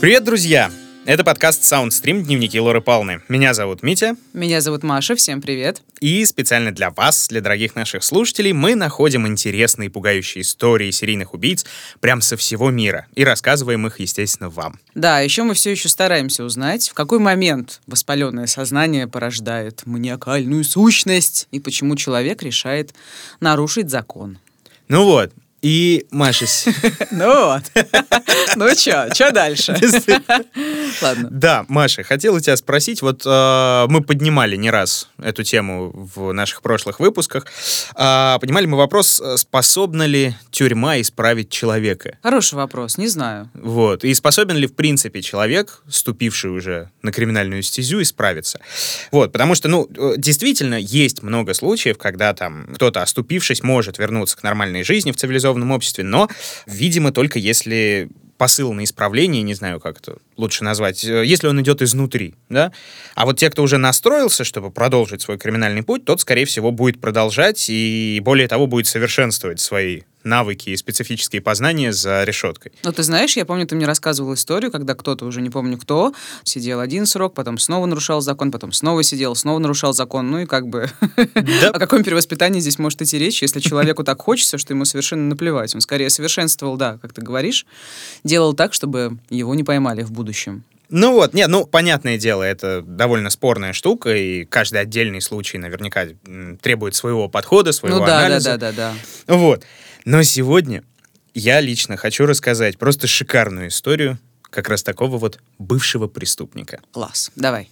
Привет, 0.00 0.24
друзья! 0.24 0.70
Это 1.06 1.22
подкаст 1.22 1.62
Soundstream 1.62 2.22
«Дневники 2.22 2.58
Лоры 2.58 2.80
Палны». 2.80 3.20
Меня 3.28 3.54
зовут 3.54 3.84
Митя. 3.84 4.16
Меня 4.32 4.60
зовут 4.60 4.82
Маша, 4.82 5.14
всем 5.14 5.40
привет. 5.40 5.80
И 6.00 6.24
специально 6.24 6.72
для 6.72 6.90
вас, 6.90 7.28
для 7.28 7.40
дорогих 7.40 7.76
наших 7.76 8.02
слушателей, 8.02 8.50
мы 8.50 8.74
находим 8.74 9.24
интересные 9.24 9.86
и 9.86 9.88
пугающие 9.88 10.42
истории 10.42 10.90
серийных 10.90 11.32
убийц 11.32 11.64
прям 12.00 12.20
со 12.20 12.36
всего 12.36 12.72
мира 12.72 13.06
и 13.14 13.22
рассказываем 13.22 13.86
их, 13.86 14.00
естественно, 14.00 14.50
вам. 14.50 14.80
Да, 14.96 15.20
еще 15.20 15.44
мы 15.44 15.54
все 15.54 15.70
еще 15.70 15.88
стараемся 15.88 16.42
узнать, 16.42 16.88
в 16.88 16.94
какой 16.94 17.20
момент 17.20 17.82
воспаленное 17.86 18.48
сознание 18.48 19.06
порождает 19.06 19.86
маниакальную 19.86 20.64
сущность 20.64 21.46
и 21.52 21.60
почему 21.60 21.94
человек 21.94 22.42
решает 22.42 22.94
нарушить 23.38 23.90
закон. 23.90 24.38
Ну 24.88 25.04
вот, 25.04 25.32
и 25.66 26.06
Маша... 26.12 26.46
Ну 27.10 27.46
вот. 27.46 27.62
Ну 28.54 28.68
что, 28.70 29.08
что 29.12 29.32
дальше? 29.32 29.72
Ладно. 31.02 31.28
Да, 31.30 31.64
Маша, 31.68 32.04
хотел 32.04 32.34
у 32.34 32.40
тебя 32.40 32.56
спросить, 32.56 33.02
вот 33.02 33.22
э, 33.26 33.86
мы 33.88 34.02
поднимали 34.02 34.56
не 34.56 34.70
раз 34.70 35.08
эту 35.18 35.42
тему 35.42 35.90
в 36.14 36.32
наших 36.32 36.62
прошлых 36.62 37.00
выпусках. 37.00 37.46
Э, 37.96 38.38
поднимали 38.40 38.66
мы 38.66 38.78
вопрос, 38.78 39.20
способна 39.36 40.04
ли 40.04 40.34
тюрьма 40.50 41.00
исправить 41.00 41.50
человека? 41.50 42.18
Хороший 42.22 42.54
вопрос, 42.54 42.98
не 42.98 43.08
знаю. 43.08 43.50
Вот. 43.54 44.04
И 44.04 44.14
способен 44.14 44.56
ли, 44.56 44.66
в 44.66 44.74
принципе, 44.74 45.20
человек, 45.20 45.82
ступивший 45.88 46.50
уже 46.50 46.90
на 47.02 47.12
криминальную 47.12 47.62
стезю, 47.62 48.00
исправиться? 48.00 48.60
Вот, 49.10 49.32
потому 49.32 49.54
что, 49.54 49.68
ну, 49.68 49.88
действительно, 50.16 50.76
есть 50.76 51.22
много 51.22 51.52
случаев, 51.54 51.98
когда 51.98 52.32
там 52.32 52.68
кто-то, 52.74 53.02
оступившись, 53.02 53.62
может 53.62 53.98
вернуться 53.98 54.36
к 54.36 54.42
нормальной 54.42 54.84
жизни 54.84 55.10
в 55.10 55.16
цивилизованном 55.16 55.55
обществе, 55.62 56.04
но, 56.04 56.28
видимо, 56.66 57.12
только 57.12 57.38
если 57.38 58.08
посыл 58.36 58.72
на 58.72 58.84
исправление, 58.84 59.42
не 59.42 59.54
знаю, 59.54 59.80
как 59.80 59.98
это 59.98 60.18
лучше 60.36 60.64
назвать, 60.64 61.04
э, 61.04 61.24
если 61.24 61.46
он 61.48 61.60
идет 61.60 61.82
изнутри, 61.82 62.34
да. 62.48 62.72
А 63.14 63.24
вот 63.24 63.38
те, 63.38 63.50
кто 63.50 63.62
уже 63.62 63.78
настроился, 63.78 64.44
чтобы 64.44 64.70
продолжить 64.70 65.22
свой 65.22 65.38
криминальный 65.38 65.82
путь, 65.82 66.04
тот, 66.04 66.20
скорее 66.20 66.44
всего, 66.44 66.70
будет 66.70 67.00
продолжать 67.00 67.66
и, 67.68 68.20
более 68.22 68.48
того, 68.48 68.66
будет 68.66 68.86
совершенствовать 68.86 69.60
свои 69.60 70.02
навыки 70.26 70.70
и 70.70 70.76
специфические 70.76 71.40
познания 71.40 71.92
за 71.92 72.24
решеткой. 72.24 72.72
Ну, 72.82 72.92
ты 72.92 73.02
знаешь, 73.02 73.36
я 73.36 73.46
помню, 73.46 73.66
ты 73.66 73.74
мне 73.76 73.86
рассказывал 73.86 74.34
историю, 74.34 74.70
когда 74.70 74.94
кто-то, 74.94 75.24
уже 75.24 75.40
не 75.40 75.48
помню 75.48 75.78
кто, 75.78 76.12
сидел 76.44 76.80
один 76.80 77.06
срок, 77.06 77.34
потом 77.34 77.58
снова 77.58 77.86
нарушал 77.86 78.20
закон, 78.20 78.50
потом 78.50 78.72
снова 78.72 79.02
сидел, 79.02 79.34
снова 79.34 79.58
нарушал 79.58 79.94
закон. 79.94 80.30
Ну 80.30 80.40
и 80.40 80.46
как 80.46 80.68
бы... 80.68 80.90
О 81.72 81.78
каком 81.78 82.04
перевоспитании 82.04 82.60
здесь 82.60 82.78
может 82.78 83.00
идти 83.00 83.18
речь, 83.18 83.40
если 83.40 83.60
человеку 83.60 84.04
так 84.04 84.20
хочется, 84.20 84.58
что 84.58 84.74
ему 84.74 84.84
совершенно 84.84 85.28
наплевать. 85.28 85.74
Он 85.74 85.80
скорее 85.80 86.10
совершенствовал, 86.10 86.76
да, 86.76 86.98
как 87.00 87.12
ты 87.12 87.22
говоришь, 87.22 87.64
делал 88.24 88.52
так, 88.52 88.74
чтобы 88.74 89.18
его 89.30 89.54
не 89.54 89.64
поймали 89.64 90.02
в 90.02 90.10
будущем. 90.10 90.64
Ну 90.88 91.14
вот, 91.14 91.34
нет, 91.34 91.48
ну, 91.48 91.66
понятное 91.66 92.16
дело, 92.16 92.44
это 92.44 92.80
довольно 92.82 93.30
спорная 93.30 93.72
штука, 93.72 94.14
и 94.14 94.44
каждый 94.44 94.80
отдельный 94.80 95.20
случай 95.20 95.58
наверняка 95.58 96.06
требует 96.62 96.94
своего 96.94 97.28
подхода, 97.28 97.72
своего 97.72 97.98
ну, 97.98 98.06
да, 98.06 98.20
анализа. 98.20 98.50
да, 98.50 98.56
да, 98.56 98.72
да, 98.72 98.94
да. 99.26 99.34
Вот. 99.34 99.64
Но 100.06 100.22
сегодня 100.22 100.84
я 101.34 101.60
лично 101.60 101.96
хочу 101.96 102.26
рассказать 102.26 102.78
просто 102.78 103.08
шикарную 103.08 103.68
историю 103.68 104.20
как 104.50 104.68
раз 104.68 104.84
такого 104.84 105.18
вот 105.18 105.40
бывшего 105.58 106.06
преступника. 106.06 106.78
Класс, 106.92 107.32
давай. 107.34 107.68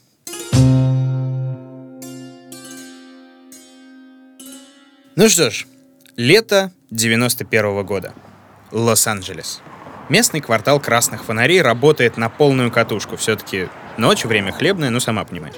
Ну 5.15 5.29
что 5.29 5.49
ж, 5.53 5.67
лето 6.17 6.73
91 6.91 7.67
-го 7.67 7.85
года. 7.85 8.13
Лос-Анджелес. 8.73 9.61
Местный 10.09 10.41
квартал 10.41 10.81
красных 10.81 11.25
фонарей 11.25 11.63
работает 11.63 12.17
на 12.17 12.29
полную 12.29 12.73
катушку. 12.73 13.17
Все-таки 13.17 13.69
ночь, 13.97 14.25
время 14.25 14.51
хлебное, 14.51 14.91
ну 14.91 14.99
сама 14.99 15.25
понимаешь. 15.25 15.55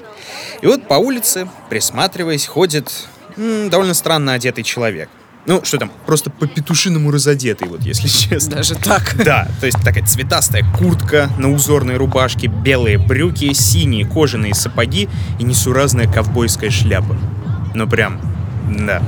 И 0.60 0.66
вот 0.66 0.86
по 0.86 0.94
улице, 0.96 1.48
присматриваясь, 1.70 2.44
ходит 2.46 3.08
м, 3.38 3.70
довольно 3.70 3.94
странно 3.94 4.34
одетый 4.34 4.62
человек– 4.62 5.08
ну, 5.46 5.64
что 5.64 5.78
там, 5.78 5.90
просто 6.06 6.30
по-петушиному 6.30 7.10
разодетый, 7.10 7.68
вот, 7.68 7.82
если 7.82 8.08
честно. 8.28 8.56
Даже 8.56 8.74
так? 8.74 9.14
Да, 9.24 9.48
то 9.60 9.66
есть 9.66 9.78
такая 9.82 10.04
цветастая 10.04 10.64
куртка 10.76 11.30
на 11.38 11.52
узорной 11.52 11.96
рубашке, 11.96 12.48
белые 12.48 12.98
брюки, 12.98 13.52
синие 13.52 14.06
кожаные 14.06 14.54
сапоги 14.54 15.08
и 15.38 15.44
несуразная 15.44 16.10
ковбойская 16.10 16.70
шляпа. 16.70 17.16
Ну, 17.74 17.88
прям, 17.88 18.20
да. 18.68 19.02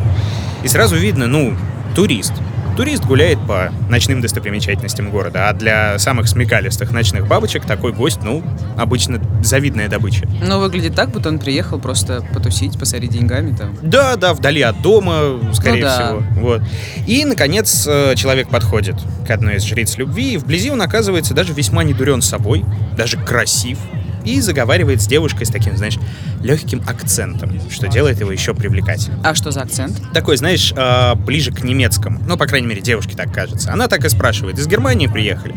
И 0.63 0.69
сразу 0.69 0.97
видно, 0.97 1.27
ну, 1.27 1.57
турист 1.95 2.33
турист 2.79 3.05
гуляет 3.07 3.45
по 3.45 3.73
ночным 3.91 4.21
достопримечательностям 4.21 5.11
города, 5.11 5.49
а 5.49 5.53
для 5.53 5.99
самых 5.99 6.29
смекалистых 6.29 6.93
ночных 6.93 7.27
бабочек 7.27 7.65
такой 7.65 7.93
гость, 7.93 8.21
ну, 8.23 8.45
обычно 8.77 9.21
завидная 9.43 9.89
добыча. 9.89 10.29
Ну, 10.41 10.61
выглядит 10.61 10.95
так, 10.95 11.11
будто 11.11 11.29
он 11.29 11.41
приехал 11.41 11.81
просто 11.81 12.25
потусить, 12.33 12.79
посорить 12.79 13.11
деньгами 13.11 13.53
там. 13.53 13.77
Да, 13.83 14.15
да, 14.15 14.33
вдали 14.33 14.63
от 14.63 14.81
дома, 14.81 15.41
скорее 15.55 15.81
ну, 15.81 15.87
да. 15.87 16.05
всего. 16.07 16.23
Вот. 16.41 16.63
И, 17.09 17.25
наконец, 17.25 17.85
э, 17.89 18.15
человек 18.15 18.49
подходит 18.49 18.95
к 19.27 19.31
одной 19.33 19.57
из 19.57 19.65
жриц 19.65 19.99
любви, 19.99 20.35
и 20.35 20.37
вблизи 20.37 20.71
он 20.71 20.81
оказывается 20.81 21.35
даже 21.35 21.55
весьма 21.55 21.83
недурен 21.83 22.23
собой, 22.23 22.65
даже 22.97 23.19
красив, 23.19 23.79
и 24.25 24.41
заговаривает 24.41 25.03
с 25.03 25.07
девушкой 25.07 25.47
с 25.47 25.51
таким, 25.51 25.77
знаешь, 25.77 25.99
легким 26.43 26.83
акцентом, 26.87 27.51
что 27.71 27.89
делает 27.89 28.21
его 28.21 28.31
еще 28.31 28.55
привлекательным. 28.55 29.21
А 29.25 29.35
что 29.35 29.51
за 29.51 29.63
акцент? 29.63 30.01
Такой, 30.13 30.37
знаешь, 30.37 30.73
э, 30.77 31.15
ближе 31.15 31.53
к 31.53 31.63
немецкому. 31.63 32.21
Ну, 32.27 32.37
по 32.37 32.47
крайней 32.47 32.67
мере, 32.67 32.81
девушке 32.81 33.17
так 33.17 33.33
кажется. 33.33 33.73
Она 33.73 33.89
так 33.89 34.05
и 34.05 34.09
спрашивает, 34.09 34.59
из 34.59 34.67
Германии 34.67 35.07
приехали? 35.07 35.55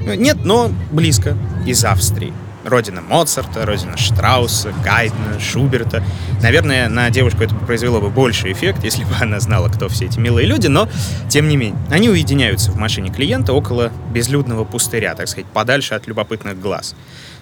Нет, 0.00 0.44
но 0.44 0.70
близко, 0.90 1.36
из 1.66 1.84
Австрии. 1.84 2.32
Родина 2.64 3.00
Моцарта, 3.00 3.64
родина 3.64 3.96
Штрауса, 3.96 4.72
Гайдна, 4.84 5.40
Шуберта. 5.40 6.02
Наверное, 6.42 6.88
на 6.88 7.10
девушку 7.10 7.42
это 7.42 7.54
произвело 7.54 8.00
бы 8.00 8.10
больше 8.10 8.52
эффект, 8.52 8.84
если 8.84 9.04
бы 9.04 9.14
она 9.20 9.40
знала, 9.40 9.68
кто 9.68 9.88
все 9.88 10.06
эти 10.06 10.18
милые 10.18 10.46
люди, 10.46 10.66
но 10.66 10.88
тем 11.28 11.48
не 11.48 11.56
менее. 11.56 11.80
Они 11.90 12.08
уединяются 12.08 12.70
в 12.70 12.76
машине 12.76 13.10
клиента 13.10 13.52
около 13.52 13.92
безлюдного 14.12 14.64
пустыря, 14.64 15.14
так 15.14 15.28
сказать, 15.28 15.46
подальше 15.46 15.94
от 15.94 16.06
любопытных 16.06 16.60
глаз. 16.60 16.94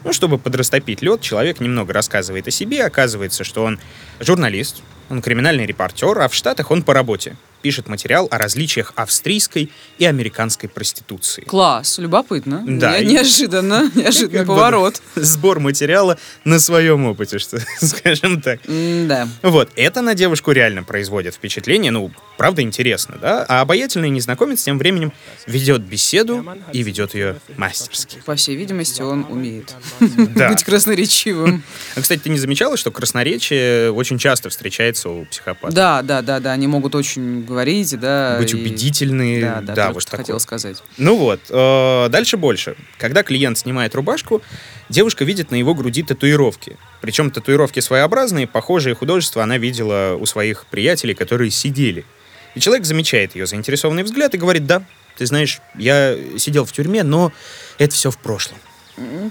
Ну, 0.05 0.13
чтобы 0.13 0.39
подрастопить 0.39 1.03
лед, 1.03 1.21
человек 1.21 1.61
немного 1.61 1.93
рассказывает 1.93 2.47
о 2.47 2.51
себе. 2.51 2.85
Оказывается, 2.85 3.45
что 3.45 3.65
он 3.65 3.79
журналист, 4.21 4.83
он 5.11 5.23
криминальный 5.23 5.67
репортер, 5.67 6.19
а 6.21 6.29
в 6.29 6.35
Штатах 6.35 6.71
он 6.71 6.83
по 6.83 6.95
работе 6.95 7.37
пишет 7.63 7.89
материал 7.89 8.29
о 8.31 8.39
различиях 8.39 8.93
австрийской 8.97 9.71
и 9.99 10.05
американской 10.05 10.69
проституции. 10.69 11.43
Класс, 11.43 11.99
любопытно. 11.99 12.65
Да. 12.67 12.97
Я, 12.97 13.05
неожиданно, 13.05 13.91
неожиданный 13.95 14.47
поворот. 14.47 15.03
Сбор 15.15 15.61
материала 15.61 16.19
на 16.45 16.61
своем 16.61 17.07
опыте, 17.07 17.39
что 17.39 17.59
скажем 17.81 18.41
так. 18.41 18.61
да. 18.67 19.29
Вот, 19.43 19.71
это 19.77 20.03
на 20.03 20.15
девушку 20.15 20.53
реально 20.53 20.83
производит 20.83 21.35
впечатление, 21.35 21.93
ну, 21.93 22.11
правда 22.39 22.63
интересно, 22.63 23.19
да? 23.21 23.45
А 23.49 23.61
обаятельный 23.61 24.09
незнакомец 24.09 24.63
тем 24.63 24.79
временем 24.79 25.13
ведет 25.47 25.83
беседу 25.83 26.47
и 26.73 26.83
ведет 26.83 27.15
ее 27.15 27.37
мастерски. 27.57 28.23
По 28.25 28.37
всей 28.37 28.57
видимости, 28.57 29.03
он 29.03 29.27
умеет 29.29 29.75
быть 30.01 30.65
красноречивым. 30.65 31.63
А, 31.97 32.01
кстати, 32.01 32.21
ты 32.21 32.31
не 32.31 32.39
замечала, 32.39 32.77
что 32.77 32.91
красноречие 32.91 33.93
очень 33.93 34.19
часто 34.19 34.49
встречается 34.49 35.11
у 35.11 35.25
психопатов? 35.27 35.75
Да, 35.75 36.01
да, 36.03 36.23
да, 36.23 36.41
да, 36.41 36.53
они 36.53 36.67
могут 36.69 36.95
очень 36.95 37.45
говорить, 37.45 37.99
да. 37.99 38.37
Быть 38.39 38.55
и... 38.55 38.57
убедительны. 38.57 39.41
Да, 39.41 39.61
да, 39.61 39.75
да 39.75 39.93
вот 39.93 40.03
что 40.03 40.17
хотел 40.17 40.41
сказать. 40.41 40.83
Ну 40.97 41.17
вот, 41.17 41.41
э, 41.51 42.09
дальше 42.09 42.37
больше. 42.37 42.77
Когда 42.99 43.23
клиент 43.23 43.59
снимает 43.59 43.95
рубашку, 43.97 44.41
девушка 44.89 45.25
видит 45.25 45.51
на 45.51 45.57
его 45.57 45.75
груди 45.75 46.05
татуировки. 46.05 46.77
Причем 47.01 47.31
татуировки 47.31 47.81
своеобразные, 47.81 48.47
похожие 48.47 48.95
художества 48.95 49.43
она 49.43 49.59
видела 49.59 50.17
у 50.19 50.25
своих 50.25 50.67
приятелей, 50.67 51.15
которые 51.15 51.51
сидели. 51.51 52.05
И 52.55 52.61
человек 52.61 52.85
замечает 52.85 53.35
ее 53.35 53.47
заинтересованный 53.47 54.03
взгляд 54.03 54.35
и 54.35 54.39
говорит, 54.39 54.67
да, 54.67 54.83
ты 55.17 55.27
знаешь, 55.27 55.61
я 55.75 56.17
сидел 56.39 56.65
в 56.65 56.73
тюрьме, 56.73 57.03
но 57.03 57.33
это 57.79 57.95
все 57.95 58.11
в 58.11 58.19
прошлом. 58.19 58.59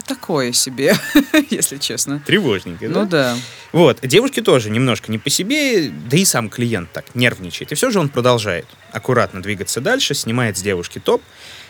Такое 0.05 0.53
себе, 0.53 0.95
если 1.49 1.77
честно. 1.77 2.21
Тревожненько, 2.25 2.87
да? 2.87 2.93
Ну 2.93 3.05
да. 3.05 3.37
Вот, 3.73 3.99
девушке 4.01 4.41
тоже 4.41 4.69
немножко 4.69 5.11
не 5.11 5.17
по 5.17 5.29
себе, 5.29 5.89
да 5.89 6.17
и 6.17 6.23
сам 6.23 6.49
клиент 6.49 6.91
так 6.93 7.15
нервничает. 7.15 7.71
И 7.71 7.75
все 7.75 7.89
же 7.89 7.99
он 7.99 8.09
продолжает 8.09 8.65
аккуратно 8.91 9.41
двигаться 9.41 9.81
дальше, 9.81 10.13
снимает 10.13 10.57
с 10.57 10.61
девушки 10.61 10.99
топ, 10.99 11.21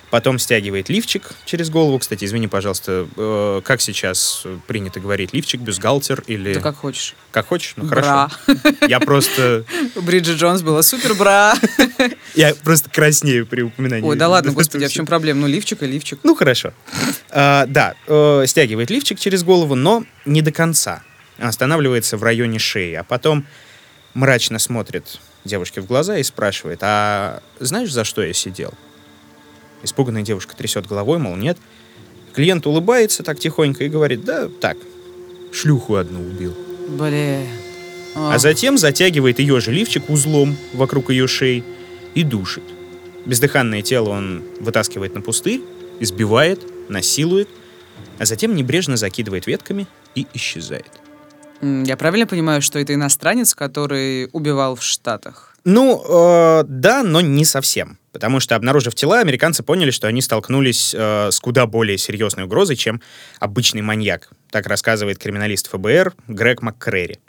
потом 0.09 0.39
стягивает 0.39 0.89
лифчик 0.89 1.31
через 1.45 1.69
голову. 1.69 1.99
Кстати, 1.99 2.25
извини, 2.25 2.47
пожалуйста, 2.47 3.07
э, 3.15 3.61
как 3.63 3.81
сейчас 3.81 4.43
принято 4.67 4.99
говорить, 4.99 5.33
лифчик, 5.33 5.61
бюстгальтер 5.61 6.23
или... 6.27 6.53
Да 6.53 6.61
как 6.61 6.77
хочешь. 6.77 7.15
Как 7.31 7.47
хочешь? 7.47 7.73
Ну, 7.75 7.85
бра. 7.85 8.29
хорошо. 8.29 8.77
Я 8.87 8.99
просто... 8.99 9.65
Бриджит 9.95 10.37
Джонс 10.37 10.61
было 10.61 10.81
супер 10.81 11.13
бра. 11.13 11.55
Я 12.35 12.55
просто 12.55 12.89
краснею 12.89 13.45
при 13.45 13.61
упоминании. 13.61 14.07
Ой, 14.07 14.15
да 14.15 14.29
ладно, 14.29 14.51
господи, 14.51 14.85
а 14.85 14.89
в 14.89 14.91
чем 14.91 15.05
проблема? 15.05 15.41
Ну, 15.41 15.47
лифчик 15.47 15.83
и 15.83 15.87
лифчик. 15.87 16.19
Ну, 16.23 16.35
хорошо. 16.35 16.73
А, 17.29 17.65
да, 17.67 17.95
э, 18.07 18.45
стягивает 18.47 18.89
лифчик 18.89 19.19
через 19.19 19.43
голову, 19.43 19.75
но 19.75 20.03
не 20.25 20.41
до 20.41 20.51
конца. 20.51 21.03
Останавливается 21.37 22.17
в 22.17 22.23
районе 22.23 22.59
шеи, 22.59 22.93
а 22.93 23.03
потом 23.03 23.45
мрачно 24.13 24.57
смотрит 24.57 25.19
девушке 25.45 25.81
в 25.81 25.85
глаза 25.85 26.17
и 26.17 26.23
спрашивает, 26.23 26.79
а 26.81 27.41
знаешь, 27.59 27.91
за 27.91 28.03
что 28.03 28.21
я 28.23 28.33
сидел? 28.33 28.73
Испуганная 29.83 30.23
девушка 30.23 30.55
трясет 30.55 30.87
головой, 30.87 31.19
мол, 31.19 31.35
нет. 31.35 31.57
Клиент 32.33 32.65
улыбается 32.67 33.23
так 33.23 33.39
тихонько 33.39 33.83
и 33.83 33.89
говорит, 33.89 34.23
да, 34.23 34.49
так, 34.61 34.77
шлюху 35.51 35.95
одну 35.95 36.21
убил. 36.21 36.55
Блин. 36.89 37.47
А 38.15 38.37
затем 38.39 38.77
затягивает 38.77 39.39
ее 39.39 39.59
же 39.59 39.71
лифчик 39.71 40.09
узлом 40.09 40.57
вокруг 40.73 41.11
ее 41.11 41.27
шеи 41.27 41.63
и 42.15 42.23
душит. 42.23 42.63
Бездыханное 43.25 43.81
тело 43.81 44.09
он 44.09 44.43
вытаскивает 44.59 45.13
на 45.13 45.21
пустырь, 45.21 45.61
избивает, 45.99 46.61
насилует, 46.89 47.49
а 48.17 48.25
затем 48.25 48.55
небрежно 48.55 48.97
закидывает 48.97 49.47
ветками 49.47 49.87
и 50.15 50.25
исчезает. 50.33 50.91
Я 51.61 51.97
правильно 51.97 52.27
понимаю, 52.27 52.61
что 52.61 52.79
это 52.79 52.93
иностранец, 52.93 53.53
который 53.53 54.29
убивал 54.31 54.75
в 54.75 54.83
Штатах? 54.83 55.46
Ну, 55.69 56.01
э, 56.01 56.63
да, 56.65 57.03
но 57.03 57.19
не 57.19 57.43
совсем. 57.43 57.99
Потому 58.13 58.39
что, 58.39 58.55
обнаружив 58.55 58.95
тела, 58.95 59.19
американцы 59.19 59.63
поняли, 59.63 59.91
что 59.91 60.07
они 60.07 60.21
столкнулись 60.21 60.95
э, 60.97 61.29
с 61.29 61.41
куда 61.41 61.65
более 61.65 61.97
серьезной 61.97 62.45
угрозой, 62.45 62.77
чем 62.77 63.01
обычный 63.41 63.81
маньяк. 63.81 64.29
Так 64.49 64.67
рассказывает 64.67 65.17
криминалист 65.17 65.69
ФБР 65.69 66.13
Грег 66.27 66.61
МакКрэри. 66.61 67.19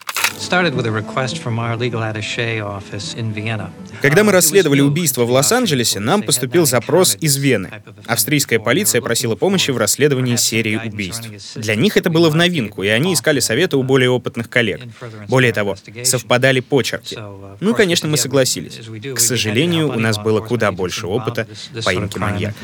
Когда 4.02 4.24
мы 4.24 4.32
расследовали 4.32 4.80
убийство 4.80 5.24
в 5.24 5.30
Лос-Анджелесе, 5.30 5.98
нам 5.98 6.22
поступил 6.22 6.64
запрос 6.64 7.16
из 7.20 7.36
Вены. 7.36 7.70
Австрийская 8.06 8.60
полиция 8.60 9.00
просила 9.00 9.34
помощи 9.34 9.72
в 9.72 9.78
расследовании 9.78 10.36
серии 10.36 10.76
убийств. 10.76 11.28
Для 11.56 11.74
них 11.74 11.96
это 11.96 12.08
было 12.08 12.30
в 12.30 12.36
новинку, 12.36 12.82
и 12.84 12.88
они 12.88 13.14
искали 13.14 13.40
советы 13.40 13.76
у 13.76 13.82
более 13.82 14.10
опытных 14.10 14.48
коллег. 14.48 14.80
Более 15.28 15.52
того, 15.52 15.76
совпадали 16.04 16.60
почерки. 16.60 17.18
Ну, 17.60 17.74
конечно, 17.74 18.08
мы 18.08 18.16
согласились. 18.16 18.78
К 19.14 19.18
сожалению, 19.18 19.88
у 19.88 19.98
нас 19.98 20.18
было 20.18 20.40
куда 20.40 20.70
больше 20.70 21.06
опыта 21.06 21.48
поимки 21.84 22.18
маньяка. 22.18 22.54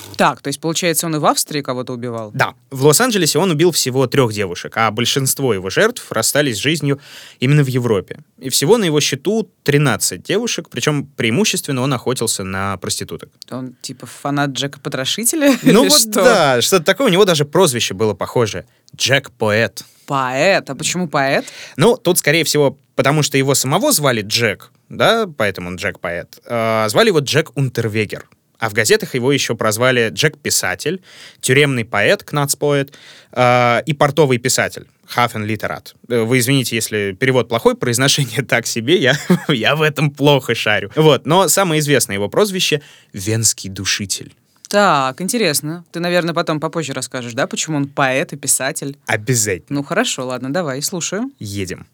Так, 0.16 0.42
то 0.42 0.48
есть, 0.48 0.60
получается, 0.60 1.06
он 1.06 1.16
и 1.16 1.18
в 1.18 1.26
Австрии 1.26 1.60
кого-то 1.62 1.92
убивал? 1.92 2.30
Да. 2.34 2.54
В 2.70 2.84
Лос-Анджелесе 2.84 3.38
он 3.38 3.50
убил 3.50 3.70
всего 3.70 4.06
трех 4.06 4.32
девушек, 4.32 4.76
а 4.76 4.90
большинство 4.90 5.54
его 5.54 5.70
жертв 5.70 6.10
расстались 6.10 6.56
с 6.56 6.60
жизнью 6.60 7.00
именно 7.40 7.62
в 7.62 7.68
Европе. 7.68 8.18
И 8.38 8.48
всего 8.50 8.78
на 8.78 8.84
его 8.84 9.00
счету 9.00 9.50
13 9.64 10.22
девушек, 10.22 10.68
причем 10.70 11.06
преимущественно 11.06 11.82
он 11.82 11.92
охотился 11.92 12.44
на 12.44 12.76
проституток. 12.78 13.30
Он 13.50 13.74
типа 13.80 14.06
фанат 14.06 14.50
Джека 14.50 14.80
Потрошителя? 14.80 15.56
Ну 15.62 15.84
вот 15.84 15.92
что? 15.92 16.10
да, 16.24 16.60
что-то 16.62 16.84
такое. 16.84 17.08
У 17.08 17.10
него 17.10 17.24
даже 17.24 17.44
прозвище 17.44 17.94
было 17.94 18.14
похоже. 18.14 18.64
Джек 18.96 19.30
Поэт. 19.30 19.84
Поэт? 20.06 20.70
А 20.70 20.74
почему 20.74 21.06
поэт? 21.06 21.44
Ну, 21.76 21.96
тут, 21.98 22.18
скорее 22.18 22.42
всего, 22.44 22.78
потому 22.96 23.22
что 23.22 23.36
его 23.36 23.54
самого 23.54 23.92
звали 23.92 24.22
Джек, 24.22 24.72
да, 24.88 25.26
поэтому 25.36 25.68
он 25.68 25.76
Джек 25.76 26.00
Поэт. 26.00 26.40
А, 26.46 26.88
звали 26.88 27.08
его 27.08 27.18
Джек 27.18 27.54
Унтервегер. 27.56 28.26
А 28.58 28.68
в 28.68 28.72
газетах 28.72 29.14
его 29.14 29.32
еще 29.32 29.54
прозвали 29.54 30.10
Джек-писатель, 30.10 31.00
тюремный 31.40 31.84
поэт, 31.84 32.24
кнацпоэт, 32.24 32.92
э, 33.32 33.82
и 33.86 33.92
портовый 33.92 34.38
писатель, 34.38 34.86
хафен 35.06 35.44
литерат. 35.44 35.94
Э, 36.08 36.22
вы 36.22 36.38
извините, 36.38 36.76
если 36.76 37.12
перевод 37.12 37.48
плохой, 37.48 37.76
произношение 37.76 38.42
так 38.42 38.66
себе, 38.66 38.98
я, 38.98 39.16
я 39.48 39.76
в 39.76 39.82
этом 39.82 40.10
плохо 40.10 40.54
шарю. 40.54 40.90
Вот, 40.96 41.26
но 41.26 41.48
самое 41.48 41.80
известное 41.80 42.14
его 42.14 42.28
прозвище— 42.28 42.82
Венский 43.12 43.70
душитель. 43.70 44.34
Так, 44.68 45.22
интересно. 45.22 45.84
Ты, 45.92 46.00
наверное, 46.00 46.34
потом 46.34 46.60
попозже 46.60 46.92
расскажешь, 46.92 47.32
да, 47.32 47.46
почему 47.46 47.78
он 47.78 47.88
поэт 47.88 48.34
и 48.34 48.36
писатель? 48.36 48.98
Обязательно. 49.06 49.80
Ну 49.80 49.82
хорошо, 49.82 50.26
ладно, 50.26 50.52
давай, 50.52 50.82
слушаю. 50.82 51.30
Едем. 51.38 51.86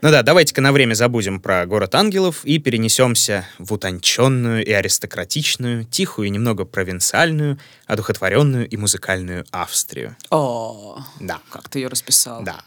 Ну 0.00 0.12
да, 0.12 0.22
давайте-ка 0.22 0.60
на 0.60 0.70
время 0.70 0.94
забудем 0.94 1.40
про 1.40 1.66
город 1.66 1.96
ангелов 1.96 2.44
и 2.44 2.58
перенесемся 2.58 3.44
в 3.58 3.72
утонченную 3.72 4.64
и 4.64 4.70
аристократичную, 4.70 5.86
тихую 5.86 6.28
и 6.28 6.30
немного 6.30 6.64
провинциальную, 6.64 7.58
одухотворенную 7.86 8.68
и 8.68 8.76
музыкальную 8.76 9.44
Австрию. 9.50 10.16
О, 10.30 11.00
да. 11.18 11.40
как 11.50 11.68
ты 11.68 11.80
ее 11.80 11.88
расписал. 11.88 12.44
Да. 12.44 12.60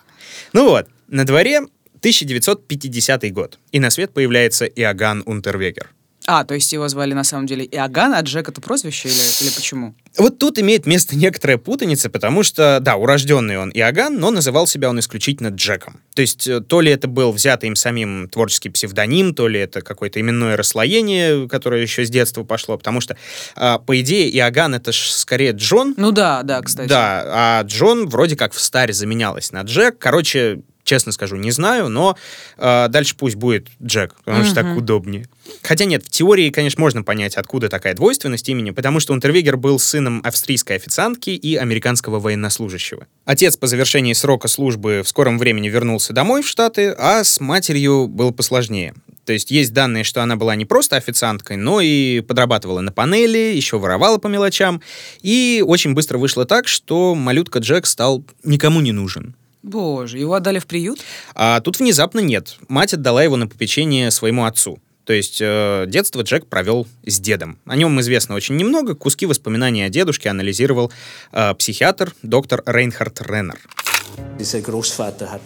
Ну 0.51 0.67
вот, 0.67 0.89
на 1.07 1.25
дворе 1.25 1.59
1950 1.99 3.31
год, 3.31 3.59
и 3.71 3.79
на 3.79 3.91
свет 3.91 4.13
появляется 4.13 4.65
Иоганн 4.65 5.23
Унтервегер— 5.25 5.89
а, 6.27 6.43
то 6.43 6.53
есть 6.53 6.71
его 6.71 6.87
звали 6.87 7.13
на 7.13 7.23
самом 7.23 7.47
деле 7.47 7.65
Иоганн, 7.65 8.13
а 8.13 8.21
Джек 8.21 8.47
это 8.47 8.61
прозвище 8.61 9.09
или, 9.09 9.43
или 9.43 9.55
почему? 9.55 9.95
Вот 10.17 10.39
тут 10.39 10.59
имеет 10.59 10.85
место 10.85 11.15
некоторая 11.15 11.57
путаница, 11.57 12.09
потому 12.09 12.43
что, 12.43 12.79
да, 12.81 12.97
урожденный 12.97 13.57
он 13.57 13.71
Иоганн, 13.71 14.19
но 14.19 14.29
называл 14.29 14.67
себя 14.67 14.89
он 14.89 14.99
исключительно 14.99 15.47
Джеком. 15.47 16.01
То 16.13 16.21
есть 16.21 16.47
э, 16.47 16.59
то 16.59 16.81
ли 16.81 16.91
это 16.91 17.07
был 17.07 17.31
взятый 17.31 17.69
им 17.69 17.75
самим 17.77 18.27
творческий 18.27 18.69
псевдоним, 18.69 19.33
то 19.33 19.47
ли 19.47 19.59
это 19.59 19.81
какое-то 19.81 20.19
именное 20.19 20.57
расслоение, 20.57 21.47
которое 21.47 21.81
еще 21.81 22.05
с 22.05 22.09
детства 22.09 22.43
пошло, 22.43 22.77
потому 22.77 22.99
что, 22.99 23.15
а, 23.55 23.79
по 23.79 23.99
идее, 24.01 24.29
Иоганн 24.37 24.75
это 24.75 24.91
ж 24.91 24.97
скорее 25.11 25.51
Джон. 25.51 25.93
Ну 25.95 26.11
да, 26.11 26.43
да, 26.43 26.61
кстати. 26.61 26.89
Да, 26.89 27.23
а 27.25 27.63
Джон 27.63 28.09
вроде 28.09 28.35
как 28.35 28.53
в 28.53 28.59
старе 28.59 28.93
заменялась 28.93 29.51
на 29.53 29.61
Джек. 29.61 29.97
Короче, 29.97 30.61
честно 30.83 31.11
скажу, 31.11 31.35
не 31.37 31.51
знаю, 31.51 31.89
но 31.89 32.17
э, 32.57 32.87
дальше 32.89 33.15
пусть 33.17 33.35
будет 33.35 33.67
Джек, 33.81 34.15
потому 34.25 34.43
что 34.43 34.55
так 34.55 34.77
удобнее. 34.77 35.25
Хотя 35.63 35.85
нет, 35.85 36.03
в 36.05 36.09
теории, 36.09 36.49
конечно, 36.49 36.81
можно 36.81 37.03
понять, 37.03 37.35
откуда 37.35 37.69
такая 37.69 37.93
двойственность 37.93 38.47
имени, 38.49 38.71
потому 38.71 38.99
что 38.99 39.13
Унтервегер 39.13 39.57
был 39.57 39.79
сыном 40.01 40.21
австрийской 40.23 40.77
официантки 40.77 41.29
и 41.29 41.55
американского 41.55 42.19
военнослужащего. 42.19 43.05
Отец 43.25 43.55
по 43.55 43.67
завершении 43.67 44.13
срока 44.13 44.47
службы 44.47 45.03
в 45.03 45.07
скором 45.07 45.37
времени 45.37 45.69
вернулся 45.69 46.11
домой 46.11 46.41
в 46.41 46.47
Штаты, 46.47 46.95
а 46.97 47.23
с 47.23 47.39
матерью 47.39 48.07
было 48.07 48.31
посложнее. 48.31 48.95
То 49.25 49.33
есть 49.33 49.51
есть 49.51 49.73
данные, 49.73 50.03
что 50.03 50.23
она 50.23 50.35
была 50.35 50.55
не 50.55 50.65
просто 50.65 50.95
официанткой, 50.95 51.57
но 51.57 51.81
и 51.81 52.21
подрабатывала 52.21 52.81
на 52.81 52.91
панели, 52.91 53.53
еще 53.55 53.77
воровала 53.77 54.17
по 54.17 54.27
мелочам. 54.27 54.81
И 55.21 55.63
очень 55.65 55.93
быстро 55.93 56.17
вышло 56.17 56.45
так, 56.45 56.67
что 56.67 57.13
малютка 57.13 57.59
Джек 57.59 57.85
стал 57.85 58.23
никому 58.43 58.81
не 58.81 58.91
нужен. 58.91 59.35
Боже, 59.61 60.17
его 60.17 60.33
отдали 60.33 60.57
в 60.57 60.65
приют? 60.65 61.01
А 61.35 61.59
тут 61.59 61.77
внезапно 61.77 62.19
нет. 62.19 62.57
Мать 62.67 62.95
отдала 62.95 63.23
его 63.23 63.35
на 63.37 63.47
попечение 63.47 64.09
своему 64.09 64.45
отцу. 64.45 64.79
То 65.05 65.13
есть 65.13 65.39
э, 65.41 65.85
детство 65.87 66.21
Джек 66.21 66.47
провел 66.47 66.87
с 67.05 67.19
дедом. 67.19 67.59
О 67.65 67.75
нем 67.75 67.99
известно 68.01 68.35
очень 68.35 68.55
немного. 68.55 68.95
Куски 68.95 69.25
воспоминаний 69.25 69.83
о 69.83 69.89
дедушке 69.89 70.29
анализировал 70.29 70.91
э, 71.31 71.53
психиатр 71.55 72.13
доктор 72.21 72.63
Рейнхард 72.65 73.21
Реннер. 73.21 73.59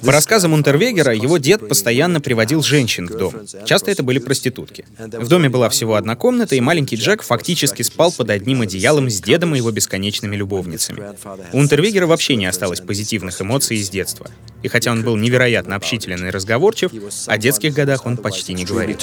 По 0.06 0.12
рассказам 0.12 0.54
Унтервегера, 0.54 1.14
его 1.14 1.38
дед 1.38 1.68
постоянно 1.68 2.22
приводил 2.22 2.64
женщин 2.64 3.08
в 3.08 3.18
дом. 3.18 3.34
Часто 3.66 3.92
это 3.92 4.04
были 4.04 4.20
проститутки. 4.20 4.86
В 4.98 5.28
доме 5.28 5.50
была 5.50 5.70
всего 5.70 5.96
одна 5.96 6.16
комната, 6.16 6.56
и 6.56 6.62
маленький 6.62 6.96
Джек 6.96 7.22
фактически 7.22 7.82
спал 7.82 8.12
под 8.12 8.30
одним 8.30 8.62
одеялом 8.62 9.10
с 9.10 9.22
дедом 9.22 9.54
и 9.56 9.58
его 9.58 9.72
бесконечными 9.72 10.36
любовницами. 10.36 11.04
У 11.52 11.60
Унтервегера 11.60 12.08
вообще 12.08 12.36
не 12.36 12.46
осталось 12.46 12.82
позитивных 12.82 13.42
эмоций 13.42 13.78
из 13.78 13.90
детства. 13.90 14.28
И 14.64 14.68
хотя 14.68 14.92
он 14.92 15.04
был 15.04 15.18
невероятно 15.18 15.76
общителен 15.76 16.26
и 16.26 16.30
разговорчив, 16.30 16.92
о 17.28 17.38
детских 17.38 17.74
годах 17.74 18.06
он 18.06 18.18
почти 18.18 18.54
не 18.54 18.66
говорил. 18.66 18.98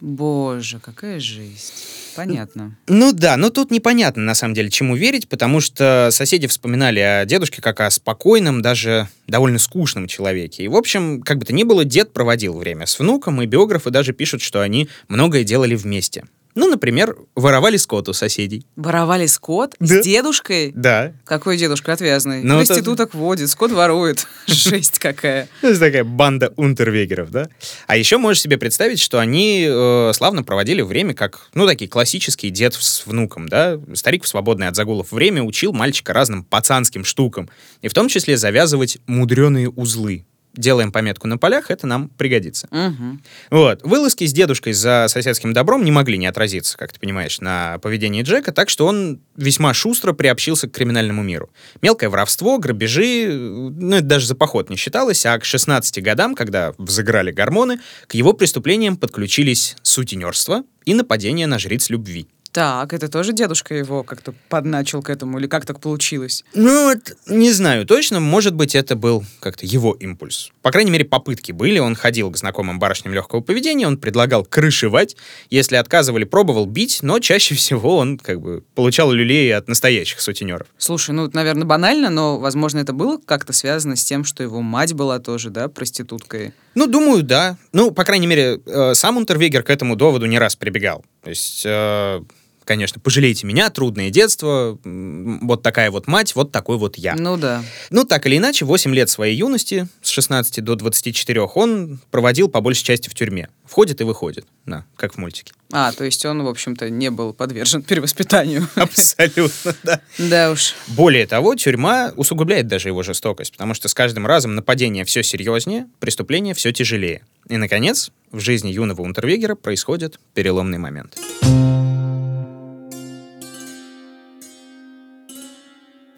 Боже, 0.00 0.78
какая 0.80 1.18
жизнь. 1.18 1.72
Понятно. 2.16 2.76
Ну 2.86 3.12
да, 3.12 3.36
но 3.36 3.50
тут 3.50 3.70
непонятно, 3.70 4.22
на 4.22 4.34
самом 4.34 4.54
деле, 4.54 4.70
чему 4.70 4.96
верить, 4.96 5.28
потому 5.28 5.60
что 5.60 6.08
соседи 6.10 6.46
вспоминали 6.46 7.00
о 7.00 7.24
дедушке 7.24 7.62
как 7.62 7.80
о 7.80 7.90
спокойном, 7.90 8.62
даже 8.62 9.08
довольно 9.26 9.58
скучном 9.58 10.06
человеке. 10.06 10.64
И, 10.64 10.68
в 10.68 10.76
общем, 10.76 11.22
как 11.22 11.38
бы 11.38 11.44
то 11.44 11.52
ни 11.52 11.62
было, 11.64 11.84
дед 11.84 12.12
проводил 12.12 12.58
время 12.58 12.86
с 12.86 12.98
внуком, 12.98 13.42
и 13.42 13.46
биографы 13.46 13.90
даже 13.90 14.12
пишут, 14.12 14.42
что 14.42 14.60
они 14.60 14.88
многое 15.08 15.44
делали 15.44 15.74
вместе. 15.74 16.24
Ну, 16.54 16.68
например, 16.68 17.16
воровали 17.34 17.76
скот 17.76 18.08
у 18.08 18.12
соседей. 18.12 18.64
Воровали 18.76 19.26
скот? 19.26 19.74
Да. 19.80 20.00
С 20.00 20.04
дедушкой? 20.04 20.72
Да. 20.74 21.12
Какой 21.24 21.56
дедушка 21.56 21.92
отвязный? 21.92 22.42
Ну, 22.44 22.56
Проституток 22.56 23.10
это... 23.10 23.18
водит, 23.18 23.50
скот 23.50 23.72
ворует. 23.72 24.26
Жесть 24.46 25.00
какая. 25.00 25.48
Это 25.62 25.78
такая 25.78 26.04
банда 26.04 26.52
унтервегеров, 26.56 27.30
да? 27.30 27.48
А 27.88 27.96
еще 27.96 28.18
можешь 28.18 28.42
себе 28.42 28.56
представить, 28.56 29.00
что 29.00 29.18
они 29.18 29.66
э, 29.68 30.12
славно 30.14 30.44
проводили 30.44 30.82
время 30.82 31.12
как, 31.14 31.48
ну, 31.54 31.66
такие 31.66 31.90
классические 31.90 32.52
дед 32.52 32.74
с 32.74 33.04
внуком, 33.04 33.48
да? 33.48 33.80
Старик 33.94 34.22
в 34.22 34.28
свободное 34.28 34.68
от 34.68 34.76
загулов 34.76 35.10
время 35.10 35.42
учил 35.42 35.72
мальчика 35.72 36.12
разным 36.12 36.44
пацанским 36.44 37.04
штукам. 37.04 37.50
И 37.82 37.88
в 37.88 37.94
том 37.94 38.08
числе 38.08 38.36
завязывать 38.36 38.98
мудреные 39.06 39.68
узлы 39.70 40.24
делаем 40.54 40.92
пометку 40.92 41.26
на 41.28 41.38
полях, 41.38 41.70
это 41.70 41.86
нам 41.86 42.08
пригодится. 42.08 42.68
Угу. 42.70 43.18
Вот. 43.50 43.82
Вылазки 43.82 44.24
с 44.24 44.32
дедушкой 44.32 44.72
за 44.72 45.06
соседским 45.08 45.52
добром 45.52 45.84
не 45.84 45.90
могли 45.90 46.18
не 46.18 46.26
отразиться, 46.26 46.76
как 46.76 46.92
ты 46.92 47.00
понимаешь, 47.00 47.40
на 47.40 47.78
поведении 47.78 48.22
Джека, 48.22 48.52
так 48.52 48.68
что 48.68 48.86
он 48.86 49.20
весьма 49.36 49.74
шустро 49.74 50.12
приобщился 50.12 50.68
к 50.68 50.72
криминальному 50.72 51.22
миру. 51.22 51.50
Мелкое 51.82 52.10
воровство, 52.10 52.58
грабежи, 52.58 53.28
ну, 53.28 53.96
это 53.96 54.06
даже 54.06 54.26
за 54.26 54.34
поход 54.34 54.70
не 54.70 54.76
считалось, 54.76 55.24
а 55.26 55.38
к 55.38 55.44
16 55.44 56.02
годам, 56.02 56.34
когда 56.34 56.74
взыграли 56.78 57.32
гормоны, 57.32 57.80
к 58.06 58.14
его 58.14 58.32
преступлениям 58.32 58.96
подключились 58.96 59.76
сутенерство 59.82 60.64
и 60.84 60.94
нападение 60.94 61.46
на 61.46 61.58
жриц 61.58 61.90
любви. 61.90 62.28
Так, 62.54 62.92
это 62.92 63.08
тоже 63.08 63.32
дедушка 63.32 63.74
его 63.74 64.04
как-то 64.04 64.32
подначил 64.48 65.02
к 65.02 65.10
этому, 65.10 65.40
или 65.40 65.48
как 65.48 65.66
так 65.66 65.80
получилось? 65.80 66.44
Ну, 66.54 66.84
вот, 66.84 67.16
не 67.26 67.50
знаю 67.50 67.84
точно, 67.84 68.20
может 68.20 68.54
быть, 68.54 68.76
это 68.76 68.94
был 68.94 69.24
как-то 69.40 69.66
его 69.66 69.92
импульс. 69.92 70.52
По 70.62 70.70
крайней 70.70 70.92
мере, 70.92 71.04
попытки 71.04 71.50
были, 71.50 71.80
он 71.80 71.96
ходил 71.96 72.30
к 72.30 72.36
знакомым 72.36 72.78
барышням 72.78 73.12
легкого 73.12 73.40
поведения, 73.40 73.88
он 73.88 73.98
предлагал 73.98 74.44
крышевать, 74.44 75.16
если 75.50 75.74
отказывали, 75.74 76.22
пробовал 76.22 76.66
бить, 76.66 77.00
но 77.02 77.18
чаще 77.18 77.54
всего 77.56 77.96
он 77.96 78.18
как 78.18 78.40
бы 78.40 78.62
получал 78.76 79.10
люлей 79.10 79.52
от 79.52 79.66
настоящих 79.66 80.20
сутенеров. 80.20 80.68
Слушай, 80.78 81.10
ну, 81.10 81.28
наверное, 81.32 81.64
банально, 81.64 82.08
но, 82.08 82.38
возможно, 82.38 82.78
это 82.78 82.92
было 82.92 83.18
как-то 83.18 83.52
связано 83.52 83.96
с 83.96 84.04
тем, 84.04 84.22
что 84.22 84.44
его 84.44 84.62
мать 84.62 84.92
была 84.92 85.18
тоже, 85.18 85.50
да, 85.50 85.66
проституткой. 85.66 86.54
Ну, 86.76 86.86
думаю, 86.86 87.24
да. 87.24 87.56
Ну, 87.72 87.90
по 87.90 88.04
крайней 88.04 88.28
мере, 88.28 88.60
э, 88.64 88.94
сам 88.94 89.16
Унтервегер 89.16 89.64
к 89.64 89.70
этому 89.70 89.96
доводу 89.96 90.26
не 90.26 90.38
раз 90.38 90.54
прибегал. 90.54 91.04
То 91.24 91.30
есть... 91.30 91.64
Э, 91.66 92.22
конечно, 92.64 93.00
пожалейте 93.00 93.46
меня, 93.46 93.70
трудное 93.70 94.10
детство, 94.10 94.78
вот 94.84 95.62
такая 95.62 95.90
вот 95.90 96.06
мать, 96.06 96.34
вот 96.34 96.52
такой 96.52 96.78
вот 96.78 96.96
я. 96.96 97.14
Ну 97.16 97.36
да. 97.36 97.62
Ну, 97.90 98.04
так 98.04 98.26
или 98.26 98.38
иначе, 98.38 98.64
8 98.64 98.94
лет 98.94 99.10
своей 99.10 99.36
юности, 99.36 99.88
с 100.02 100.08
16 100.08 100.62
до 100.62 100.74
24, 100.74 101.42
он 101.42 102.00
проводил 102.10 102.48
по 102.48 102.60
большей 102.60 102.84
части 102.84 103.08
в 103.08 103.14
тюрьме. 103.14 103.48
Входит 103.64 104.00
и 104.00 104.04
выходит, 104.04 104.46
да, 104.66 104.84
как 104.96 105.14
в 105.14 105.18
мультике. 105.18 105.52
А, 105.72 105.92
то 105.92 106.04
есть 106.04 106.24
он, 106.24 106.42
в 106.42 106.48
общем-то, 106.48 106.90
не 106.90 107.10
был 107.10 107.32
подвержен 107.32 107.82
перевоспитанию. 107.84 108.68
Абсолютно, 108.74 109.74
да. 109.82 110.00
Да 110.18 110.50
уж. 110.50 110.74
Более 110.88 111.26
того, 111.26 111.54
тюрьма 111.54 112.12
усугубляет 112.16 112.66
даже 112.66 112.88
его 112.88 113.02
жестокость, 113.02 113.52
потому 113.52 113.74
что 113.74 113.88
с 113.88 113.94
каждым 113.94 114.26
разом 114.26 114.54
нападение 114.54 115.04
все 115.04 115.22
серьезнее, 115.22 115.86
преступление 115.98 116.54
все 116.54 116.72
тяжелее. 116.72 117.22
И, 117.48 117.56
наконец, 117.56 118.10
в 118.30 118.40
жизни 118.40 118.70
юного 118.70 119.02
Унтервегера 119.02 119.54
происходит 119.54 120.18
переломный 120.34 120.78
момент. 120.78 121.16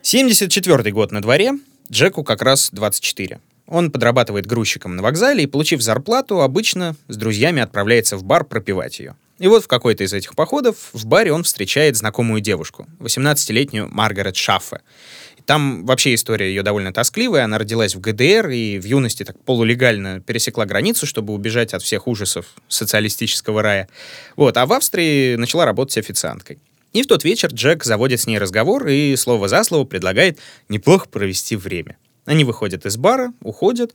74 0.06 0.92
год 0.92 1.10
на 1.10 1.20
дворе, 1.20 1.54
Джеку 1.90 2.22
как 2.22 2.40
раз 2.40 2.70
24. 2.70 3.40
Он 3.66 3.90
подрабатывает 3.90 4.46
грузчиком 4.46 4.94
на 4.94 5.02
вокзале 5.02 5.42
и, 5.42 5.46
получив 5.48 5.82
зарплату, 5.82 6.42
обычно 6.42 6.94
с 7.08 7.16
друзьями 7.16 7.60
отправляется 7.60 8.16
в 8.16 8.22
бар 8.22 8.44
пропивать 8.44 9.00
ее. 9.00 9.16
И 9.40 9.48
вот 9.48 9.64
в 9.64 9.66
какой-то 9.66 10.04
из 10.04 10.12
этих 10.12 10.36
походов 10.36 10.90
в 10.92 11.06
баре 11.06 11.32
он 11.32 11.42
встречает 11.42 11.96
знакомую 11.96 12.40
девушку, 12.40 12.86
18-летнюю 13.00 13.88
Маргарет 13.90 14.36
Шаффе. 14.36 14.82
Там 15.44 15.84
вообще 15.84 16.14
история 16.14 16.50
ее 16.50 16.62
довольно 16.62 16.92
тоскливая. 16.92 17.42
Она 17.42 17.58
родилась 17.58 17.96
в 17.96 18.00
ГДР 18.00 18.50
и 18.50 18.78
в 18.78 18.84
юности 18.84 19.24
так 19.24 19.42
полулегально 19.42 20.20
пересекла 20.20 20.66
границу, 20.66 21.06
чтобы 21.06 21.32
убежать 21.32 21.74
от 21.74 21.82
всех 21.82 22.06
ужасов 22.06 22.46
социалистического 22.68 23.60
рая. 23.60 23.88
Вот. 24.36 24.56
А 24.56 24.66
в 24.66 24.72
Австрии 24.72 25.34
начала 25.34 25.64
работать 25.64 25.98
официанткой. 25.98 26.60
И 26.96 27.02
в 27.02 27.06
тот 27.08 27.24
вечер 27.24 27.50
Джек 27.52 27.84
заводит 27.84 28.22
с 28.22 28.26
ней 28.26 28.38
разговор 28.38 28.88
и 28.88 29.14
слово 29.16 29.48
за 29.48 29.64
слово 29.64 29.84
предлагает 29.84 30.38
неплохо 30.70 31.06
провести 31.10 31.54
время. 31.54 31.98
Они 32.24 32.42
выходят 32.42 32.86
из 32.86 32.96
бара, 32.96 33.34
уходят, 33.42 33.92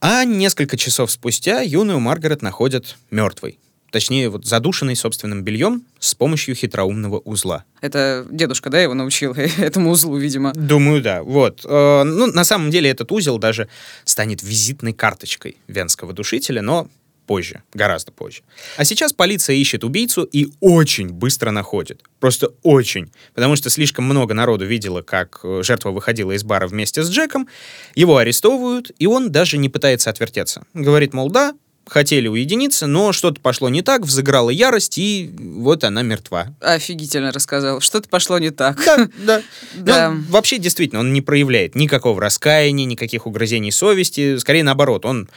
а 0.00 0.24
несколько 0.24 0.76
часов 0.76 1.12
спустя 1.12 1.60
юную 1.60 2.00
Маргарет 2.00 2.42
находят 2.42 2.96
мертвой. 3.12 3.60
Точнее, 3.92 4.28
вот 4.28 4.44
задушенной 4.44 4.96
собственным 4.96 5.44
бельем 5.44 5.84
с 6.00 6.16
помощью 6.16 6.56
хитроумного 6.56 7.20
узла. 7.20 7.62
Это 7.80 8.26
дедушка, 8.28 8.70
да, 8.70 8.82
его 8.82 8.94
научил 8.94 9.32
этому 9.58 9.90
узлу, 9.90 10.16
видимо? 10.16 10.52
Думаю, 10.52 11.00
да. 11.00 11.22
Вот. 11.22 11.60
Э, 11.64 12.02
ну, 12.02 12.26
на 12.26 12.42
самом 12.42 12.72
деле 12.72 12.90
этот 12.90 13.12
узел 13.12 13.38
даже 13.38 13.68
станет 14.04 14.42
визитной 14.42 14.94
карточкой 14.94 15.58
венского 15.68 16.12
душителя, 16.12 16.60
но 16.60 16.88
позже, 17.26 17.62
гораздо 17.74 18.12
позже. 18.12 18.42
А 18.76 18.84
сейчас 18.84 19.12
полиция 19.12 19.56
ищет 19.56 19.84
убийцу 19.84 20.22
и 20.24 20.52
очень 20.60 21.10
быстро 21.10 21.50
находит. 21.50 22.02
Просто 22.20 22.52
очень. 22.62 23.10
Потому 23.34 23.56
что 23.56 23.70
слишком 23.70 24.04
много 24.04 24.34
народу 24.34 24.66
видело, 24.66 25.02
как 25.02 25.40
э, 25.42 25.62
жертва 25.62 25.90
выходила 25.90 26.32
из 26.32 26.44
бара 26.44 26.66
вместе 26.66 27.02
с 27.02 27.10
Джеком. 27.10 27.48
Его 27.94 28.16
арестовывают, 28.16 28.90
и 28.98 29.06
он 29.06 29.32
даже 29.32 29.58
не 29.58 29.68
пытается 29.68 30.10
отвертеться. 30.10 30.64
Говорит, 30.74 31.14
мол, 31.14 31.30
да, 31.30 31.54
хотели 31.86 32.28
уединиться, 32.28 32.86
но 32.86 33.12
что-то 33.12 33.40
пошло 33.40 33.68
не 33.68 33.82
так, 33.82 34.02
взыграла 34.02 34.50
ярость, 34.50 34.98
и 34.98 35.30
вот 35.38 35.84
она 35.84 36.02
мертва. 36.02 36.54
Офигительно 36.60 37.32
рассказал. 37.32 37.80
Что-то 37.80 38.08
пошло 38.08 38.38
не 38.38 38.50
так. 38.50 38.80
Да, 38.84 39.08
да. 39.18 39.42
да. 39.74 40.10
Ну, 40.10 40.22
вообще, 40.28 40.58
действительно, 40.58 41.00
он 41.00 41.12
не 41.12 41.20
проявляет 41.20 41.74
никакого 41.74 42.20
раскаяния, 42.20 42.86
никаких 42.86 43.26
угрызений 43.26 43.72
совести. 43.72 44.38
Скорее, 44.38 44.64
наоборот, 44.64 45.04
он 45.04 45.28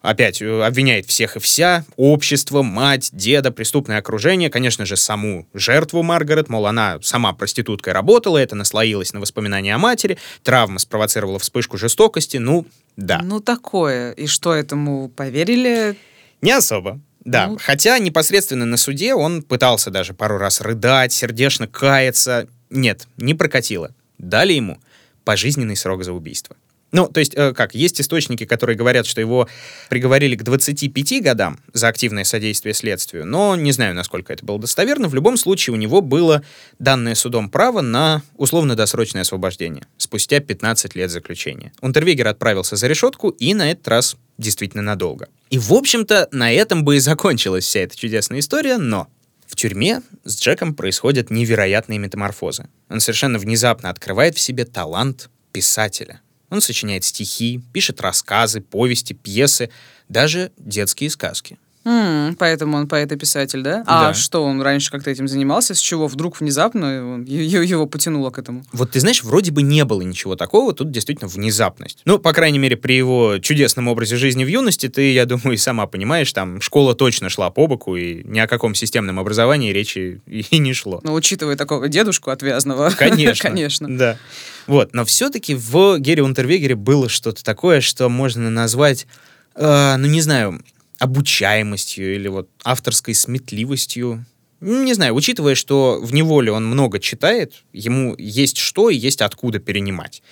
опять 0.00 0.40
э, 0.42 0.62
обвиняет 0.62 1.06
всех 1.06 1.36
и 1.36 1.40
вся, 1.40 1.84
общество, 1.96 2.62
мать, 2.62 3.10
деда, 3.12 3.50
преступное 3.50 3.98
окружение, 3.98 4.50
конечно 4.50 4.86
же, 4.86 4.96
саму 4.96 5.46
жертву 5.54 6.02
Маргарет, 6.02 6.48
мол, 6.48 6.66
она 6.66 6.98
сама 7.02 7.32
проституткой 7.32 7.92
работала, 7.92 8.38
это 8.38 8.54
наслоилось 8.54 9.12
на 9.12 9.20
воспоминания 9.20 9.74
о 9.74 9.78
матери, 9.78 10.18
травма 10.42 10.78
спровоцировала 10.78 11.38
вспышку 11.38 11.78
жестокости, 11.78 12.36
ну, 12.36 12.66
да. 12.96 13.20
Ну, 13.22 13.40
такое. 13.40 14.10
И 14.12 14.26
что, 14.26 14.52
этому 14.52 15.08
поверили? 15.08 15.96
Не 16.42 16.50
особо. 16.50 17.00
Да, 17.24 17.48
ну... 17.48 17.58
хотя 17.60 17.98
непосредственно 17.98 18.64
на 18.64 18.76
суде 18.76 19.14
он 19.14 19.42
пытался 19.42 19.90
даже 19.90 20.14
пару 20.14 20.38
раз 20.38 20.60
рыдать, 20.60 21.12
сердечно 21.12 21.68
каяться. 21.68 22.48
Нет, 22.70 23.06
не 23.16 23.34
прокатило. 23.34 23.94
Дали 24.18 24.54
ему 24.54 24.78
пожизненный 25.24 25.76
срок 25.76 26.04
за 26.04 26.12
убийство. 26.12 26.56
Ну, 26.90 27.06
то 27.06 27.20
есть, 27.20 27.34
э, 27.34 27.52
как, 27.52 27.74
есть 27.74 28.00
источники, 28.00 28.46
которые 28.46 28.76
говорят, 28.76 29.06
что 29.06 29.20
его 29.20 29.48
приговорили 29.90 30.36
к 30.36 30.42
25 30.42 31.20
годам 31.22 31.60
за 31.72 31.88
активное 31.88 32.24
содействие 32.24 32.72
следствию, 32.72 33.26
но 33.26 33.56
не 33.56 33.72
знаю, 33.72 33.94
насколько 33.94 34.32
это 34.32 34.44
было 34.44 34.58
достоверно. 34.58 35.08
В 35.08 35.14
любом 35.14 35.36
случае, 35.36 35.74
у 35.74 35.76
него 35.76 36.00
было 36.00 36.42
данное 36.78 37.14
судом 37.14 37.50
право 37.50 37.82
на 37.82 38.22
условно-досрочное 38.36 39.22
освобождение 39.22 39.86
спустя 39.98 40.40
15 40.40 40.94
лет 40.94 41.10
заключения. 41.10 41.72
Унтервегер 41.82 42.26
отправился 42.26 42.76
за 42.76 42.86
решетку 42.86 43.28
и 43.30 43.52
на 43.52 43.70
этот 43.70 43.86
раз 43.88 44.16
действительно 44.38 44.82
надолго. 44.82 45.28
И, 45.50 45.58
в 45.58 45.72
общем-то, 45.72 46.28
на 46.32 46.52
этом 46.52 46.84
бы 46.84 46.96
и 46.96 47.00
закончилась 47.00 47.64
вся 47.64 47.80
эта 47.80 47.96
чудесная 47.96 48.38
история, 48.38 48.78
но 48.78 49.08
в 49.46 49.56
тюрьме 49.56 50.02
с 50.24 50.40
Джеком 50.40 50.74
происходят 50.74 51.30
невероятные 51.30 51.98
метаморфозы. 51.98 52.68
Он 52.88 53.00
совершенно 53.00 53.38
внезапно 53.38 53.90
открывает 53.90 54.36
в 54.36 54.40
себе 54.40 54.64
талант 54.64 55.28
писателя— 55.52 56.20
он 56.50 56.60
сочиняет 56.60 57.04
стихи, 57.04 57.60
пишет 57.72 58.00
рассказы, 58.00 58.60
повести, 58.60 59.12
пьесы, 59.12 59.70
даже 60.08 60.52
детские 60.56 61.10
сказки. 61.10 61.58
Mm, 61.84 62.36
поэтому 62.38 62.76
он 62.76 62.88
поэт 62.88 63.12
и 63.12 63.16
писатель, 63.16 63.62
да? 63.62 63.82
А 63.86 64.14
что, 64.14 64.44
он 64.44 64.60
раньше 64.60 64.90
как-то 64.90 65.10
этим 65.10 65.28
занимался? 65.28 65.74
С 65.74 65.80
чего 65.80 66.06
вдруг 66.06 66.40
внезапно 66.40 67.22
его 67.26 67.86
потянуло 67.86 68.30
к 68.30 68.38
этому? 68.38 68.64
Вот 68.72 68.90
ты 68.90 69.00
знаешь, 69.00 69.22
вроде 69.22 69.52
бы 69.52 69.62
не 69.62 69.84
было 69.84 70.02
ничего 70.02 70.36
такого, 70.36 70.72
тут 70.72 70.90
действительно 70.90 71.28
внезапность. 71.28 72.00
Ну, 72.04 72.18
по 72.18 72.32
крайней 72.32 72.58
мере, 72.58 72.76
при 72.76 72.94
его 72.94 73.38
чудесном 73.38 73.88
образе 73.88 74.16
жизни 74.16 74.44
в 74.44 74.48
юности, 74.48 74.88
ты, 74.88 75.12
я 75.12 75.24
думаю, 75.24 75.54
и 75.54 75.56
сама 75.56 75.86
понимаешь, 75.86 76.32
там 76.32 76.60
школа 76.60 76.94
точно 76.94 77.28
шла 77.28 77.50
по 77.50 77.66
боку, 77.66 77.96
и 77.96 78.22
ни 78.24 78.38
о 78.38 78.46
каком 78.46 78.74
системном 78.74 79.18
образовании 79.18 79.72
речи 79.72 80.20
и 80.26 80.58
не 80.58 80.74
шло. 80.74 81.00
Ну, 81.04 81.14
учитывая 81.14 81.56
такого 81.56 81.88
дедушку 81.88 82.30
отвязного. 82.30 82.90
Конечно. 82.96 83.48
Конечно. 83.48 83.88
Да. 83.88 84.18
Вот, 84.66 84.92
но 84.92 85.04
все-таки 85.04 85.54
в 85.54 85.98
Гере 85.98 86.22
Унтервегере 86.22 86.74
было 86.74 87.08
что-то 87.08 87.42
такое, 87.42 87.80
что 87.80 88.08
можно 88.08 88.50
назвать, 88.50 89.06
э, 89.54 89.96
ну, 89.96 90.06
не 90.06 90.20
знаю, 90.20 90.60
обучаемостью 90.98 92.14
или 92.14 92.28
вот 92.28 92.48
авторской 92.64 93.14
сметливостью. 93.14 94.24
Не 94.60 94.92
знаю, 94.94 95.14
учитывая, 95.14 95.54
что 95.54 96.00
в 96.02 96.12
неволе 96.12 96.50
он 96.50 96.66
много 96.66 96.98
читает, 96.98 97.62
ему 97.72 98.16
есть 98.18 98.58
что 98.58 98.90
и 98.90 98.96
есть 98.96 99.22
откуда 99.22 99.60
перенимать. 99.60 100.22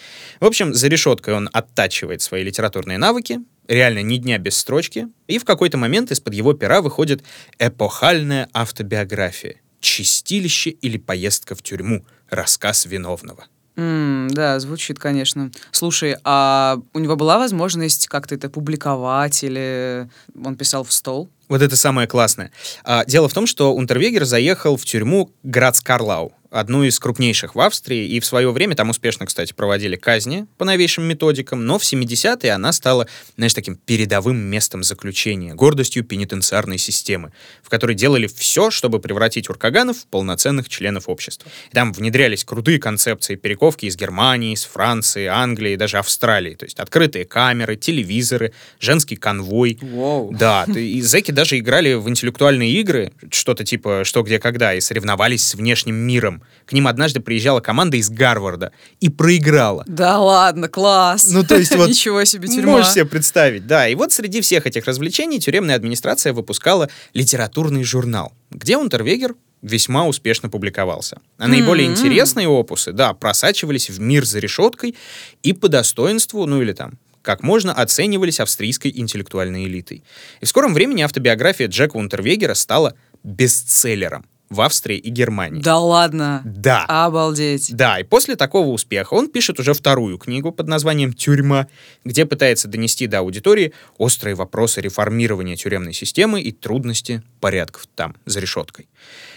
В 0.41 0.47
общем, 0.47 0.75
за 0.75 0.89
решеткой 0.89 1.35
он 1.35 1.49
оттачивает 1.53 2.23
свои 2.23 2.43
литературные 2.43 2.99
навыки, 2.99 3.39
реально 3.69 4.03
ни 4.03 4.17
дня 4.17 4.39
без 4.39 4.57
строчки, 4.57 5.07
и 5.29 5.39
в 5.39 5.45
какой-то 5.45 5.79
момент 5.79 6.11
из-под 6.11 6.35
его 6.35 6.55
пера 6.55 6.83
выходит 6.83 7.23
эпохальная 7.61 8.49
автобиография 8.53 9.61
«Чистилище 9.81 10.71
или 10.71 10.99
поездка 10.99 11.55
в 11.55 11.63
тюрьму. 11.63 12.05
Рассказ 12.29 12.87
виновного». 12.87 13.47
Mm, 13.77 14.31
да, 14.31 14.59
звучит, 14.59 14.99
конечно. 14.99 15.51
Слушай, 15.71 16.17
а 16.25 16.79
у 16.95 16.99
него 16.99 17.17
была 17.17 17.39
возможность 17.39 18.09
как-то 18.09 18.35
это 18.35 18.49
публиковать 18.49 19.45
или 19.45 20.09
он 20.43 20.57
писал 20.57 20.83
в 20.83 20.93
стол? 20.93 21.29
Вот 21.49 21.63
это 21.63 21.77
самое 21.77 22.09
классное. 22.09 22.51
А, 22.85 23.05
дело 23.05 23.29
в 23.29 23.35
том, 23.35 23.47
что 23.47 23.73
Унтервегер 23.75 24.25
заехал 24.25 24.77
в 24.77 24.85
тюрьму 24.85 25.31
Грац-Карлау. 25.43 26.33
Одну 26.51 26.85
из 26.85 26.99
крупнейших 26.99 27.55
в 27.55 27.61
Австрии, 27.61 28.07
и 28.09 28.21
в 28.21 28.27
свое 28.27 28.51
время 28.51 28.75
там 28.77 28.91
успешно, 28.91 29.27
кстати, 29.27 29.53
проводили 29.53 29.97
казни 29.97 30.47
по 30.59 30.65
новейшим 30.65 31.05
методикам, 31.05 31.67
но 31.67 31.79
в 31.79 31.83
70-е 31.83 32.53
она 32.53 32.73
стала, 32.73 33.09
знаешь, 33.37 33.55
таким 33.55 33.77
передовым 33.77 34.37
местом 34.37 34.83
заключения, 34.83 35.55
гордостью 35.55 36.05
пенитенциарной 36.05 36.79
системы, 36.79 37.33
в 37.63 37.69
которой 37.69 37.95
делали 37.95 38.27
все, 38.27 38.71
чтобы 38.71 39.01
превратить 39.01 39.49
уркаганов 39.49 39.99
в 39.99 40.07
полноценных 40.07 40.69
членов 40.69 41.09
общества. 41.09 41.51
И 41.71 41.75
там 41.75 41.93
внедрялись 41.93 42.45
крутые 42.45 42.79
концепции 42.79 43.35
перековки 43.35 43.87
из 43.87 43.97
Германии, 43.97 44.53
из 44.53 44.65
Франции, 44.65 45.27
Англии, 45.27 45.77
даже 45.77 45.99
Австралии. 45.99 46.55
То 46.55 46.65
есть 46.65 46.79
открытые 46.79 47.25
камеры, 47.25 47.77
телевизоры, 47.77 48.53
женский 48.81 49.17
конвой. 49.17 49.79
Wow. 49.81 50.35
Да, 50.37 50.65
и 50.65 51.01
зэки 51.01 51.31
даже 51.31 51.59
играли 51.59 51.95
в 51.95 52.09
интеллектуальные 52.09 52.73
игры, 52.73 53.13
что-то 53.31 53.65
типа 53.65 54.03
«Что, 54.05 54.23
где, 54.23 54.39
когда», 54.39 54.75
и 54.75 54.81
соревновались 54.81 55.47
с 55.47 55.55
внешним 55.55 55.97
миром. 55.97 56.36
К 56.65 56.73
ним 56.73 56.87
однажды 56.87 57.21
приезжала 57.21 57.61
команда 57.61 57.97
из 57.97 58.11
Гарварда 58.11 58.73
и 59.01 59.09
проиграла. 59.09 59.85
Да 59.87 60.19
ладно, 60.19 60.69
класс. 60.69 61.29
Ну, 61.31 61.45
то 61.45 61.57
есть 61.57 61.75
вот... 61.75 61.89
Ничего 61.97 62.25
себе 62.25 62.49
тюрьма. 62.49 62.73
Можешь 62.73 62.93
себе 62.93 63.05
представить, 63.05 63.67
да. 63.67 63.89
И 63.89 63.95
вот 63.95 64.13
среди 64.13 64.41
всех 64.41 64.67
этих 64.67 64.87
развлечений 64.87 65.41
тюремная 65.41 65.77
администрация 65.77 66.33
выпускала 66.33 66.89
литературный 67.15 67.85
журнал, 67.85 68.33
где 68.51 68.77
Унтервегер 68.77 69.35
весьма 69.63 70.07
успешно 70.07 70.49
публиковался. 70.49 71.21
А 71.39 71.49
наиболее 71.49 71.89
mm-hmm. 71.89 71.93
интересные 71.93 72.49
опусы, 72.49 72.93
да, 72.93 73.15
просачивались 73.15 73.91
в 73.91 74.01
мир 74.01 74.25
за 74.25 74.39
решеткой 74.39 74.95
и 75.43 75.53
по 75.53 75.69
достоинству, 75.69 76.47
ну 76.47 76.63
или 76.63 76.73
там, 76.73 76.99
как 77.23 77.43
можно 77.43 77.73
оценивались 77.73 78.41
австрийской 78.41 78.93
интеллектуальной 78.95 79.65
элитой. 79.65 80.05
И 80.41 80.45
в 80.45 80.49
скором 80.49 80.75
времени 80.75 81.03
автобиография 81.03 81.67
Джека 81.67 81.97
Унтервегера 81.97 82.55
стала 82.55 82.95
бестселлером 83.25 84.27
в 84.49 84.61
Австрии 84.61 84.97
и 84.97 85.11
Германии. 85.11 85.61
Да 85.61 85.79
ладно? 85.79 86.43
Да. 86.45 86.85
Обалдеть. 86.85 87.75
Да, 87.75 87.99
и 87.99 88.05
после 88.05 88.37
такого 88.37 88.69
успеха 88.69 89.15
он 89.15 89.29
пишет 89.29 89.59
уже 89.59 89.75
вторую 89.75 90.19
книгу 90.19 90.53
под 90.53 90.69
названием 90.69 91.13
«Тюрьма», 91.13 91.67
где 92.05 92.27
пытается 92.27 92.69
донести 92.69 93.07
до 93.07 93.19
аудитории 93.19 93.73
острые 93.99 94.35
вопросы 94.35 94.81
реформирования 94.81 95.57
тюремной 95.57 95.93
системы 95.93 96.41
и 96.41 96.53
трудности 96.53 97.23
порядков 97.41 97.87
там, 97.95 98.15
за 98.25 98.41
решеткой. 98.41 98.89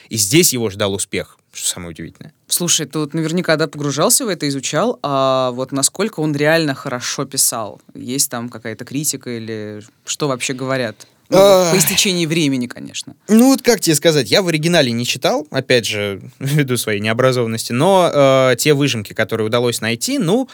И 0.09 0.17
здесь 0.17 0.53
его 0.53 0.69
ждал 0.69 0.93
успех, 0.93 1.37
что 1.53 1.69
самое 1.69 1.91
удивительное. 1.91 2.33
Слушай, 2.47 2.87
ты 2.87 2.99
вот 2.99 3.13
наверняка 3.13 3.55
да, 3.55 3.67
погружался 3.67 4.25
в 4.25 4.27
это, 4.27 4.47
изучал, 4.47 4.99
а 5.03 5.51
вот 5.51 5.71
насколько 5.71 6.19
он 6.19 6.35
реально 6.35 6.73
хорошо 6.73 7.25
писал? 7.25 7.81
Есть 7.93 8.29
там 8.29 8.49
какая-то 8.49 8.85
критика 8.85 9.29
или 9.29 9.81
что 10.05 10.27
вообще 10.27 10.53
говорят? 10.53 11.07
Ну, 11.29 11.37
по 11.71 11.77
истечении 11.77 12.25
времени, 12.25 12.67
конечно. 12.67 13.15
Ну 13.27 13.49
вот 13.51 13.61
как 13.61 13.79
тебе 13.79 13.95
сказать, 13.95 14.31
я 14.31 14.41
в 14.41 14.47
оригинале 14.47 14.91
не 14.91 15.05
читал, 15.05 15.47
опять 15.51 15.85
же, 15.85 16.21
ввиду 16.39 16.77
своей 16.77 16.99
необразованности, 16.99 17.71
но 17.71 18.09
э, 18.51 18.55
те 18.57 18.73
выжимки, 18.73 19.13
которые 19.13 19.47
удалось 19.47 19.81
найти, 19.81 20.17
ну, 20.17 20.49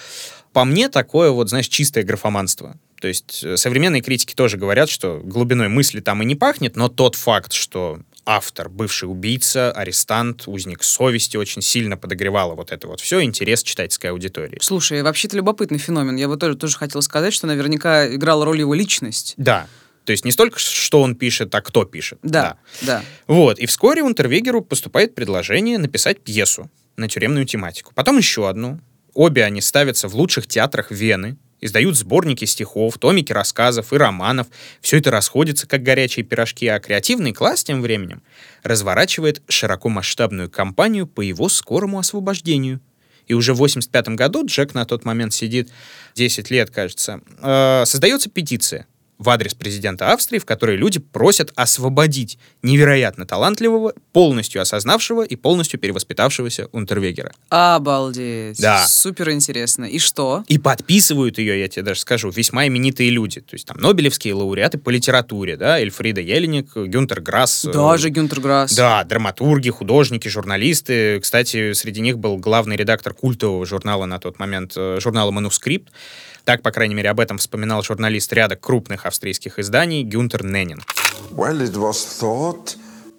по 0.52 0.66
мне 0.66 0.90
такое 0.90 1.32
вот, 1.32 1.50
знаешь, 1.50 1.68
чистое 1.68 2.04
графоманство. 2.04 2.78
То 3.00 3.08
есть 3.08 3.44
э, 3.44 3.58
современные 3.58 4.02
критики 4.02 4.34
тоже 4.34 4.58
говорят, 4.58 4.90
что 4.90 5.22
глубиной 5.24 5.70
мысли 5.70 6.00
там 6.00 6.22
и 6.22 6.26
не 6.26 6.36
пахнет, 6.36 6.76
но 6.76 6.90
тот 6.90 7.16
факт, 7.16 7.54
что 7.54 8.00
автор, 8.26 8.70
бывший 8.70 9.06
убийца, 9.06 9.72
арестант, 9.72 10.48
узник 10.48 10.84
совести 10.84 11.38
очень 11.38 11.62
сильно 11.62 11.98
подогревало 11.98 12.56
вот 12.56 12.72
это 12.72 12.88
вот 12.88 13.00
все, 13.00 13.22
интерес 13.22 13.64
читательской 13.64 14.10
аудитории. 14.10 14.58
Слушай, 14.62 15.04
вообще-то 15.04 15.38
любопытный 15.38 15.78
феномен. 15.78 16.16
Я 16.16 16.28
вот 16.28 16.40
тоже, 16.40 16.56
тоже 16.56 16.78
хотела 16.78 17.02
сказать, 17.02 17.34
что 17.34 17.48
наверняка 17.48 18.14
играла 18.14 18.46
роль 18.46 18.60
его 18.60 18.74
личность. 18.74 19.36
Да. 19.38 19.68
То 20.06 20.12
есть 20.12 20.24
не 20.24 20.32
столько, 20.32 20.60
что 20.60 21.02
он 21.02 21.16
пишет, 21.16 21.54
а 21.54 21.62
кто 21.62 21.84
пишет. 21.84 22.20
Да, 22.22 22.58
да. 22.82 23.00
да. 23.00 23.04
Вот. 23.28 23.60
И 23.60 23.66
вскоре 23.66 24.04
Унтервегеру 24.04 24.62
поступает 24.62 25.16
предложение 25.16 25.80
написать 25.80 26.22
пьесу 26.22 26.70
на 26.96 27.10
тюремную 27.10 27.46
тематику. 27.46 27.92
Потом 27.94 28.18
еще 28.18 28.48
одну. 28.48 28.80
Обе 29.14 29.44
они 29.44 29.62
ставятся 29.62 30.08
в 30.08 30.16
лучших 30.16 30.46
театрах 30.46 30.92
Вены, 30.92 31.38
издают 31.60 31.98
сборники 31.98 32.46
стихов, 32.46 32.98
томики 33.00 33.34
рассказов 33.34 33.94
и 33.94 33.98
романов. 33.98 34.48
Все 34.82 34.98
это 34.98 35.10
расходится, 35.10 35.68
как 35.68 35.82
горячие 35.82 36.24
пирожки, 36.24 36.68
а 36.68 36.80
креативный 36.80 37.34
класс 37.34 37.64
тем 37.64 37.82
временем 37.82 38.22
разворачивает 38.62 39.42
широкомасштабную 39.48 40.52
кампанию 40.52 41.08
по 41.08 41.22
его 41.22 41.50
скорому 41.50 41.98
освобождению. 41.98 42.80
И 43.26 43.34
уже 43.34 43.56
в 43.56 43.58
85 43.58 44.10
году, 44.10 44.46
Джек 44.46 44.76
на 44.76 44.86
тот 44.86 45.04
момент 45.04 45.34
сидит 45.34 45.72
10 46.14 46.52
лет, 46.52 46.70
кажется, 46.70 47.22
э, 47.42 47.84
создается 47.86 48.30
петиция 48.30 48.86
в 49.18 49.30
адрес 49.30 49.54
президента 49.54 50.12
Австрии, 50.12 50.40
в 50.40 50.46
которой 50.46 50.78
люди 50.78 51.00
просят 51.00 51.52
освободить 51.56 52.38
невероятно 52.62 53.26
талантливого, 53.26 53.94
полностью 54.12 54.62
осознавшего 54.62 55.24
и 55.24 55.36
полностью 55.36 55.80
перевоспитавшегося 55.80 56.68
Унтервегера. 56.72 57.32
Обалдеть. 57.50 58.60
Да. 58.60 58.86
Супер 58.88 59.32
интересно. 59.32 59.86
И 59.86 60.00
что? 60.00 60.44
И 60.48 60.58
подписывают 60.58 61.38
ее, 61.38 61.60
я 61.60 61.68
тебе 61.68 61.84
даже 61.84 62.02
скажу, 62.02 62.30
весьма 62.30 62.68
именитые 62.68 63.10
люди. 63.10 63.42
То 63.42 63.54
есть 63.56 63.66
там 63.66 63.78
Нобелевские 63.78 64.34
лауреаты 64.34 64.78
по 64.78 64.90
литературе, 64.90 65.58
да, 65.58 65.80
Эльфрида 65.80 66.22
Елиник, 66.22 66.76
Гюнтер 66.76 67.22
Грасс. 67.22 67.66
Э, 67.66 67.72
Даже 67.72 68.10
Гюнтер 68.10 68.42
Грасс. 68.42 68.74
Да, 68.76 69.04
драматурги, 69.04 69.70
художники, 69.70 70.28
журналисты. 70.28 71.20
Кстати, 71.20 71.74
среди 71.74 72.02
них 72.02 72.18
был 72.20 72.38
главный 72.38 72.76
редактор 72.76 73.14
культового 73.14 73.66
журнала 73.66 74.06
на 74.06 74.20
тот 74.20 74.40
момент, 74.40 74.74
э, 74.76 75.00
журнала 75.00 75.32
«Манускрипт». 75.32 75.90
Так, 76.46 76.62
по 76.62 76.72
крайней 76.72 76.94
мере, 76.94 77.10
об 77.10 77.20
этом 77.20 77.40
вспоминал 77.40 77.82
журналист 77.84 78.32
ряда 78.32 78.56
крупных 78.56 79.08
австрийских 79.08 79.58
изданий 79.58 80.04
Гюнтер 80.04 80.46
Неннин. 80.46 80.84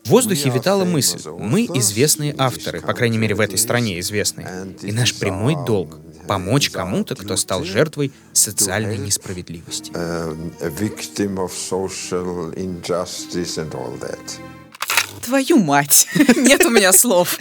В 0.05 0.11
воздухе 0.11 0.51
витала 0.51 0.85
мысль. 0.85 1.19
Мы 1.31 1.65
известные 1.65 2.33
авторы, 2.39 2.81
по 2.81 2.95
крайней 2.95 3.19
мере, 3.19 3.35
в 3.35 3.41
этой 3.41 3.59
стране 3.59 3.99
известные. 3.99 4.47
И 4.83 4.93
наш 4.93 5.19
прямой 5.19 5.57
долг— 5.67 5.99
помочь 6.29 6.71
кому-то, 6.71 7.17
кто 7.17 7.37
стал 7.37 7.65
жертвой 7.65 8.13
социальной 8.33 8.99
несправедливости. 8.99 9.91
Твою 15.25 15.59
мать! 15.59 16.07
Нет 16.37 16.65
у 16.65 16.71
меня 16.71 16.93
слов. 16.93 17.39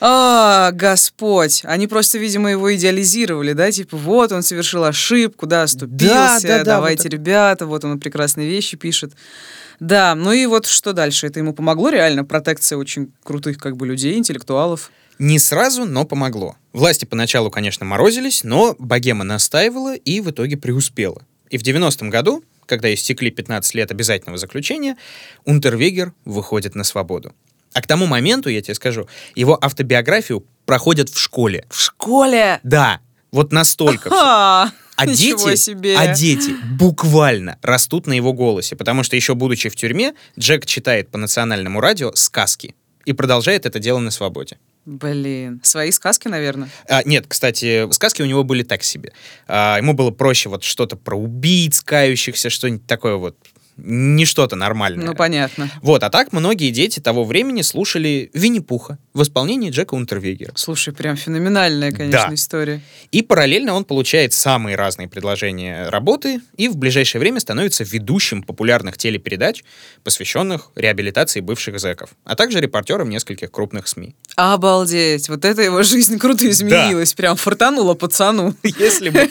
А, 0.00 0.70
Господь. 0.72 1.60
Они 1.64 1.86
просто, 1.86 2.18
видимо, 2.18 2.50
его 2.50 2.74
идеализировали, 2.74 3.52
да? 3.52 3.70
Типа, 3.70 3.96
вот 3.96 4.32
он 4.32 4.42
совершил 4.42 4.84
ошибку, 4.84 5.46
да, 5.46 5.64
оступился, 5.64 6.48
да, 6.48 6.58
да, 6.58 6.64
давайте, 6.64 7.04
вот 7.04 7.12
ребята, 7.12 7.66
вот 7.66 7.84
он 7.84 8.00
прекрасные 8.00 8.48
вещи 8.48 8.76
пишет. 8.76 9.12
Да, 9.78 10.14
ну 10.14 10.32
и 10.32 10.46
вот 10.46 10.66
что 10.66 10.92
дальше? 10.92 11.26
Это 11.26 11.40
ему 11.40 11.52
помогло 11.52 11.90
реально? 11.90 12.24
Протекция 12.24 12.78
очень 12.78 13.12
крутых 13.22 13.58
как 13.58 13.76
бы 13.76 13.86
людей, 13.86 14.16
интеллектуалов? 14.16 14.90
Не 15.18 15.38
сразу, 15.38 15.84
но 15.84 16.04
помогло. 16.06 16.56
Власти 16.72 17.04
поначалу, 17.04 17.50
конечно, 17.50 17.84
морозились, 17.84 18.42
но 18.42 18.74
богема 18.78 19.24
настаивала 19.24 19.94
и 19.94 20.20
в 20.20 20.30
итоге 20.30 20.56
преуспела. 20.56 21.22
И 21.50 21.58
в 21.58 21.62
90-м 21.62 22.08
году, 22.08 22.42
когда 22.64 22.92
истекли 22.92 23.30
15 23.30 23.74
лет 23.74 23.90
обязательного 23.90 24.38
заключения, 24.38 24.96
Унтервегер 25.44 26.12
выходит 26.24 26.74
на 26.74 26.84
свободу. 26.84 27.34
А 27.72 27.82
к 27.82 27.86
тому 27.86 28.06
моменту, 28.06 28.48
я 28.48 28.60
тебе 28.62 28.74
скажу, 28.74 29.08
его 29.34 29.58
автобиографию 29.60 30.44
проходят 30.66 31.08
в 31.08 31.18
школе. 31.18 31.64
В 31.68 31.80
школе? 31.80 32.60
Да, 32.62 33.00
вот 33.30 33.52
настолько. 33.52 34.10
А, 34.12 34.70
а 34.96 35.06
дети, 35.06 35.56
себе. 35.56 35.96
а 35.96 36.14
дети 36.14 36.54
буквально 36.78 37.58
растут 37.62 38.06
на 38.06 38.12
его 38.12 38.32
голосе, 38.32 38.76
потому 38.76 39.02
что 39.02 39.16
еще 39.16 39.34
будучи 39.34 39.68
в 39.68 39.76
тюрьме, 39.76 40.14
Джек 40.38 40.66
читает 40.66 41.10
по 41.10 41.18
национальному 41.18 41.80
радио 41.80 42.12
сказки 42.14 42.74
и 43.04 43.12
продолжает 43.12 43.66
это 43.66 43.78
дело 43.78 43.98
на 43.98 44.10
свободе. 44.10 44.58
Блин, 44.84 45.60
свои 45.62 45.90
сказки, 45.90 46.28
наверное. 46.28 46.68
А, 46.88 47.02
нет, 47.04 47.26
кстати, 47.28 47.90
сказки 47.92 48.22
у 48.22 48.26
него 48.26 48.44
были 48.44 48.62
так 48.62 48.82
себе. 48.82 49.12
А, 49.46 49.76
ему 49.76 49.92
было 49.92 50.10
проще 50.10 50.48
вот 50.48 50.64
что-то 50.64 50.96
про 50.96 51.16
убийц, 51.16 51.82
кающихся, 51.82 52.50
что-нибудь 52.50 52.86
такое 52.86 53.16
вот 53.16 53.36
не 53.82 54.24
что-то 54.24 54.56
нормальное. 54.56 55.06
Ну, 55.06 55.14
понятно. 55.14 55.70
Вот, 55.82 56.02
а 56.02 56.10
так 56.10 56.32
многие 56.32 56.70
дети 56.70 57.00
того 57.00 57.24
времени 57.24 57.62
слушали 57.62 58.30
Винни-Пуха 58.34 58.98
в 59.14 59.22
исполнении 59.22 59.70
Джека 59.70 59.94
Унтервегера. 59.94 60.52
Слушай, 60.54 60.94
прям 60.94 61.16
феноменальная, 61.16 61.92
конечно, 61.92 62.28
да. 62.28 62.34
история. 62.34 62.80
И 63.10 63.22
параллельно 63.22 63.74
он 63.74 63.84
получает 63.84 64.32
самые 64.32 64.76
разные 64.76 65.08
предложения 65.08 65.88
работы 65.88 66.40
и 66.56 66.68
в 66.68 66.76
ближайшее 66.76 67.20
время 67.20 67.40
становится 67.40 67.84
ведущим 67.84 68.42
популярных 68.42 68.96
телепередач, 68.96 69.64
посвященных 70.04 70.70
реабилитации 70.76 71.40
бывших 71.40 71.80
зэков, 71.80 72.10
а 72.24 72.36
также 72.36 72.60
репортером 72.60 73.10
нескольких 73.10 73.50
крупных 73.50 73.88
СМИ. 73.88 74.14
Обалдеть! 74.36 75.28
Вот 75.28 75.44
это 75.44 75.62
его 75.62 75.82
жизнь 75.82 76.18
круто 76.18 76.48
изменилась, 76.48 77.12
да. 77.12 77.16
прям 77.16 77.36
фортанула 77.36 77.94
пацану. 77.94 78.54
Если 78.62 79.10
бы, 79.10 79.28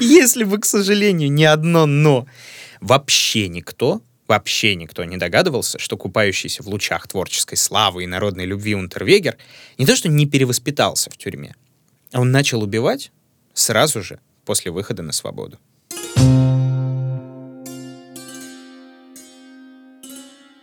если 0.00 0.44
бы, 0.44 0.58
к 0.58 0.64
сожалению, 0.64 1.30
не 1.30 1.44
одно 1.44 1.86
«но». 1.86 2.26
Вообще 2.80 3.48
никто, 3.48 4.02
вообще 4.28 4.74
никто 4.74 5.04
не 5.04 5.16
догадывался, 5.16 5.78
что 5.78 5.96
купающийся 5.96 6.62
в 6.62 6.68
лучах 6.68 7.08
творческой 7.08 7.56
славы 7.56 8.04
и 8.04 8.06
народной 8.06 8.44
любви 8.44 8.74
Унтервегер 8.74 9.36
не 9.78 9.86
то 9.86 9.96
что 9.96 10.08
не 10.08 10.26
перевоспитался 10.26 11.10
в 11.10 11.16
тюрьме, 11.16 11.54
а 12.12 12.20
он 12.20 12.30
начал 12.30 12.62
убивать 12.62 13.12
сразу 13.54 14.02
же 14.02 14.20
после 14.44 14.70
выхода 14.70 15.02
на 15.02 15.12
свободу. 15.12 15.58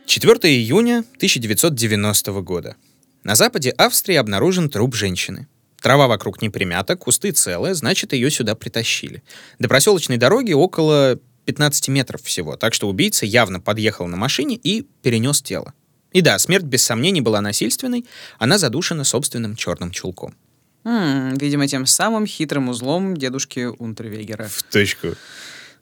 Четвертое 0.06 0.52
июня 0.52 1.00
1990 1.16 2.32
года. 2.42 2.76
На 3.24 3.36
западе 3.36 3.72
Австрии 3.72 4.16
обнаружен 4.16 4.70
труп 4.70 4.96
женщины. 4.96 5.48
Трава 5.82 6.08
вокруг 6.08 6.42
не 6.42 6.50
примята, 6.50 6.96
кусты 6.96 7.32
целые, 7.32 7.74
значит, 7.74 8.14
ее 8.14 8.30
сюда 8.30 8.56
притащили. 8.56 9.24
До 9.60 9.68
проселочной 9.68 10.18
дороги 10.18 10.54
около 10.54 11.20
15 11.46 11.90
метров 11.90 12.22
всего, 12.24 12.56
так 12.56 12.74
что 12.74 12.88
убийца 12.90 13.26
явно 13.26 13.60
подъехал 13.60 14.08
на 14.08 14.18
машине 14.18 14.56
и 14.56 14.88
перенес 15.02 15.42
тело. 15.42 15.74
И 16.12 16.22
да, 16.22 16.38
смерть 16.40 16.64
без 16.64 16.84
сомнений 16.84 17.22
была 17.22 17.42
насильственной, 17.42 18.06
она 18.38 18.58
задушена 18.58 19.04
собственным 19.04 19.56
черным 19.56 19.92
чулком. 19.92 20.36
М-м, 20.84 21.36
видимо, 21.38 21.68
тем 21.68 21.86
самым 21.86 22.28
хитрым 22.28 22.70
узлом 22.70 23.18
дедушки 23.18 23.66
Унтервегера. 23.80 24.48
В 24.48 24.64
точку. 24.64 25.16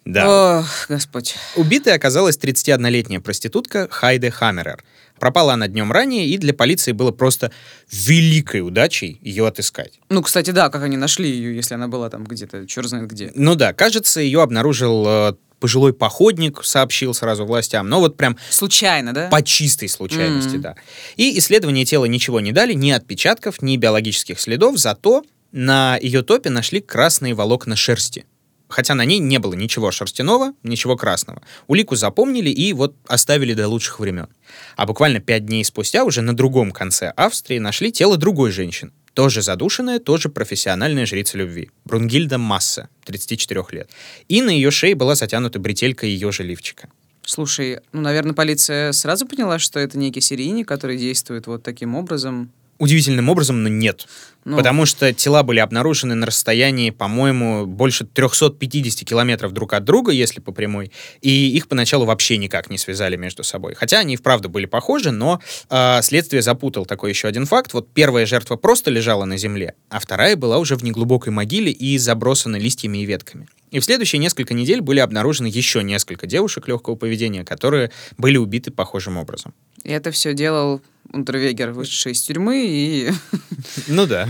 Да. 0.06 0.60
Ох, 0.60 0.88
Господь. 0.90 1.36
Убитой 1.56 1.94
оказалась 1.94 2.38
31-летняя 2.38 3.20
проститутка 3.20 3.88
Хайде 3.90 4.32
Хаммерер. 4.32 4.84
Пропала 5.22 5.54
она 5.54 5.68
днем 5.68 5.92
ранее, 5.92 6.26
и 6.26 6.36
для 6.40 6.52
полиции 6.52 6.94
было 6.94 7.12
просто 7.12 7.52
великой 7.92 8.62
удачей 8.62 9.20
ее 9.22 9.46
отыскать. 9.46 10.00
Ну, 10.10 10.24
кстати, 10.24 10.50
да, 10.50 10.70
как 10.70 10.82
они 10.82 10.98
нашли 10.98 11.30
ее, 11.30 11.56
если 11.56 11.76
она 11.76 11.88
была 11.88 12.10
там 12.10 12.24
где-то, 12.24 12.66
черт 12.66 12.90
знает 12.90 13.08
где. 13.08 13.32
Ну 13.36 13.54
да, 13.54 13.72
кажется, 13.72 14.20
ее 14.20 14.42
обнаружил 14.42 15.06
э, 15.08 15.34
пожилой 15.60 15.94
походник, 15.94 16.62
сообщил 16.64 17.14
сразу 17.14 17.46
властям. 17.46 17.88
Но 17.88 18.00
вот 18.00 18.18
прям... 18.18 18.36
Случайно, 18.50 19.14
да? 19.14 19.30
По 19.30 19.44
чистой 19.44 19.90
случайности, 19.90 20.56
mm-hmm. 20.56 20.62
да. 20.62 20.76
И 21.18 21.38
исследования 21.38 21.86
тела 21.86 22.06
ничего 22.06 22.40
не 22.40 22.52
дали, 22.52 22.74
ни 22.74 22.90
отпечатков, 22.90 23.62
ни 23.62 23.78
биологических 23.78 24.40
следов, 24.40 24.80
зато 24.80 25.24
на 25.52 25.98
ее 25.98 26.24
топе 26.24 26.50
нашли 26.50 26.82
красные 26.82 27.36
волокна 27.36 27.76
шерсти 27.76 28.26
хотя 28.72 28.96
на 28.96 29.06
ней 29.06 29.20
не 29.20 29.38
было 29.38 29.54
ничего 29.54 29.92
шерстяного, 29.92 30.54
ничего 30.64 30.96
красного. 30.96 31.42
Улику 31.68 31.96
запомнили 31.96 32.50
и 32.50 32.74
вот 32.74 32.96
оставили 33.08 33.54
до 33.54 33.68
лучших 33.68 34.00
времен. 34.00 34.28
А 34.76 34.86
буквально 34.86 35.20
пять 35.20 35.46
дней 35.46 35.64
спустя 35.64 36.04
уже 36.04 36.22
на 36.22 36.36
другом 36.36 36.72
конце 36.72 37.10
Австрии 37.10 37.60
нашли 37.60 37.92
тело 37.92 38.18
другой 38.18 38.52
женщины. 38.52 38.92
Тоже 39.14 39.42
задушенная, 39.42 40.00
тоже 40.00 40.30
профессиональная 40.30 41.06
жрица 41.06 41.38
любви. 41.38 41.70
Брунгильда 41.86 42.38
Масса, 42.38 42.88
34 43.06 43.64
лет. 43.72 43.90
И 44.30 44.42
на 44.42 44.50
ее 44.50 44.72
шее 44.72 44.96
была 44.96 45.16
затянута 45.16 45.60
бретелька 45.60 46.06
ее 46.06 46.32
же 46.32 46.44
лифчика. 46.44 46.90
Слушай, 47.24 47.82
ну, 47.92 48.02
наверное, 48.02 48.34
полиция 48.34 48.92
сразу 48.94 49.28
поняла, 49.28 49.60
что 49.60 49.80
это 49.80 49.98
некий 49.98 50.22
серийник, 50.22 50.68
который 50.68 50.98
действует 50.98 51.46
вот 51.48 51.62
таким 51.62 51.96
образом 51.96 52.52
удивительным 52.82 53.30
образом, 53.30 53.62
но 53.62 53.70
нет. 53.70 54.08
Ну, 54.44 54.58
Потому 54.58 54.88
что 54.88 55.14
тела 55.14 55.44
были 55.44 55.60
обнаружены 55.60 56.16
на 56.16 56.26
расстоянии, 56.26 56.90
по-моему, 56.90 57.68
больше 57.68 58.06
350 58.06 59.08
километров 59.08 59.52
друг 59.52 59.74
от 59.74 59.84
друга, 59.84 60.12
если 60.12 60.40
по 60.40 60.52
прямой, 60.52 60.92
и 61.22 61.30
их 61.56 61.68
поначалу 61.68 62.06
вообще 62.06 62.38
никак 62.38 62.72
не 62.72 62.80
связали 62.80 63.18
между 63.18 63.44
собой. 63.44 63.76
Хотя 63.76 64.00
они 64.00 64.16
и 64.16 64.18
вправду 64.18 64.50
были 64.50 64.66
похожи, 64.66 65.12
но 65.12 65.40
э, 65.70 66.00
следствие 66.02 66.42
запутал 66.42 66.88
такой 66.88 67.12
еще 67.12 67.28
один 67.28 67.46
факт. 67.46 67.74
Вот 67.74 67.94
первая 67.94 68.26
жертва 68.26 68.56
просто 68.56 68.90
лежала 68.90 69.26
на 69.26 69.38
земле, 69.38 69.76
а 69.90 70.00
вторая 70.00 70.36
была 70.36 70.58
уже 70.58 70.76
в 70.76 70.84
неглубокой 70.84 71.32
могиле 71.32 71.72
и 71.72 72.00
забросана 72.00 72.56
листьями 72.56 73.04
и 73.04 73.06
ветками. 73.06 73.48
И 73.70 73.80
в 73.80 73.86
следующие 73.86 74.20
несколько 74.20 74.56
недель 74.56 74.82
были 74.82 75.00
обнаружены 75.00 75.48
еще 75.48 75.84
несколько 75.84 76.26
девушек 76.26 76.68
легкого 76.68 76.96
поведения, 76.96 77.46
которые 77.46 77.92
были 78.18 78.38
убиты 78.38 78.72
похожим 78.72 79.18
образом. 79.18 79.54
И 79.84 79.92
это 79.92 80.12
все 80.12 80.34
делал 80.34 80.82
Унтервегер, 81.14 81.72
вышедший 81.72 82.14
из 82.14 82.22
тюрьмы 82.22 82.66
и... 82.66 83.12
Ну 83.88 84.06
да. 84.06 84.28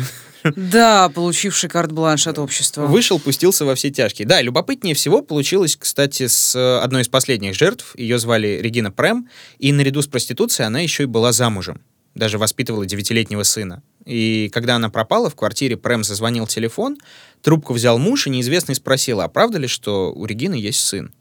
Да, 0.55 1.09
получивший 1.09 1.69
карт-бланш 1.69 2.27
от 2.27 2.39
общества. 2.39 2.87
Вышел, 2.87 3.19
пустился 3.19 3.65
во 3.65 3.75
все 3.75 3.91
тяжкие. 3.91 4.27
Да, 4.27 4.41
любопытнее 4.41 4.95
всего 4.95 5.21
получилось, 5.21 5.75
кстати, 5.75 6.27
с 6.27 6.55
э, 6.55 6.79
одной 6.79 7.03
из 7.03 7.09
последних 7.09 7.53
жертв. 7.53 7.93
Ее 7.95 8.17
звали 8.17 8.59
Регина 8.61 8.91
Прем, 8.91 9.29
и 9.59 9.71
наряду 9.71 10.01
с 10.01 10.07
проституцией 10.07 10.67
она 10.67 10.79
еще 10.79 11.03
и 11.03 11.07
была 11.07 11.31
замужем. 11.31 11.81
Даже 12.15 12.37
воспитывала 12.37 12.85
девятилетнего 12.85 13.43
сына. 13.43 13.83
И 14.05 14.49
когда 14.51 14.75
она 14.75 14.89
пропала, 14.89 15.29
в 15.29 15.35
квартире 15.35 15.77
Прем 15.77 16.03
зазвонил 16.03 16.47
телефон, 16.47 16.97
трубку 17.41 17.73
взял 17.73 17.99
муж, 17.99 18.27
и 18.27 18.29
неизвестный 18.29 18.75
спросил, 18.75 19.21
а 19.21 19.27
правда 19.27 19.59
ли, 19.59 19.67
что 19.67 20.11
у 20.11 20.25
Регины 20.25 20.55
есть 20.55 20.81
сын? 20.81 21.13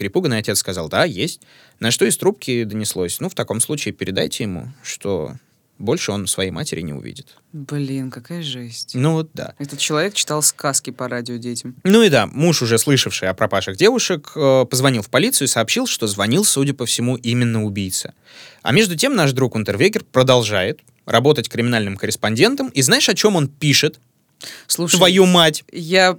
Перепуганный 0.00 0.38
отец 0.38 0.58
сказал, 0.58 0.88
да, 0.88 1.04
есть. 1.04 1.42
На 1.78 1.90
что 1.90 2.06
из 2.06 2.16
трубки 2.16 2.64
донеслось, 2.64 3.20
ну, 3.20 3.28
в 3.28 3.34
таком 3.34 3.60
случае 3.60 3.92
передайте 3.92 4.44
ему, 4.44 4.72
что 4.82 5.34
больше 5.78 6.10
он 6.10 6.26
своей 6.26 6.50
матери 6.50 6.80
не 6.80 6.94
увидит. 6.94 7.36
Блин, 7.52 8.10
какая 8.10 8.42
жесть. 8.42 8.94
Ну 8.94 9.12
вот 9.12 9.28
да. 9.34 9.54
Этот 9.58 9.78
человек 9.78 10.14
читал 10.14 10.40
сказки 10.40 10.88
по 10.88 11.06
радио 11.06 11.36
детям. 11.36 11.76
Ну 11.84 12.02
и 12.02 12.08
да, 12.08 12.26
муж, 12.26 12.62
уже 12.62 12.78
слышавший 12.78 13.28
о 13.28 13.34
пропавших 13.34 13.76
девушек, 13.76 14.32
э, 14.36 14.64
позвонил 14.64 15.02
в 15.02 15.10
полицию 15.10 15.48
и 15.48 15.50
сообщил, 15.50 15.86
что 15.86 16.06
звонил, 16.06 16.46
судя 16.46 16.72
по 16.72 16.86
всему, 16.86 17.16
именно 17.16 17.62
убийца. 17.62 18.14
А 18.62 18.72
между 18.72 18.96
тем 18.96 19.14
наш 19.14 19.32
друг 19.32 19.54
Унтервегер 19.54 20.04
продолжает 20.04 20.80
работать 21.04 21.50
криминальным 21.50 21.98
корреспондентом. 21.98 22.68
И 22.68 22.80
знаешь, 22.80 23.10
о 23.10 23.14
чем 23.14 23.36
он 23.36 23.48
пишет? 23.48 24.00
Слушай, 24.66 24.96
Твою 24.96 25.26
мать! 25.26 25.62
Я 25.70 26.18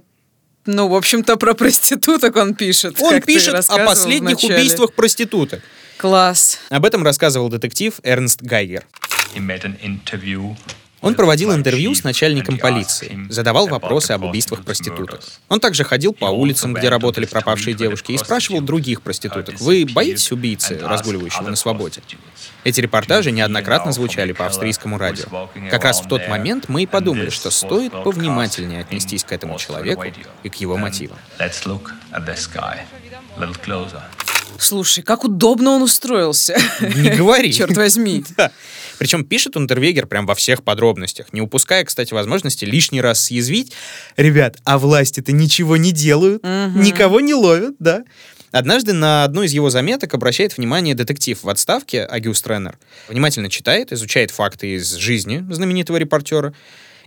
ну, 0.66 0.88
в 0.88 0.94
общем-то, 0.94 1.36
про 1.36 1.54
проституток 1.54 2.36
он 2.36 2.54
пишет. 2.54 3.00
Он 3.00 3.20
пишет 3.20 3.54
о 3.68 3.84
последних 3.84 4.42
убийствах 4.42 4.92
проституток. 4.92 5.62
Класс. 5.96 6.58
Об 6.68 6.84
этом 6.84 7.04
рассказывал 7.04 7.48
детектив 7.48 7.94
Эрнст 8.02 8.42
Гайгер. 8.42 8.84
Он 11.02 11.16
проводил 11.16 11.52
интервью 11.52 11.94
с 11.94 12.04
начальником 12.04 12.58
полиции, 12.58 13.26
задавал 13.28 13.66
вопросы 13.66 14.12
об 14.12 14.24
убийствах 14.24 14.64
проституток. 14.64 15.20
Он 15.48 15.60
также 15.60 15.84
ходил 15.84 16.14
по 16.14 16.26
улицам, 16.26 16.72
где 16.72 16.88
работали 16.88 17.26
пропавшие 17.26 17.74
девушки, 17.74 18.12
и 18.12 18.18
спрашивал 18.18 18.60
других 18.60 19.02
проституток, 19.02 19.60
«Вы 19.60 19.84
боитесь 19.84 20.30
убийцы, 20.30 20.78
разгуливающего 20.78 21.48
на 21.48 21.56
свободе?» 21.56 22.00
Эти 22.64 22.80
репортажи 22.80 23.32
неоднократно 23.32 23.92
звучали 23.92 24.32
по 24.32 24.46
австрийскому 24.46 24.96
радио. 24.96 25.48
Как 25.70 25.84
раз 25.84 26.00
в 26.00 26.08
тот 26.08 26.28
момент 26.28 26.68
мы 26.68 26.84
и 26.84 26.86
подумали, 26.86 27.30
что 27.30 27.50
стоит 27.50 27.92
повнимательнее 27.92 28.80
отнестись 28.80 29.24
к 29.24 29.32
этому 29.32 29.58
человеку 29.58 30.04
и 30.44 30.48
к 30.48 30.54
его 30.54 30.76
мотивам. 30.76 31.18
Слушай, 34.58 35.02
как 35.02 35.24
удобно 35.24 35.70
он 35.70 35.82
устроился. 35.82 36.56
Не 36.80 37.10
говори. 37.10 37.52
Черт 37.54 37.76
возьми. 37.76 38.24
Да. 38.36 38.50
Причем 38.98 39.24
пишет 39.24 39.56
Унтервегер 39.56 40.06
прям 40.06 40.26
во 40.26 40.34
всех 40.34 40.62
подробностях, 40.62 41.32
не 41.32 41.40
упуская, 41.40 41.84
кстати, 41.84 42.14
возможности 42.14 42.64
лишний 42.64 43.00
раз 43.00 43.24
съязвить. 43.24 43.72
Ребят, 44.16 44.58
а 44.64 44.78
власти-то 44.78 45.32
ничего 45.32 45.76
не 45.76 45.92
делают, 45.92 46.44
угу. 46.44 46.78
никого 46.78 47.20
не 47.20 47.34
ловят, 47.34 47.74
да? 47.78 48.04
Однажды 48.52 48.92
на 48.92 49.24
одну 49.24 49.42
из 49.42 49.52
его 49.52 49.70
заметок 49.70 50.14
обращает 50.14 50.56
внимание 50.56 50.94
детектив 50.94 51.42
в 51.42 51.48
отставке 51.48 52.04
Агюст 52.04 52.46
Реннер. 52.46 52.78
Внимательно 53.08 53.48
читает, 53.48 53.92
изучает 53.92 54.30
факты 54.30 54.76
из 54.76 54.92
жизни 54.92 55.44
знаменитого 55.50 55.96
репортера 55.96 56.54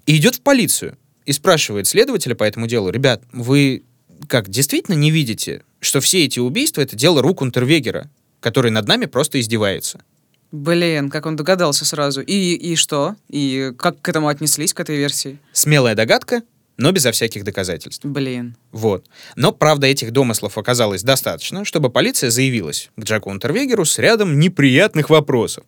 и 0.06 0.18
идет 0.18 0.36
в 0.36 0.42
полицию 0.42 0.98
и 1.26 1.32
спрашивает 1.32 1.88
следователя 1.88 2.36
по 2.36 2.44
этому 2.44 2.68
делу, 2.68 2.90
ребят, 2.90 3.22
вы 3.32 3.84
как, 4.28 4.50
действительно 4.50 4.96
не 4.96 5.12
видите, 5.12 5.62
что 5.86 6.02
все 6.02 6.26
эти 6.26 6.40
убийства— 6.40 6.82
это 6.82 6.96
дело 6.96 7.22
рук 7.22 7.42
Унтервегера, 7.42 8.10
который 8.40 8.72
над 8.72 8.88
нами 8.88 9.06
просто 9.06 9.40
издевается? 9.40 10.02
Блин, 10.52 11.10
как 11.10 11.26
он 11.26 11.36
догадался 11.36 11.86
сразу. 11.86 12.22
И, 12.22 12.54
и 12.54 12.76
что? 12.76 13.16
И 13.30 13.74
как 13.78 14.02
к 14.02 14.08
этому 14.08 14.28
отнеслись, 14.28 14.74
к 14.74 14.80
этой 14.80 14.96
версии? 14.96 15.38
Смелая 15.52 15.96
догадка, 15.96 16.44
но 16.78 16.92
безо 16.92 17.12
всяких 17.12 17.44
доказательств. 17.44 18.06
Блин. 18.06 18.56
Вот. 18.72 19.06
Но, 19.36 19.52
правда, 19.52 19.88
этих 19.88 20.12
домыслов 20.12 20.58
оказалось 20.58 21.04
достаточно, 21.04 21.66
чтобы 21.66 21.90
полиция 21.90 22.30
заявилась 22.30 22.90
к 22.96 23.04
Джеку 23.04 23.30
Унтервегеру 23.30 23.86
с 23.86 23.98
рядом 23.98 24.40
неприятных 24.40 25.10
вопросов. 25.10 25.64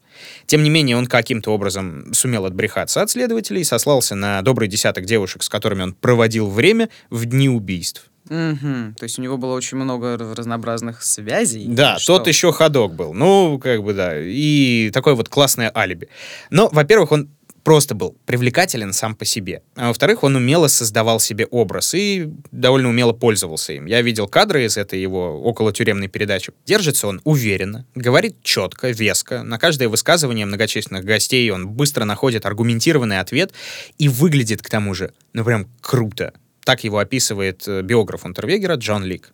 Тем 0.46 0.64
не 0.64 0.70
менее, 0.70 0.98
он 0.98 1.08
каким-то 1.08 1.52
образом 1.52 2.14
сумел 2.14 2.46
отбрехаться 2.46 3.02
от 3.02 3.10
следователей 3.10 3.62
и 3.62 3.66
сослался 3.66 4.16
на 4.16 4.42
добрый 4.42 4.68
десяток 4.68 5.06
девушек, 5.06 5.44
с 5.44 5.50
которыми 5.50 5.84
он 5.84 5.94
проводил 5.94 6.50
время 6.50 6.90
в 7.10 7.26
дни 7.26 7.50
убийств. 7.50 8.10
Угу. 8.30 8.96
То 8.98 9.04
есть 9.04 9.20
у 9.20 9.22
него 9.22 9.38
было 9.38 9.54
очень 9.54 9.78
много 9.78 10.18
разнообразных 10.18 11.04
связей. 11.04 11.66
Да, 11.68 11.98
тот 12.06 12.28
еще 12.28 12.52
ходок 12.52 12.94
был. 12.94 13.14
Ну, 13.14 13.60
как 13.60 13.84
бы 13.84 13.94
да. 13.94 14.20
И 14.20 14.90
такое 14.92 15.16
вот 15.16 15.30
классное 15.30 15.72
алиби. 15.74 16.10
Но, 16.50 16.70
во-первых, 16.72 17.12
он 17.12 17.30
просто 17.68 17.96
был 17.96 18.16
привлекателен 18.26 18.94
сам 18.94 19.14
по 19.14 19.26
себе. 19.26 19.62
А 19.76 19.90
во-вторых, 19.90 20.24
он 20.24 20.38
умело 20.38 20.68
создавал 20.68 21.20
себе 21.20 21.46
образ 21.48 21.94
и 21.96 22.30
довольно 22.50 22.88
умело 22.88 23.12
пользовался 23.12 23.74
им. 23.74 23.88
Я 23.88 24.02
видел 24.02 24.26
кадры 24.30 24.64
из 24.64 24.78
этой 24.78 25.02
его 25.02 25.42
около 25.42 25.74
тюремной 25.74 26.08
передачи. 26.08 26.54
Держится 26.66 27.08
он 27.08 27.20
уверенно, 27.26 27.86
говорит 27.94 28.42
четко, 28.42 28.92
веско. 28.92 29.44
На 29.44 29.60
каждое 29.60 29.90
высказывание 29.90 30.46
многочисленных 30.46 31.04
гостей 31.04 31.52
он 31.52 31.68
быстро 31.68 32.06
находит 32.06 32.46
аргументированный 32.46 33.20
ответ 33.20 33.52
и 33.98 34.08
выглядит 34.08 34.62
к 34.62 34.70
тому 34.70 34.94
же, 34.94 35.12
ну 35.34 35.44
прям 35.44 35.68
круто. 35.82 36.32
Так 36.68 36.84
его 36.84 36.98
описывает 36.98 37.66
э, 37.66 37.82
биограф 37.82 38.26
Унтервегера 38.26 38.76
Джон 38.76 39.06
Лик. 39.06 39.32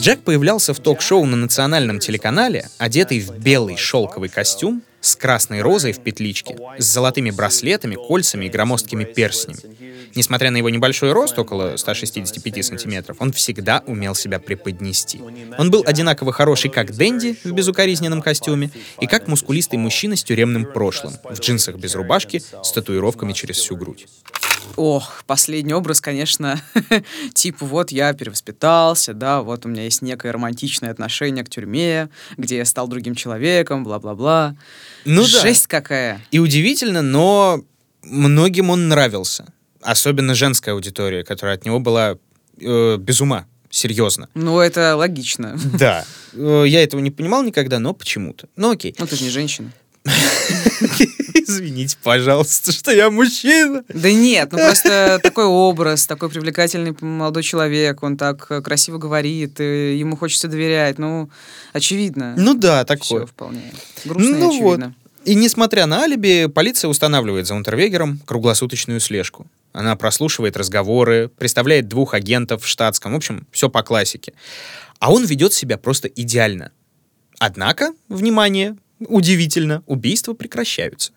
Джек 0.00 0.20
появлялся 0.20 0.72
в 0.72 0.78
ток-шоу 0.78 1.24
на 1.24 1.36
национальном 1.36 1.98
телеканале, 1.98 2.68
одетый 2.78 3.18
в 3.18 3.36
белый 3.40 3.76
шелковый 3.76 4.28
костюм, 4.28 4.84
с 5.04 5.16
красной 5.16 5.60
розой 5.60 5.92
в 5.92 6.00
петличке, 6.00 6.56
с 6.78 6.84
золотыми 6.84 7.30
браслетами, 7.30 7.94
кольцами 7.94 8.46
и 8.46 8.48
громоздкими 8.48 9.04
перстнями. 9.04 9.60
Несмотря 10.14 10.50
на 10.50 10.56
его 10.56 10.70
небольшой 10.70 11.12
рост, 11.12 11.38
около 11.38 11.76
165 11.76 12.64
сантиметров, 12.64 13.16
он 13.20 13.32
всегда 13.32 13.82
умел 13.86 14.14
себя 14.14 14.38
преподнести. 14.38 15.20
Он 15.58 15.70
был 15.70 15.82
одинаково 15.86 16.32
хороший 16.32 16.70
как 16.70 16.94
Дэнди 16.94 17.36
в 17.44 17.52
безукоризненном 17.52 18.22
костюме 18.22 18.70
и 19.00 19.06
как 19.06 19.28
мускулистый 19.28 19.78
мужчина 19.78 20.16
с 20.16 20.24
тюремным 20.24 20.64
прошлым, 20.64 21.14
в 21.22 21.38
джинсах 21.38 21.76
без 21.76 21.94
рубашки, 21.94 22.42
с 22.62 22.72
татуировками 22.72 23.32
через 23.32 23.56
всю 23.56 23.76
грудь. 23.76 24.06
Ох, 24.76 25.22
последний 25.26 25.74
образ, 25.74 26.00
конечно, 26.00 26.60
типа 27.34 27.64
вот 27.66 27.92
я 27.92 28.12
перевоспитался, 28.12 29.14
да, 29.14 29.42
вот 29.42 29.66
у 29.66 29.68
меня 29.68 29.84
есть 29.84 30.02
некое 30.02 30.32
романтичное 30.32 30.90
отношение 30.90 31.44
к 31.44 31.50
тюрьме, 31.50 32.08
где 32.36 32.56
я 32.56 32.64
стал 32.64 32.88
другим 32.88 33.14
человеком, 33.14 33.84
бла-бла-бла. 33.84 34.56
Ну 35.04 35.24
Жесть 35.24 35.68
да. 35.68 35.78
какая. 35.78 36.20
И 36.30 36.38
удивительно, 36.38 37.02
но 37.02 37.62
многим 38.02 38.70
он 38.70 38.88
нравился. 38.88 39.46
Особенно 39.80 40.34
женская 40.34 40.72
аудитория, 40.72 41.24
которая 41.24 41.56
от 41.56 41.64
него 41.64 41.78
была 41.78 42.16
э, 42.60 42.96
без 42.98 43.20
ума. 43.20 43.46
Серьезно. 43.70 44.28
Ну, 44.34 44.60
это 44.60 44.96
логично. 44.96 45.58
Да. 45.78 46.04
Э, 46.32 46.64
я 46.66 46.82
этого 46.82 47.00
не 47.00 47.10
понимал 47.10 47.42
никогда, 47.42 47.78
но 47.78 47.92
почему-то. 47.92 48.48
Ну, 48.56 48.70
окей. 48.70 48.94
Ну, 48.98 49.06
ты 49.06 49.16
же 49.16 49.24
не 49.24 49.30
женщина. 49.30 49.72
Извините, 51.46 51.96
пожалуйста, 52.02 52.72
что 52.72 52.90
я 52.92 53.10
мужчина. 53.10 53.84
Да 53.88 54.12
нет, 54.12 54.52
ну 54.52 54.58
просто 54.58 55.20
такой 55.22 55.44
образ, 55.44 56.06
такой 56.06 56.28
привлекательный 56.30 56.96
молодой 57.00 57.42
человек, 57.42 58.02
он 58.02 58.16
так 58.16 58.46
красиво 58.64 58.98
говорит, 58.98 59.60
и 59.60 59.96
ему 59.96 60.16
хочется 60.16 60.48
доверять, 60.48 60.98
ну, 60.98 61.30
очевидно. 61.72 62.34
Ну 62.36 62.54
да, 62.54 62.84
такое. 62.84 63.24
Все 63.24 63.26
вполне. 63.26 63.72
Грустно 64.04 64.36
ну, 64.36 64.52
и 64.52 64.56
очевидно. 64.56 64.86
Вот. 64.86 64.94
И 65.24 65.34
несмотря 65.34 65.86
на 65.86 66.02
алиби, 66.02 66.46
полиция 66.46 66.88
устанавливает 66.88 67.46
за 67.46 67.54
Унтервегером 67.54 68.20
круглосуточную 68.26 69.00
слежку. 69.00 69.46
Она 69.72 69.96
прослушивает 69.96 70.56
разговоры, 70.56 71.30
представляет 71.36 71.88
двух 71.88 72.14
агентов 72.14 72.62
в 72.62 72.68
штатском, 72.68 73.12
в 73.12 73.16
общем, 73.16 73.46
все 73.50 73.70
по 73.70 73.82
классике. 73.82 74.34
А 74.98 75.12
он 75.12 75.24
ведет 75.24 75.52
себя 75.52 75.78
просто 75.78 76.08
идеально. 76.08 76.72
Однако, 77.38 77.92
внимание, 78.08 78.76
удивительно, 79.00 79.82
убийства 79.86 80.34
прекращаются. 80.34 81.12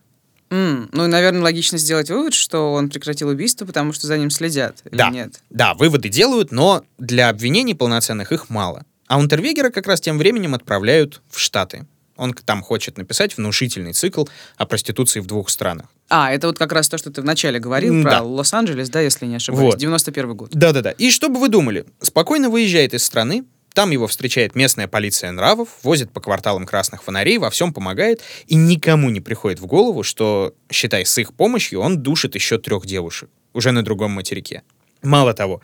Mm, 0.50 0.90
ну 0.92 1.06
и, 1.06 1.08
наверное, 1.08 1.42
логично 1.42 1.78
сделать 1.78 2.10
вывод, 2.10 2.34
что 2.34 2.74
он 2.74 2.90
прекратил 2.90 3.30
убийство, 3.30 3.66
потому 3.66 3.94
что 3.94 4.08
за 4.08 4.18
ним 4.18 4.30
следят, 4.30 4.78
или 4.90 4.98
да, 4.98 5.10
нет? 5.10 5.42
Да, 5.50 5.74
выводы 5.74 6.10
делают, 6.10 6.52
но 6.52 6.84
для 6.98 7.30
обвинений 7.30 7.74
полноценных 7.74 8.32
их 8.32 8.50
мало. 8.50 8.86
А 9.08 9.18
Унтервегера 9.18 9.70
как 9.70 9.88
раз 9.88 10.02
тем 10.02 10.18
временем 10.18 10.54
отправляют 10.54 11.22
в 11.30 11.40
Штаты. 11.40 11.86
Он 12.18 12.34
там 12.34 12.64
хочет 12.64 12.98
написать 12.98 13.38
внушительный 13.38 13.94
цикл 13.94 14.26
о 14.58 14.66
проституции 14.66 15.20
в 15.20 15.28
двух 15.28 15.50
странах. 15.50 15.86
А, 16.10 16.32
это 16.32 16.48
вот 16.48 16.58
как 16.58 16.72
раз 16.72 16.90
то, 16.90 16.98
что 16.98 17.12
ты 17.12 17.22
вначале 17.22 17.60
говорил 17.60 18.02
да. 18.04 18.10
про 18.10 18.24
Лос-Анджелес, 18.24 18.90
да, 18.90 19.02
если 19.02 19.26
не 19.28 19.36
ошибаюсь, 19.36 19.74
вот. 19.74 19.78
91 19.78 20.36
год. 20.36 20.50
Да-да-да. 20.52 20.92
И 20.92 21.12
что 21.12 21.30
бы 21.30 21.40
вы 21.40 21.48
думали? 21.48 21.86
Спокойно 22.02 22.50
выезжает 22.50 22.94
из 22.94 23.06
страны, 23.06 23.46
там 23.78 23.92
его 23.92 24.08
встречает 24.08 24.56
местная 24.56 24.88
полиция 24.88 25.32
нравов, 25.32 25.70
возит 25.84 26.12
по 26.12 26.20
кварталам 26.20 26.66
красных 26.66 27.04
фонарей, 27.04 27.38
во 27.38 27.52
всем 27.52 27.72
помогает, 27.72 28.24
и 28.48 28.56
никому 28.56 29.12
не 29.12 29.22
приходит 29.22 29.60
в 29.60 29.68
голову, 29.68 30.02
что, 30.02 30.56
считай, 30.72 31.06
с 31.06 31.16
их 31.20 31.36
помощью 31.36 31.82
он 31.82 32.02
душит 32.02 32.34
еще 32.34 32.58
трех 32.58 32.88
девушек, 32.88 33.30
уже 33.54 33.70
на 33.70 33.84
другом 33.84 34.14
материке. 34.14 34.64
Мало 35.04 35.36
того, 35.36 35.62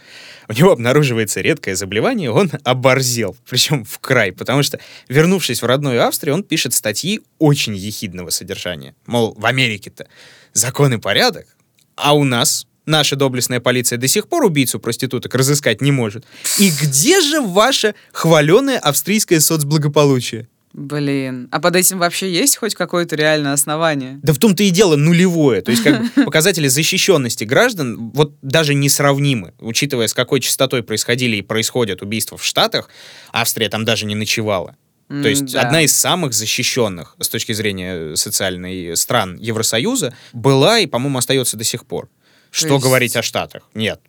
у 0.48 0.54
него 0.54 0.72
обнаруживается 0.72 1.42
редкое 1.42 1.76
заболевание, 1.76 2.30
он 2.30 2.52
оборзел, 2.64 3.36
причем 3.50 3.84
в 3.84 3.98
край, 3.98 4.32
потому 4.32 4.62
что, 4.62 4.80
вернувшись 5.08 5.64
в 5.64 5.66
родную 5.66 6.06
Австрию, 6.06 6.36
он 6.36 6.44
пишет 6.44 6.76
статьи 6.76 7.22
очень 7.40 7.76
ехидного 7.76 8.30
содержания. 8.30 8.94
Мол, 9.08 9.34
в 9.36 9.44
Америке-то 9.44 10.06
закон 10.54 10.94
и 10.94 10.98
порядок, 10.98 11.48
а 11.96 12.14
у 12.14 12.26
нас 12.26 12.68
наша 12.86 13.16
доблестная 13.16 13.60
полиция 13.60 13.98
до 13.98 14.08
сих 14.08 14.28
пор 14.28 14.46
убийцу 14.46 14.80
проституток 14.80 15.36
разыскать 15.36 15.82
не 15.82 15.92
может. 15.92 16.26
И 16.60 16.72
где 16.82 17.22
же 17.22 17.42
ваше 17.42 17.96
хваленое 18.12 18.78
австрийское 18.80 19.40
соцблагополучие? 19.40 20.48
Блин, 20.74 21.50
а 21.52 21.60
под 21.60 21.76
этим 21.76 22.00
вообще 22.00 22.34
есть 22.34 22.58
хоть 22.58 22.74
какое-то 22.74 23.16
реальное 23.16 23.54
основание? 23.54 24.20
Да 24.24 24.34
в 24.34 24.40
том-то 24.40 24.64
и 24.64 24.72
дело 24.72 24.96
нулевое. 24.96 25.62
То 25.62 25.70
есть 25.70 25.84
как 25.84 26.02
показатели 26.26 26.68
защищенности 26.68 27.44
граждан 27.44 28.10
вот 28.16 28.34
даже 28.42 28.74
несравнимы. 28.74 29.54
Учитывая, 29.60 30.08
с 30.08 30.16
какой 30.16 30.40
частотой 30.40 30.82
происходили 30.82 31.36
и 31.38 31.42
происходят 31.44 32.02
убийства 32.02 32.40
в 32.40 32.44
Штатах, 32.44 32.90
Австрия 33.32 33.70
там 33.70 33.86
даже 33.86 34.08
не 34.08 34.16
ночевала. 34.16 34.76
То 35.10 35.28
есть 35.28 35.54
да. 35.54 35.62
одна 35.62 35.82
из 35.82 35.96
самых 35.96 36.34
защищенных 36.34 37.16
с 37.20 37.30
точки 37.30 37.52
зрения 37.52 38.16
социальной 38.16 38.98
стран 38.98 39.38
Евросоюза 39.40 40.16
была 40.32 40.80
и, 40.80 40.88
по-моему, 40.88 41.20
остается 41.20 41.56
до 41.56 41.64
сих 41.64 41.86
пор. 41.86 42.10
Что 42.54 42.76
есть... 42.76 42.84
говорить 42.84 43.16
о 43.16 43.24
Штатах? 43.24 43.64
Нет. 43.74 44.00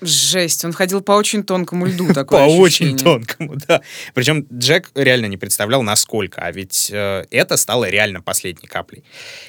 Жесть, 0.00 0.64
он 0.64 0.72
ходил 0.72 1.00
по 1.00 1.12
очень 1.12 1.42
тонкому 1.42 1.86
льду 1.86 2.12
такое 2.14 2.46
По 2.46 2.50
очень 2.50 2.96
тонкому, 2.96 3.56
да. 3.66 3.80
Причем 4.14 4.46
Джек 4.52 4.90
реально 4.94 5.26
не 5.26 5.36
представлял, 5.36 5.82
насколько, 5.82 6.40
а 6.40 6.52
ведь 6.52 6.90
э, 6.92 7.24
это 7.30 7.56
стало 7.56 7.88
реально 7.88 8.22
последней 8.22 8.68
каплей. 8.68 9.02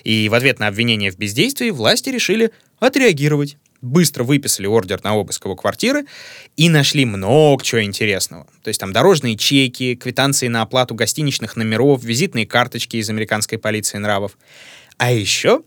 И 0.03 0.29
в 0.29 0.34
ответ 0.34 0.60
на 0.60 0.67
обвинение 0.67 1.12
в 1.12 1.17
бездействии 1.17 1.69
власти 1.69 2.10
решили 2.10 2.51
отреагировать. 2.79 3.58
Быстро 3.82 4.23
выписали 4.23 4.65
ордер 4.65 5.01
на 5.03 5.15
обыск 5.15 5.45
его 5.45 5.55
квартиры 5.55 6.05
и 6.58 6.67
нашли 6.67 7.05
много 7.05 7.63
чего 7.63 7.82
интересного. 7.84 8.45
То 8.63 8.67
есть 8.69 8.79
там 8.79 8.91
дорожные 8.91 9.38
чеки, 9.38 9.95
квитанции 9.95 10.47
на 10.47 10.63
оплату 10.63 10.95
гостиничных 10.95 11.55
номеров, 11.55 12.03
визитные 12.03 12.45
карточки 12.45 12.97
из 12.97 13.10
американской 13.10 13.58
полиции 13.58 13.97
нравов. 13.97 14.38
А 14.97 15.12
еще 15.13 15.62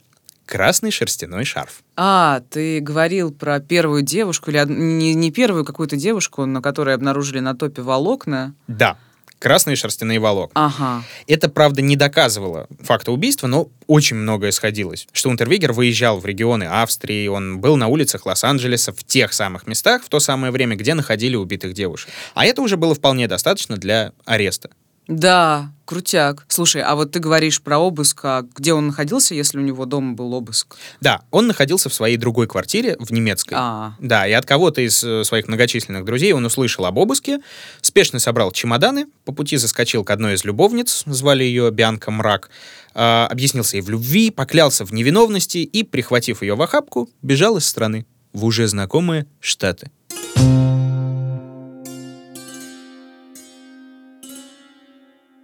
красный 0.47 0.91
шерстяной 0.91 1.45
шарф. 1.45 1.83
А, 1.97 2.43
ты 2.51 2.81
говорил 2.81 3.33
про 3.33 3.61
первую 3.61 4.03
девушку, 4.03 4.51
или 4.51 4.65
не, 4.69 5.15
не 5.15 5.31
первую 5.31 5.65
какую-то 5.65 5.97
девушку, 5.97 6.47
на 6.47 6.61
которой 6.61 6.95
обнаружили 6.95 7.41
на 7.41 7.55
топе 7.55 7.83
волокна? 7.83 8.55
Да, 8.67 8.97
красные 9.43 9.75
шерстяные 9.77 10.21
волокна. 10.21 10.67
Ага. 10.67 11.05
Это, 11.27 11.49
правда, 11.49 11.83
не 11.83 11.97
доказывало 11.97 12.69
факта 12.81 13.11
убийства, 13.11 13.49
но 13.49 13.69
очень 13.89 14.17
многое 14.17 14.53
сходилось. 14.53 15.09
Что 15.13 15.31
Унтервегер 15.31 15.73
выезжал 15.73 16.21
в 16.21 16.27
регионы 16.27 16.65
Австрии, 16.65 17.27
он 17.27 17.59
был 17.59 17.77
на 17.77 17.89
улицах 17.89 18.25
Лос-Анджелеса 18.25 18.93
в 18.93 19.03
тех 19.05 19.33
самых 19.33 19.67
местах 19.67 20.05
в 20.05 20.09
то 20.09 20.21
самое 20.21 20.53
время, 20.53 20.77
где 20.77 20.95
находили 20.95 21.35
убитых 21.35 21.75
девушек. 21.75 22.11
А 22.35 22.45
это 22.47 22.63
уже 22.63 22.77
было 22.77 22.95
вполне 22.95 23.27
достаточно 23.27 23.77
для 23.77 24.13
ареста. 24.25 24.71
Да, 25.09 25.73
крутяк. 25.85 26.45
Слушай, 26.49 26.83
а 26.83 26.95
вот 26.95 27.11
ты 27.11 27.19
говоришь 27.19 27.61
про 27.61 27.79
обыск, 27.79 28.21
а 28.25 28.47
где 28.55 28.73
он 28.73 28.87
находился, 28.87 29.35
если 29.35 29.59
у 29.59 29.61
него 29.61 29.85
дома 29.85 30.15
был 30.15 30.33
обыск? 30.33 30.77
Да, 31.01 31.23
он 31.31 31.49
находился 31.49 31.89
в 31.89 31.95
своей 31.95 32.17
другой 32.17 32.47
квартире, 32.47 32.97
в 32.99 33.13
немецкой. 33.13 33.55
А. 33.57 33.95
Да, 33.99 34.27
и 34.27 34.33
от 34.33 34.47
кого-то 34.47 34.81
из 34.81 35.03
э, 35.03 35.25
своих 35.25 35.49
многочисленных 35.49 36.05
друзей 36.05 36.33
он 36.33 36.45
услышал 36.45 36.87
об 36.87 36.99
обыске, 36.99 37.41
спешно 37.81 38.21
собрал 38.21 38.53
чемоданы, 38.53 39.07
по 39.25 39.33
пути 39.33 39.57
заскочил 39.57 40.05
к 40.05 40.11
одной 40.11 40.35
из 40.35 40.45
любовниц, 40.45 41.03
звали 41.07 41.43
ее 41.43 41.71
Бианка 41.71 42.11
Мрак, 42.11 42.51
э, 42.95 43.27
объяснился 43.29 43.77
ей 43.77 43.83
в 43.83 43.91
любви, 43.91 44.31
поклялся 44.31 44.85
в 44.85 44.93
невиновности 44.93 45.59
и, 45.59 45.83
прихватив 45.83 46.43
ее 46.43 46.55
в 46.55 46.63
охапку, 46.63 47.11
бежал 47.23 47.57
из 47.57 47.67
страны 47.67 48.07
в 48.33 48.45
уже 48.45 48.67
знакомые 48.67 49.27
Штаты. 49.41 49.91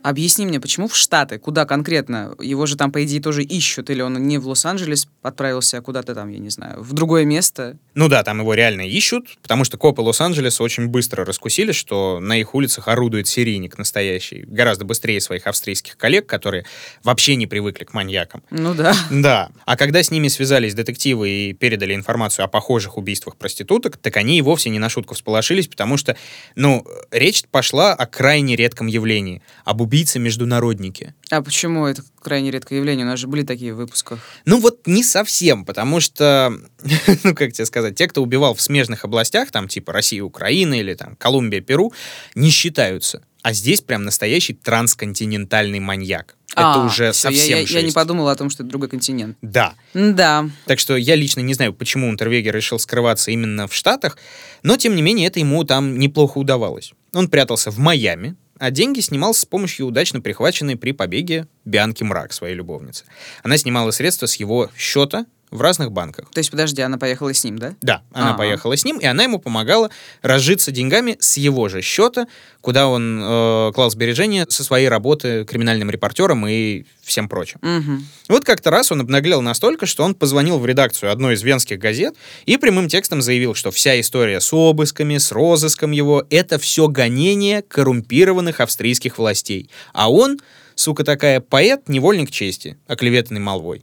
Объясни 0.02 0.46
мне, 0.46 0.61
почему 0.61 0.87
в 0.87 0.96
Штаты? 0.96 1.38
Куда 1.38 1.64
конкретно? 1.64 2.34
Его 2.40 2.66
же 2.66 2.76
там, 2.76 2.92
по 2.92 3.04
идее, 3.04 3.20
тоже 3.20 3.42
ищут. 3.42 3.90
Или 3.90 4.00
он 4.00 4.14
не 4.26 4.38
в 4.38 4.46
Лос-Анджелес 4.46 5.08
отправился, 5.22 5.78
а 5.78 5.80
куда-то 5.80 6.14
там, 6.14 6.28
я 6.28 6.38
не 6.38 6.50
знаю, 6.50 6.82
в 6.82 6.92
другое 6.92 7.24
место? 7.24 7.76
Ну 7.94 8.08
да, 8.08 8.22
там 8.22 8.38
его 8.40 8.54
реально 8.54 8.82
ищут, 8.82 9.37
потому 9.42 9.64
что 9.64 9.76
копы 9.76 10.00
Лос-Анджелеса 10.02 10.62
очень 10.62 10.87
быстро 10.87 11.24
раскусили, 11.24 11.72
что 11.72 12.20
на 12.20 12.38
их 12.38 12.54
улицах 12.54 12.87
орудует 12.87 13.26
серийник 13.26 13.76
настоящий. 13.76 14.44
Гораздо 14.46 14.84
быстрее 14.84 15.20
своих 15.20 15.46
австрийских 15.48 15.96
коллег, 15.96 16.26
которые 16.26 16.64
вообще 17.02 17.34
не 17.34 17.48
привыкли 17.48 17.84
к 17.84 17.92
маньякам. 17.92 18.42
Ну 18.50 18.74
да. 18.74 18.94
Да. 19.11 19.50
А 19.64 19.76
когда 19.76 20.02
с 20.02 20.11
ними 20.12 20.28
связались 20.28 20.74
детективы 20.74 21.28
и 21.28 21.52
передали 21.54 21.94
информацию 21.94 22.44
о 22.44 22.48
похожих 22.48 22.96
убийствах 22.98 23.37
проституток, 23.37 23.96
так 23.96 24.16
они 24.16 24.38
и 24.38 24.42
вовсе 24.42 24.70
не 24.70 24.78
на 24.78 24.88
шутку 24.88 25.14
всполошились, 25.14 25.66
потому 25.66 25.96
что, 25.96 26.16
ну, 26.54 26.87
речь 27.11 27.42
пошла 27.50 27.94
о 27.94 28.06
крайне 28.06 28.54
редком 28.54 28.87
явлении, 28.87 29.42
об 29.64 29.88
убийцы-международники. 29.88 31.14
А 31.31 31.40
почему 31.40 31.87
это 31.87 32.03
крайне 32.20 32.51
редкое 32.51 32.77
явление? 32.77 33.07
У 33.07 33.09
нас 33.09 33.18
же 33.18 33.27
были 33.27 33.42
такие 33.42 33.72
в 33.72 33.79
выпусках. 33.79 34.18
Ну 34.44 34.61
вот 34.61 34.87
не 34.87 35.03
совсем, 35.03 35.64
потому 35.64 36.01
что, 36.01 36.53
ну 37.24 37.35
как 37.35 37.53
тебе 37.53 37.64
сказать, 37.64 37.94
те, 37.94 38.07
кто 38.07 38.22
убивал 38.22 38.55
в 38.55 38.61
смежных 38.61 39.05
областях, 39.05 39.51
там 39.51 39.66
типа 39.66 39.92
Россия, 39.94 40.22
Украина 40.22 40.79
или 40.79 40.92
там 40.94 41.16
Колумбия, 41.16 41.62
Перу, 41.62 41.92
не 42.35 42.51
считаются. 42.51 43.22
А 43.42 43.53
здесь 43.55 43.81
прям 43.81 44.03
настоящий 44.03 44.53
трансконтинентальный 44.53 45.81
маньяк. 45.81 46.37
А, 46.55 46.72
это 46.72 46.85
уже 46.85 47.12
все, 47.12 47.29
совсем 47.29 47.59
я, 47.59 47.62
я, 47.62 47.81
я 47.81 47.83
не 47.83 47.92
подумала 47.92 48.33
о 48.33 48.37
том, 48.37 48.51
что 48.51 48.62
это 48.62 48.70
другой 48.70 48.88
континент. 48.88 49.38
Да. 49.42 49.74
Да. 49.94 50.51
Так 50.66 50.79
что 50.79 50.96
я 50.96 51.14
лично 51.14 51.40
не 51.40 51.55
знаю, 51.55 51.72
почему 51.72 52.09
Унтервегер 52.09 52.55
решил 52.55 52.79
скрываться 52.79 53.31
именно 53.31 53.68
в 53.68 53.74
Штатах, 53.74 54.18
но 54.62 54.77
тем 54.77 54.96
не 54.96 55.03
менее 55.03 55.29
это 55.29 55.38
ему 55.38 55.64
там 55.64 55.98
неплохо 55.98 56.38
удавалось. 56.38 56.92
Он 57.14 57.29
прятался 57.29 57.70
в 57.70 57.79
Майами, 57.79 58.37
а 58.58 58.70
деньги 58.70 59.00
снимал 59.00 59.34
с 59.34 59.44
помощью 59.44 59.86
удачно 59.86 60.20
прихваченной 60.20 60.76
при 60.76 60.92
побеге 60.92 61.46
Бианки 61.64 62.02
Мрак, 62.02 62.32
своей 62.32 62.54
любовницы. 62.54 63.04
Она 63.42 63.56
снимала 63.56 63.90
средства 63.90 64.26
с 64.26 64.36
его 64.36 64.70
счета, 64.76 65.26
в 65.50 65.61
разных 65.61 65.92
банках. 65.92 66.28
То 66.30 66.38
есть, 66.38 66.50
подожди, 66.50 66.82
она 66.82 66.98
поехала 66.98 67.32
с 67.32 67.42
ним, 67.44 67.58
да? 67.58 67.74
Да, 67.80 68.02
она 68.12 68.30
А-а-а. 68.30 68.38
поехала 68.38 68.76
с 68.76 68.84
ним, 68.84 68.98
и 68.98 69.06
она 69.06 69.22
ему 69.22 69.38
помогала 69.38 69.90
разжиться 70.22 70.70
деньгами 70.70 71.16
с 71.20 71.37
его 71.37 71.68
же 71.68 71.80
счета, 71.82 72.26
куда 72.61 72.88
он 72.88 73.20
э, 73.22 73.72
клал 73.74 73.90
сбережения 73.90 74.46
со 74.48 74.64
своей 74.64 74.88
работы 74.88 75.44
криминальным 75.44 75.90
репортером 75.90 76.46
и 76.46 76.84
всем 77.02 77.28
прочим. 77.28 77.58
Угу. 77.62 78.02
Вот 78.28 78.44
как-то 78.44 78.70
раз 78.70 78.92
он 78.92 79.00
обнаглел 79.00 79.40
настолько, 79.40 79.87
что 79.87 80.04
он 80.04 80.14
позвонил 80.14 80.58
в 80.58 80.66
редакцию 80.66 81.11
одной 81.11 81.34
из 81.34 81.42
венских 81.42 81.78
газет 81.78 82.14
и 82.46 82.56
прямым 82.56 82.88
текстом 82.88 83.22
заявил, 83.22 83.54
что 83.54 83.70
вся 83.70 83.98
история 84.00 84.40
с 84.40 84.52
обысками, 84.52 85.18
с 85.18 85.32
розыском 85.32 85.92
его— 85.92 86.26
это 86.30 86.58
все 86.58 86.88
гонение 86.88 87.62
коррумпированных 87.62 88.61
австрийских 88.61 89.18
властей. 89.18 89.70
А 89.92 90.11
он, 90.12 90.38
сука 90.74 91.04
такая, 91.04 91.40
поэт, 91.40 91.88
невольник 91.88 92.30
чести, 92.30 92.76
оклеветанный 92.87 93.40
молвой. 93.40 93.82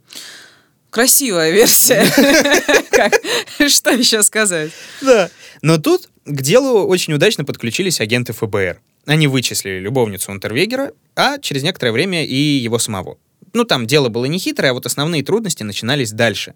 Красивая 0.96 1.50
версия. 1.50 2.06
Что 3.68 3.90
еще 3.90 4.22
сказать? 4.22 4.70
Да. 5.02 5.28
Но 5.60 5.76
тут 5.76 6.08
к 6.24 6.40
делу 6.40 6.86
очень 6.86 7.12
удачно 7.12 7.44
подключились 7.44 8.00
агенты 8.00 8.32
ФБР. 8.32 8.80
Они 9.04 9.26
вычислили 9.26 9.78
любовницу 9.78 10.32
Унтервегера, 10.32 10.92
а 11.14 11.36
через 11.36 11.62
некоторое 11.64 11.92
время 11.92 12.24
и 12.24 12.34
его 12.34 12.78
самого. 12.78 13.18
Ну, 13.52 13.64
там 13.64 13.86
дело 13.86 14.08
было 14.08 14.24
не 14.24 14.38
хитрое, 14.38 14.70
а 14.70 14.72
вот 14.72 14.86
основные 14.86 15.22
трудности 15.22 15.62
начинались 15.62 16.12
дальше. 16.12 16.54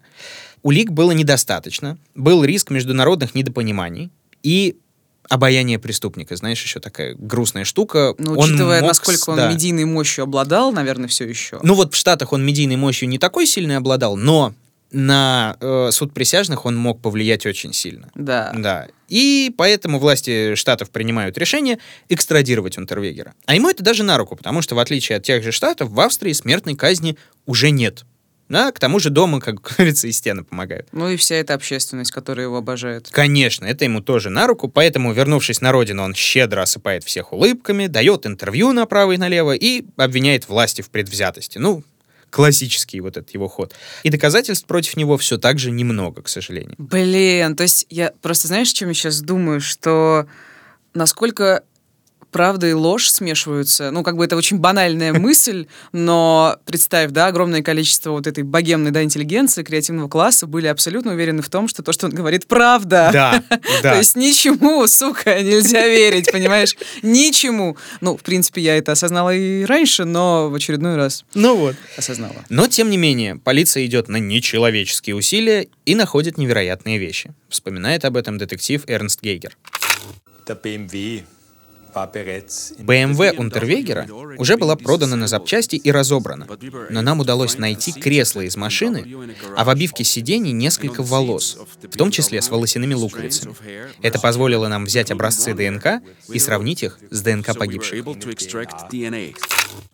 Улик 0.63 0.89
было 0.89 1.11
недостаточно, 1.11 1.99
был 2.15 2.43
риск 2.43 2.71
международных 2.71 3.35
недопониманий, 3.35 4.09
и 4.41 4.75
обаяние 5.31 5.79
преступника, 5.79 6.35
знаешь, 6.35 6.61
еще 6.61 6.81
такая 6.81 7.15
грустная 7.17 7.63
штука. 7.63 8.13
Ну, 8.17 8.37
учитывая, 8.37 8.79
он 8.79 8.81
мог, 8.81 8.89
насколько 8.89 9.29
он 9.29 9.37
да. 9.37 9.49
медийной 9.49 9.85
мощью 9.85 10.23
обладал, 10.23 10.73
наверное, 10.73 11.07
все 11.07 11.25
еще. 11.25 11.57
Ну 11.63 11.73
вот 11.73 11.93
в 11.93 11.97
Штатах 11.97 12.33
он 12.33 12.45
медийной 12.45 12.75
мощью 12.75 13.07
не 13.07 13.17
такой 13.17 13.47
сильной 13.47 13.77
обладал, 13.77 14.17
но 14.17 14.53
на 14.91 15.55
э, 15.61 15.89
суд 15.93 16.13
присяжных 16.13 16.65
он 16.65 16.75
мог 16.75 17.01
повлиять 17.01 17.45
очень 17.45 17.71
сильно. 17.71 18.09
Да. 18.13 18.51
Да. 18.53 18.87
И 19.07 19.53
поэтому 19.57 19.99
власти 19.99 20.55
штатов 20.55 20.89
принимают 20.89 21.37
решение 21.37 21.79
экстрадировать 22.09 22.77
Унтервегера. 22.77 23.33
А 23.45 23.55
ему 23.55 23.69
это 23.69 23.83
даже 23.83 24.03
на 24.03 24.17
руку, 24.17 24.35
потому 24.35 24.61
что, 24.61 24.75
в 24.75 24.79
отличие 24.79 25.17
от 25.17 25.23
тех 25.23 25.43
же 25.43 25.53
штатов, 25.53 25.91
в 25.91 25.99
Австрии 26.01 26.33
смертной 26.33 26.75
казни 26.75 27.17
уже 27.45 27.69
нет. 27.69 28.03
Да, 28.51 28.73
к 28.73 28.79
тому 28.79 28.99
же 28.99 29.09
дома, 29.09 29.39
как 29.39 29.61
говорится, 29.61 30.09
и 30.09 30.11
стены 30.11 30.43
помогают. 30.43 30.85
Ну 30.91 31.07
и 31.07 31.15
вся 31.15 31.35
эта 31.35 31.53
общественность, 31.53 32.11
которая 32.11 32.47
его 32.47 32.57
обожает. 32.57 33.07
Конечно, 33.09 33.63
это 33.63 33.85
ему 33.85 34.01
тоже 34.01 34.29
на 34.29 34.45
руку, 34.45 34.67
поэтому, 34.67 35.13
вернувшись 35.13 35.61
на 35.61 35.71
родину, 35.71 36.03
он 36.03 36.13
щедро 36.13 36.61
осыпает 36.61 37.05
всех 37.05 37.31
улыбками, 37.31 37.87
дает 37.87 38.25
интервью 38.25 38.73
направо 38.73 39.13
и 39.13 39.17
налево 39.17 39.53
и 39.53 39.85
обвиняет 39.95 40.49
власти 40.49 40.81
в 40.81 40.89
предвзятости. 40.89 41.59
Ну, 41.59 41.85
классический 42.29 42.99
вот 42.99 43.15
этот 43.15 43.29
его 43.29 43.47
ход. 43.47 43.73
И 44.03 44.09
доказательств 44.09 44.65
против 44.65 44.97
него 44.97 45.17
все 45.17 45.37
так 45.37 45.57
же 45.57 45.71
немного, 45.71 46.21
к 46.21 46.27
сожалению. 46.27 46.75
Блин, 46.77 47.55
то 47.55 47.63
есть 47.63 47.85
я 47.89 48.11
просто, 48.21 48.49
знаешь, 48.49 48.71
чем 48.71 48.89
я 48.89 48.93
сейчас 48.93 49.21
думаю, 49.21 49.61
что 49.61 50.27
насколько 50.93 51.63
правда 52.31 52.67
и 52.67 52.73
ложь 52.73 53.07
смешиваются. 53.07 53.91
Ну, 53.91 54.03
как 54.03 54.17
бы 54.17 54.25
это 54.25 54.35
очень 54.35 54.57
банальная 54.57 55.13
мысль, 55.19 55.67
но 55.91 56.57
представь, 56.65 57.11
да, 57.11 57.27
огромное 57.27 57.61
количество 57.61 58.11
вот 58.11 58.27
этой 58.27 58.43
богемной, 58.43 58.91
да, 58.91 59.03
интеллигенции, 59.03 59.63
креативного 59.63 60.07
класса 60.07 60.47
были 60.47 60.67
абсолютно 60.67 61.11
уверены 61.11 61.41
в 61.41 61.49
том, 61.49 61.67
что 61.67 61.83
то, 61.83 61.93
что 61.93 62.07
он 62.07 62.13
говорит, 62.13 62.47
правда. 62.47 63.09
Да, 63.13 63.43
да. 63.83 63.91
То 63.93 63.97
есть 63.97 64.15
ничему, 64.15 64.87
сука, 64.87 65.41
нельзя 65.41 65.87
верить, 65.87 66.31
понимаешь? 66.31 66.75
Ничему. 67.01 67.77
Ну, 67.99 68.17
в 68.17 68.21
принципе, 68.21 68.61
я 68.61 68.77
это 68.77 68.93
осознала 68.93 69.35
и 69.35 69.63
раньше, 69.65 70.05
но 70.05 70.49
в 70.49 70.55
очередной 70.55 70.95
раз 70.95 71.25
ну 71.33 71.55
вот. 71.55 71.75
осознала. 71.97 72.45
Но, 72.49 72.67
тем 72.67 72.89
не 72.89 72.97
менее, 72.97 73.35
полиция 73.35 73.85
идет 73.85 74.07
на 74.07 74.17
нечеловеческие 74.17 75.15
усилия 75.15 75.67
и 75.85 75.95
находит 75.95 76.37
невероятные 76.37 76.97
вещи. 76.97 77.33
Вспоминает 77.49 78.05
об 78.05 78.17
этом 78.17 78.37
детектив 78.37 78.83
Эрнст 78.87 79.21
Гейгер. 79.21 79.57
BMW 80.47 81.23
BMW 81.93 83.35
Унтервегера 83.37 84.07
уже 84.37 84.57
была 84.57 84.75
продана 84.75 85.15
на 85.15 85.27
запчасти 85.27 85.75
и 85.75 85.91
разобрана, 85.91 86.47
но 86.89 87.01
нам 87.01 87.19
удалось 87.19 87.57
найти 87.57 87.91
кресло 87.91 88.41
из 88.41 88.55
машины, 88.57 89.05
а 89.55 89.63
в 89.63 89.69
обивке 89.69 90.03
сидений 90.03 90.51
несколько 90.51 91.03
волос, 91.03 91.57
в 91.83 91.97
том 91.97 92.11
числе 92.11 92.41
с 92.41 92.49
волосяными 92.49 92.93
луковицами. 92.93 93.55
Это 94.01 94.19
позволило 94.19 94.67
нам 94.67 94.85
взять 94.85 95.11
образцы 95.11 95.53
ДНК 95.53 96.01
и 96.29 96.39
сравнить 96.39 96.83
их 96.83 96.99
с 97.09 97.21
ДНК 97.21 97.57
погибших. 97.57 98.05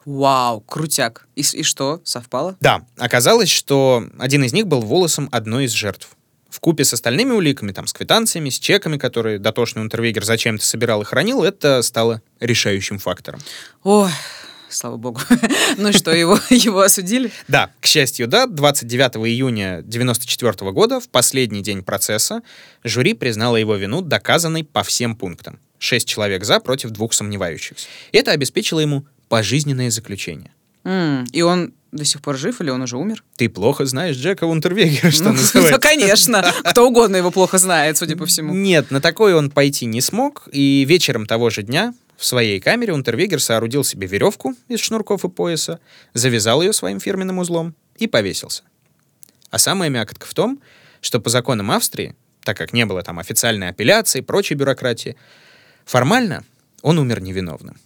Вау, 0.05 0.61
крутяк. 0.61 1.27
И, 1.35 1.41
и 1.41 1.63
что, 1.63 2.01
совпало? 2.03 2.55
Да, 2.61 2.81
оказалось, 2.97 3.49
что 3.49 4.05
один 4.17 4.43
из 4.43 4.53
них 4.53 4.67
был 4.67 4.81
волосом 4.81 5.29
одной 5.31 5.65
из 5.65 5.71
жертв 5.71 6.16
в 6.49 6.59
купе 6.59 6.85
с 6.85 6.93
остальными 6.93 7.31
уликами, 7.31 7.71
там, 7.71 7.87
с 7.87 7.93
квитанциями, 7.93 8.49
с 8.49 8.59
чеками, 8.59 8.97
которые 8.97 9.39
дотошный 9.39 9.81
Унтервегер 9.81 10.23
зачем-то 10.23 10.65
собирал 10.65 11.01
и 11.01 11.05
хранил, 11.05 11.43
это 11.43 11.81
стало 11.81 12.21
решающим 12.39 12.99
фактором. 12.99 13.39
Ой, 13.83 14.11
слава 14.69 14.97
богу. 14.97 15.21
ну 15.77 15.91
что, 15.93 16.13
его, 16.13 16.39
его 16.49 16.81
осудили? 16.81 17.31
Да, 17.47 17.71
к 17.79 17.85
счастью, 17.85 18.27
да. 18.27 18.47
29 18.47 19.17
июня 19.27 19.81
94 19.83 20.71
года, 20.71 20.99
в 20.99 21.09
последний 21.09 21.61
день 21.61 21.83
процесса, 21.83 22.41
жюри 22.83 23.13
признало 23.13 23.57
его 23.57 23.75
вину 23.75 24.01
доказанной 24.01 24.63
по 24.63 24.83
всем 24.83 25.15
пунктам. 25.15 25.59
Шесть 25.79 26.07
человек 26.07 26.43
за 26.43 26.59
против 26.59 26.89
двух 26.91 27.13
сомневающихся. 27.13 27.87
Это 28.11 28.31
обеспечило 28.31 28.79
ему 28.79 29.05
пожизненное 29.29 29.91
заключение. 29.91 30.51
Mm, 30.83 31.27
и 31.33 31.41
он 31.41 31.73
до 31.91 32.05
сих 32.05 32.21
пор 32.21 32.37
жив 32.37 32.59
или 32.61 32.69
он 32.69 32.81
уже 32.81 32.97
умер? 32.97 33.23
Ты 33.35 33.49
плохо 33.49 33.85
знаешь 33.85 34.15
Джека 34.15 34.45
Унтервегера, 34.45 35.11
что 35.11 35.25
ну, 35.25 35.31
называется. 35.33 35.73
Ну, 35.73 35.79
конечно. 35.79 36.53
Кто 36.63 36.87
угодно 36.87 37.17
его 37.17 37.31
плохо 37.31 37.57
знает, 37.57 37.97
судя 37.97 38.15
по 38.15 38.25
всему. 38.25 38.53
Нет, 38.53 38.91
на 38.91 39.01
такой 39.01 39.33
он 39.33 39.49
пойти 39.49 39.85
не 39.85 40.01
смог, 40.01 40.47
и 40.51 40.85
вечером 40.87 41.25
того 41.25 41.49
же 41.49 41.63
дня 41.63 41.93
в 42.17 42.25
своей 42.25 42.59
камере 42.59 42.93
Унтервегер 42.93 43.41
соорудил 43.41 43.83
себе 43.83 44.07
веревку 44.07 44.55
из 44.67 44.79
шнурков 44.79 45.23
и 45.23 45.29
пояса, 45.29 45.79
завязал 46.13 46.61
ее 46.61 46.73
своим 46.73 46.99
фирменным 46.99 47.37
узлом 47.37 47.75
и 47.97 48.07
повесился. 48.07 48.63
А 49.49 49.59
самая 49.59 49.89
мякотка 49.89 50.25
в 50.25 50.33
том, 50.33 50.59
что 51.01 51.19
по 51.19 51.29
законам 51.29 51.71
Австрии, 51.71 52.15
так 52.43 52.57
как 52.57 52.73
не 52.73 52.85
было 52.85 53.03
там 53.03 53.19
официальной 53.19 53.69
апелляции 53.69 54.19
и 54.19 54.23
прочей 54.23 54.55
бюрократии, 54.55 55.15
формально 55.85 56.43
он 56.81 56.99
умер 56.99 57.21
невиновным. 57.21 57.77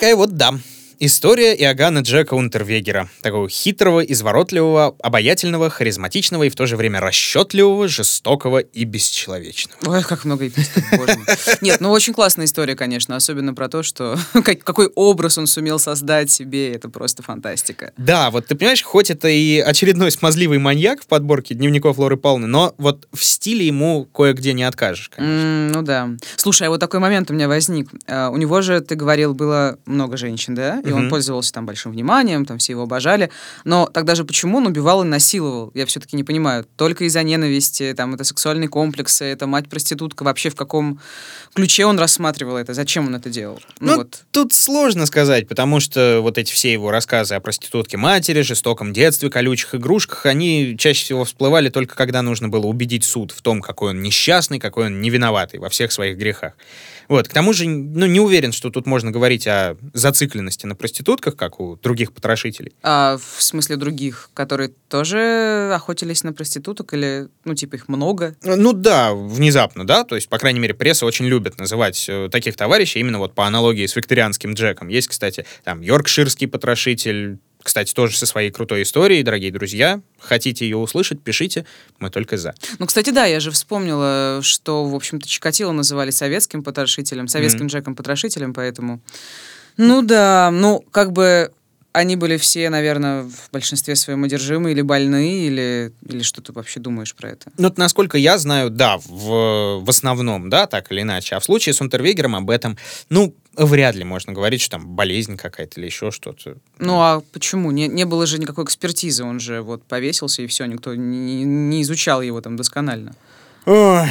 Такая 0.00 0.16
вот 0.16 0.34
да. 0.34 0.54
История 1.02 1.54
Иоганна 1.54 2.00
Джека 2.00 2.34
Унтервегера, 2.34 3.08
такого 3.22 3.48
хитрого, 3.48 4.00
изворотливого, 4.00 4.96
обаятельного, 5.02 5.70
харизматичного 5.70 6.42
и 6.42 6.50
в 6.50 6.54
то 6.54 6.66
же 6.66 6.76
время 6.76 7.00
расчетливого, 7.00 7.88
жестокого 7.88 8.58
и 8.58 8.84
бесчеловечного. 8.84 9.78
Ой, 9.86 10.02
как 10.02 10.26
много 10.26 10.46
эпистов, 10.46 10.84
боже 10.94 11.16
мой. 11.16 11.26
Нет, 11.62 11.80
ну 11.80 11.90
очень 11.90 12.12
классная 12.12 12.44
история, 12.44 12.76
конечно, 12.76 13.16
особенно 13.16 13.54
про 13.54 13.70
то, 13.70 13.82
что 13.82 14.18
какой 14.44 14.88
образ 14.88 15.38
он 15.38 15.46
сумел 15.46 15.78
создать 15.78 16.30
себе, 16.30 16.70
это 16.74 16.90
просто 16.90 17.22
фантастика. 17.22 17.94
Да, 17.96 18.30
вот 18.30 18.48
ты 18.48 18.54
понимаешь, 18.54 18.82
хоть 18.82 19.10
это 19.10 19.28
и 19.28 19.58
очередной 19.58 20.10
смазливый 20.10 20.58
маньяк 20.58 21.00
в 21.00 21.06
подборке 21.06 21.54
дневников 21.54 21.96
Лоры 21.96 22.18
Павловны, 22.18 22.46
но 22.46 22.74
вот 22.76 23.08
в 23.10 23.24
стиле 23.24 23.66
ему 23.66 24.04
кое-где 24.04 24.52
не 24.52 24.64
откажешь, 24.64 25.08
конечно. 25.08 25.32
Mm, 25.32 25.72
ну 25.72 25.80
да. 25.80 26.10
Слушай, 26.36 26.66
а 26.66 26.70
вот 26.70 26.80
такой 26.80 27.00
момент 27.00 27.30
у 27.30 27.34
меня 27.34 27.48
возник. 27.48 27.88
Uh, 28.06 28.30
у 28.30 28.36
него 28.36 28.60
же, 28.60 28.82
ты 28.82 28.96
говорил, 28.96 29.32
было 29.32 29.78
много 29.86 30.18
женщин, 30.18 30.54
да? 30.54 30.82
И 30.90 30.92
он 30.92 31.08
пользовался 31.08 31.52
там 31.52 31.66
большим 31.66 31.92
вниманием, 31.92 32.44
там 32.44 32.58
все 32.58 32.72
его 32.72 32.82
обожали. 32.82 33.30
Но 33.64 33.86
тогда 33.86 34.14
же 34.14 34.24
почему 34.24 34.58
он 34.58 34.66
убивал 34.66 35.02
и 35.02 35.06
насиловал? 35.06 35.70
Я 35.74 35.86
все-таки 35.86 36.16
не 36.16 36.24
понимаю. 36.24 36.66
Только 36.76 37.04
из-за 37.04 37.22
ненависти, 37.22 37.94
там 37.96 38.14
это 38.14 38.24
сексуальные 38.24 38.68
комплексы, 38.68 39.24
это 39.24 39.46
мать-проститутка. 39.46 40.24
Вообще 40.24 40.50
в 40.50 40.56
каком 40.56 41.00
ключе 41.54 41.86
он 41.86 41.98
рассматривал 41.98 42.56
это? 42.56 42.74
Зачем 42.74 43.06
он 43.06 43.14
это 43.14 43.30
делал? 43.30 43.60
Ну, 43.78 43.92
ну 43.92 43.96
вот. 43.98 44.22
тут 44.30 44.52
сложно 44.52 45.06
сказать, 45.06 45.48
потому 45.48 45.80
что 45.80 46.20
вот 46.22 46.38
эти 46.38 46.52
все 46.52 46.72
его 46.72 46.90
рассказы 46.90 47.34
о 47.34 47.40
проститутке 47.40 47.96
матери, 47.96 48.42
жестоком 48.42 48.92
детстве, 48.92 49.30
колючих 49.30 49.74
игрушках, 49.74 50.26
они 50.26 50.76
чаще 50.78 51.04
всего 51.04 51.24
всплывали 51.24 51.68
только 51.68 51.94
когда 51.94 52.22
нужно 52.22 52.48
было 52.48 52.66
убедить 52.66 53.04
суд 53.04 53.32
в 53.32 53.42
том, 53.42 53.60
какой 53.60 53.90
он 53.90 54.02
несчастный, 54.02 54.58
какой 54.58 54.86
он 54.86 55.00
невиноватый 55.00 55.60
во 55.60 55.68
всех 55.68 55.92
своих 55.92 56.16
грехах. 56.16 56.54
Вот. 57.10 57.26
К 57.26 57.32
тому 57.32 57.52
же, 57.52 57.66
ну, 57.66 58.06
не 58.06 58.20
уверен, 58.20 58.52
что 58.52 58.70
тут 58.70 58.86
можно 58.86 59.10
говорить 59.10 59.44
о 59.48 59.76
зацикленности 59.94 60.66
на 60.66 60.76
проститутках, 60.76 61.34
как 61.34 61.58
у 61.58 61.74
других 61.74 62.12
потрошителей. 62.12 62.72
А 62.84 63.18
в 63.18 63.42
смысле 63.42 63.74
других, 63.74 64.30
которые 64.32 64.70
тоже 64.88 65.72
охотились 65.74 66.22
на 66.22 66.32
проституток 66.32 66.94
или, 66.94 67.26
ну, 67.44 67.56
типа 67.56 67.74
их 67.74 67.88
много? 67.88 68.36
Ну 68.44 68.72
да, 68.72 69.12
внезапно, 69.12 69.84
да. 69.84 70.04
То 70.04 70.14
есть, 70.14 70.28
по 70.28 70.38
крайней 70.38 70.60
мере, 70.60 70.72
пресса 70.72 71.04
очень 71.04 71.26
любит 71.26 71.58
называть 71.58 72.06
э, 72.08 72.28
таких 72.30 72.54
товарищей 72.54 73.00
именно 73.00 73.18
вот 73.18 73.34
по 73.34 73.44
аналогии 73.44 73.86
с 73.86 73.96
викторианским 73.96 74.54
Джеком. 74.54 74.86
Есть, 74.86 75.08
кстати, 75.08 75.44
там, 75.64 75.80
йоркширский 75.80 76.46
потрошитель, 76.46 77.40
Кстати, 77.62 77.92
тоже 77.92 78.16
со 78.16 78.26
своей 78.26 78.50
крутой 78.50 78.82
историей, 78.82 79.22
дорогие 79.22 79.52
друзья. 79.52 80.00
Хотите 80.18 80.64
ее 80.64 80.78
услышать, 80.78 81.20
пишите, 81.22 81.66
мы 81.98 82.10
только 82.10 82.36
за. 82.36 82.54
Ну, 82.78 82.86
кстати, 82.86 83.10
да, 83.10 83.26
я 83.26 83.40
же 83.40 83.50
вспомнила, 83.50 84.40
что, 84.42 84.84
в 84.84 84.94
общем-то, 84.94 85.28
Чикатило 85.28 85.72
называли 85.72 86.10
советским 86.10 86.62
потрошителем, 86.62 87.28
советским 87.28 87.66
mm-hmm. 87.66 87.70
Джеком-потрошителем, 87.70 88.54
поэтому... 88.54 89.00
Ну 89.76 90.02
да, 90.02 90.50
ну, 90.52 90.84
как 90.90 91.12
бы 91.12 91.52
они 91.92 92.16
были 92.16 92.36
все, 92.36 92.70
наверное, 92.70 93.22
в 93.24 93.50
большинстве 93.50 93.96
своем 93.96 94.24
одержимы 94.24 94.70
или 94.70 94.80
больны, 94.80 95.46
или, 95.46 95.92
или 96.08 96.22
что 96.22 96.40
ты 96.40 96.52
вообще 96.52 96.78
думаешь 96.78 97.14
про 97.14 97.30
это? 97.30 97.50
Ну, 97.58 97.72
насколько 97.76 98.16
я 98.16 98.38
знаю, 98.38 98.70
да, 98.70 98.98
в, 98.98 99.80
в 99.84 99.88
основном, 99.88 100.50
да, 100.50 100.66
так 100.66 100.92
или 100.92 101.02
иначе. 101.02 101.34
А 101.34 101.40
в 101.40 101.44
случае 101.44 101.74
с 101.74 101.80
Унтервегером 101.80 102.36
об 102.36 102.50
этом, 102.50 102.78
ну, 103.08 103.34
вряд 103.56 103.96
ли 103.96 104.04
можно 104.04 104.32
говорить, 104.32 104.60
что 104.60 104.78
там 104.78 104.86
болезнь 104.88 105.36
какая-то 105.36 105.80
или 105.80 105.86
еще 105.86 106.10
что-то. 106.10 106.56
Ну, 106.78 107.00
а 107.00 107.22
почему? 107.32 107.72
Не, 107.72 107.88
не 107.88 108.04
было 108.04 108.26
же 108.26 108.38
никакой 108.38 108.64
экспертизы, 108.64 109.24
он 109.24 109.40
же 109.40 109.62
вот 109.62 109.82
повесился, 109.82 110.42
и 110.42 110.46
все, 110.46 110.66
никто 110.66 110.94
не, 110.94 111.44
не 111.44 111.82
изучал 111.82 112.22
его 112.22 112.40
там 112.40 112.56
досконально. 112.56 113.14
Ой. 113.66 114.08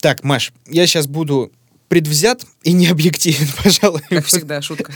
Так, 0.00 0.24
Маш, 0.24 0.52
я 0.66 0.86
сейчас 0.86 1.06
буду 1.06 1.52
предвзят 1.94 2.44
и 2.64 2.72
не 2.72 2.88
объективен, 2.88 3.46
пожалуй. 3.62 4.00
Как 4.08 4.26
всегда, 4.26 4.60
шутка. 4.60 4.92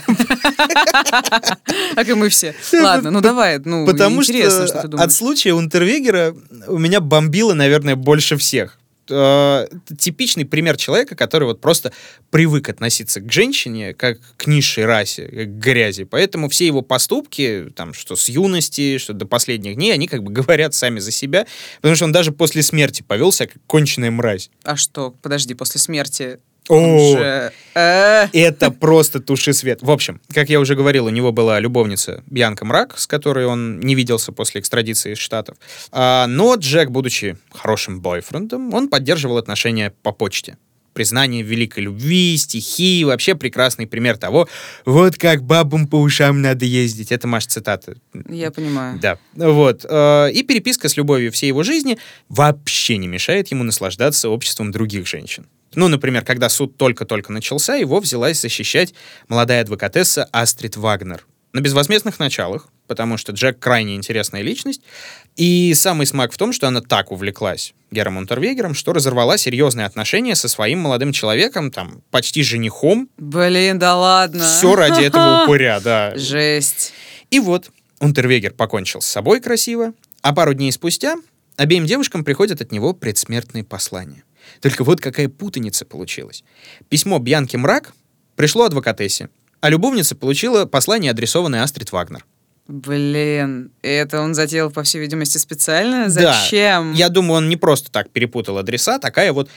Как 1.95 2.09
и 2.09 2.13
мы 2.13 2.27
все. 2.27 2.53
Ладно, 2.73 3.09
ну 3.09 3.21
давай, 3.21 3.57
ну 3.59 3.85
Потому 3.85 4.21
интересно, 4.21 4.67
что, 4.67 4.67
что 4.67 4.81
ты 4.81 4.87
думаешь. 4.89 5.05
от 5.07 5.13
случая 5.13 5.53
Унтервегера 5.53 6.35
у 6.67 6.77
меня 6.77 6.99
бомбило, 6.99 7.53
наверное, 7.53 7.95
больше 7.95 8.35
всех 8.35 8.77
э, 9.09 9.67
типичный 9.97 10.43
пример 10.43 10.75
человека, 10.75 11.15
который 11.15 11.45
вот 11.45 11.61
просто 11.61 11.93
привык 12.31 12.67
относиться 12.67 13.21
к 13.21 13.31
женщине 13.31 13.93
как 13.93 14.19
к 14.35 14.47
низшей 14.47 14.85
расе, 14.85 15.25
как 15.27 15.47
к 15.47 15.63
грязи. 15.63 16.03
Поэтому 16.03 16.49
все 16.49 16.65
его 16.65 16.81
поступки, 16.81 17.71
там, 17.77 17.93
что 17.93 18.17
с 18.17 18.27
юности, 18.27 18.97
что 18.97 19.13
до 19.13 19.25
последних 19.25 19.75
дней, 19.75 19.93
они 19.93 20.09
как 20.09 20.21
бы 20.21 20.31
говорят 20.39 20.73
сами 20.73 20.99
за 20.99 21.11
себя, 21.11 21.47
потому 21.77 21.95
что 21.95 22.03
он 22.03 22.11
даже 22.11 22.33
после 22.33 22.61
смерти 22.61 23.03
повелся 23.07 23.47
как 23.47 23.55
конченая 23.67 24.11
мразь. 24.11 24.49
А 24.63 24.75
что, 24.75 25.11
подожди, 25.21 25.53
после 25.53 25.79
смерти 25.79 26.39
о, 26.69 27.17
же... 27.17 27.51
Э. 27.75 28.27
это 28.33 28.71
просто 28.71 29.19
туши 29.19 29.53
свет. 29.53 29.81
В 29.81 29.91
общем, 29.91 30.21
как 30.33 30.49
я 30.49 30.59
уже 30.59 30.75
говорил, 30.75 31.05
у 31.05 31.09
него 31.09 31.31
была 31.31 31.59
любовница 31.59 32.23
Бьянка 32.27 32.65
Мрак, 32.65 32.97
с 32.97 33.07
которой 33.07 33.45
он 33.45 33.79
не 33.79 33.95
виделся 33.95 34.31
после 34.31 34.61
экстрадиции 34.61 35.13
из 35.13 35.17
Штатов. 35.17 35.57
А, 35.91 36.27
но 36.27 36.55
Джек, 36.55 36.89
будучи 36.89 37.37
хорошим 37.51 38.01
бойфрендом, 38.01 38.73
он 38.73 38.89
поддерживал 38.89 39.37
отношения 39.37 39.93
по 40.03 40.11
почте 40.11 40.57
признание 40.93 41.43
великой 41.43 41.83
любви, 41.83 42.35
стихи, 42.35 43.05
вообще 43.05 43.33
прекрасный 43.33 43.87
пример 43.87 44.17
того, 44.17 44.49
вот 44.83 45.15
как 45.17 45.43
бабам 45.43 45.87
по 45.87 45.95
ушам 45.95 46.41
надо 46.41 46.65
ездить. 46.65 47.13
Это 47.13 47.25
Маш 47.25 47.45
цитата. 47.45 47.95
Я 48.27 48.51
понимаю. 48.51 48.99
Да. 48.99 49.17
Вот. 49.33 49.85
Э, 49.87 50.29
и 50.29 50.43
переписка 50.43 50.89
с 50.89 50.97
любовью 50.97 51.31
всей 51.31 51.47
его 51.47 51.63
жизни 51.63 51.97
вообще 52.27 52.97
не 52.97 53.07
мешает 53.07 53.47
ему 53.49 53.63
наслаждаться 53.63 54.29
обществом 54.29 54.71
других 54.71 55.07
женщин. 55.07 55.45
Ну, 55.75 55.87
например, 55.87 56.23
когда 56.25 56.49
суд 56.49 56.77
только-только 56.77 57.31
начался, 57.31 57.75
его 57.75 57.99
взялась 57.99 58.39
защищать 58.39 58.93
молодая 59.27 59.61
адвокатесса 59.61 60.25
Астрид 60.31 60.77
Вагнер. 60.77 61.25
На 61.51 61.61
безвозмездных 61.61 62.19
началах, 62.19 62.67
потому 62.87 63.17
что 63.17 63.31
Джек 63.31 63.57
крайне 63.57 63.95
интересная 63.95 64.41
личность. 64.41 64.81
И 65.35 65.73
самый 65.73 66.05
смак 66.05 66.31
в 66.31 66.37
том, 66.37 66.53
что 66.53 66.67
она 66.67 66.81
так 66.81 67.11
увлеклась 67.11 67.73
Гером 67.91 68.17
Унтервегером, 68.17 68.75
что 68.75 68.93
разорвала 68.93 69.37
серьезные 69.37 69.87
отношения 69.87 70.35
со 70.35 70.47
своим 70.47 70.79
молодым 70.79 71.11
человеком, 71.11 71.71
там, 71.71 72.01
почти 72.11 72.43
женихом. 72.43 73.09
Блин, 73.17 73.79
да 73.79 73.95
ладно. 73.95 74.43
Все 74.43 74.75
ради 74.75 75.03
этого 75.03 75.43
упыря, 75.45 75.79
да. 75.79 76.15
Жесть. 76.15 76.93
И 77.31 77.39
вот 77.39 77.71
Унтервегер 77.99 78.53
покончил 78.53 79.01
с 79.01 79.07
собой 79.07 79.41
красиво, 79.41 79.93
а 80.21 80.33
пару 80.33 80.53
дней 80.53 80.71
спустя 80.71 81.15
обеим 81.57 81.85
девушкам 81.85 82.23
приходят 82.23 82.61
от 82.61 82.71
него 82.71 82.93
предсмертные 82.93 83.63
послания. 83.63 84.23
Только 84.61 84.83
вот 84.83 85.01
какая 85.01 85.29
путаница 85.29 85.85
получилась. 85.85 86.43
Письмо 86.89 87.19
Бьянки 87.19 87.55
Мрак 87.57 87.93
пришло 88.35 88.65
адвокатессе, 88.65 89.29
а 89.61 89.69
любовница 89.69 90.15
получила 90.15 90.65
послание, 90.65 91.11
адресованное 91.11 91.63
Астрид 91.63 91.91
Вагнер. 91.91 92.25
Блин, 92.67 93.71
это 93.81 94.21
он 94.21 94.35
затеял, 94.35 94.69
по 94.69 94.83
всей 94.83 95.01
видимости, 95.01 95.39
специально? 95.39 96.07
Зачем? 96.07 96.91
Да, 96.93 96.97
я 96.99 97.09
думаю, 97.09 97.39
он 97.39 97.49
не 97.49 97.57
просто 97.57 97.91
так 97.91 98.11
перепутал 98.11 98.59
адреса, 98.59 98.99
такая 98.99 99.33
вот 99.33 99.49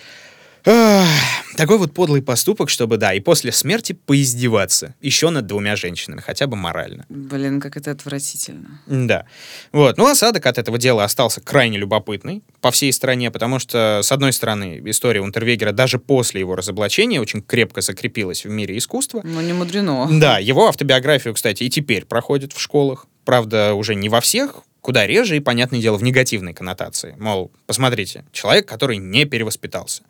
такой 1.57 1.79
вот 1.79 1.93
подлый 1.95 2.23
поступок, 2.23 2.71
чтобы, 2.71 2.97
да, 2.97 3.15
и 3.15 3.21
после 3.21 3.53
смерти 3.53 3.93
поиздеваться 3.93 4.95
еще 5.01 5.31
над 5.31 5.47
двумя 5.47 5.77
женщинами, 5.77 6.21
хотя 6.21 6.47
бы 6.47 6.57
морально. 6.57 7.07
Блин, 7.09 7.61
как 7.61 7.77
это 7.77 7.91
отвратительно. 7.91 8.81
Да. 8.87 9.27
Вот. 9.73 9.99
Ну, 9.99 10.07
осадок 10.07 10.47
от 10.47 10.59
этого 10.59 10.79
дела 10.79 11.05
остался 11.05 11.41
крайне 11.41 11.79
любопытный 11.79 12.43
по 12.61 12.71
всей 12.71 12.93
стране, 12.93 13.31
потому 13.31 13.59
что, 13.59 14.01
с 14.03 14.13
одной 14.13 14.33
стороны, 14.33 14.81
история 14.87 15.21
Унтервегера 15.21 15.73
даже 15.73 15.99
после 15.99 16.41
его 16.41 16.57
разоблачения 16.57 17.21
очень 17.21 17.43
крепко 17.43 17.81
закрепилась 17.81 18.45
в 18.45 18.51
мире 18.51 18.77
искусства. 18.79 19.21
Ну, 19.25 19.41
не 19.41 19.53
мудрено. 19.53 20.09
Да, 20.11 20.39
его 20.39 20.69
автобиографию, 20.69 21.35
кстати, 21.35 21.65
и 21.65 21.71
теперь 21.71 22.05
проходит 22.05 22.53
в 22.53 22.61
школах. 22.61 23.07
Правда, 23.25 23.75
уже 23.75 23.95
не 23.95 24.09
во 24.09 24.21
всех, 24.21 24.63
куда 24.83 25.07
реже 25.07 25.37
и, 25.37 25.41
понятное 25.41 25.81
дело, 25.81 25.97
в 25.97 26.03
негативной 26.03 26.53
коннотации. 26.53 27.15
Мол, 27.19 27.51
посмотрите, 27.67 28.25
человек, 28.33 28.67
который 28.67 28.99
не 28.99 29.25
перевоспитался. 29.25 30.03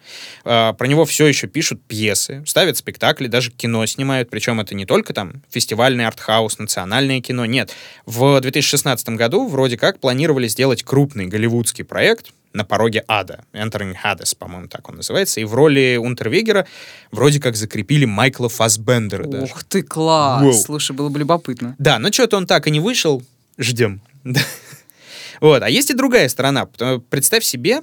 Э, 0.45 0.73
про 0.73 0.87
него 0.87 1.05
все 1.05 1.27
еще 1.27 1.47
пишут 1.47 1.81
пьесы, 1.87 2.43
ставят 2.47 2.79
спектакли, 2.79 3.29
даже 3.29 3.51
кино 3.51 3.85
снимают, 3.87 4.31
причем 4.31 4.61
это 4.61 4.75
не 4.75 4.87
только 4.87 5.13
там 5.13 5.43
фестивальный 5.51 6.07
артхаус, 6.07 6.59
национальное 6.59 7.21
кино, 7.21 7.45
нет. 7.45 7.73
В 8.07 8.41
2016 8.41 9.11
году 9.11 9.47
вроде 9.47 9.77
как 9.77 10.01
планировали 10.01 10.49
сделать 10.49 10.83
крупный 10.83 11.27
голливудский 11.27 11.85
проект 11.85 12.33
на 12.55 12.65
пороге 12.65 13.05
ада. 13.09 13.45
Entering 13.53 13.95
Hades, 14.03 14.35
по-моему, 14.37 14.69
так 14.69 14.89
он 14.89 14.97
называется. 14.97 15.41
И 15.41 15.45
в 15.45 15.55
роли 15.55 15.99
Унтервегера 16.01 16.67
вроде 17.11 17.41
как 17.41 17.57
закрепили 17.57 18.05
Майкла 18.07 18.49
Фасбендера 18.49 19.25
Ух 19.25 19.31
даже. 19.31 19.55
ты, 19.69 19.83
класс! 19.83 20.43
Воу. 20.43 20.53
Слушай, 20.53 20.97
было 20.97 21.09
бы 21.09 21.19
любопытно. 21.19 21.77
Да, 21.79 21.99
но 21.99 22.11
что-то 22.11 22.37
он 22.37 22.47
так 22.47 22.67
и 22.67 22.71
не 22.71 22.81
вышел. 22.81 23.23
Ждем. 23.59 24.01
Вот. 25.41 25.63
А 25.63 25.69
есть 25.69 25.91
и 25.91 25.95
другая 25.95 26.29
сторона. 26.29 26.67
Представь 27.11 27.43
себе, 27.43 27.83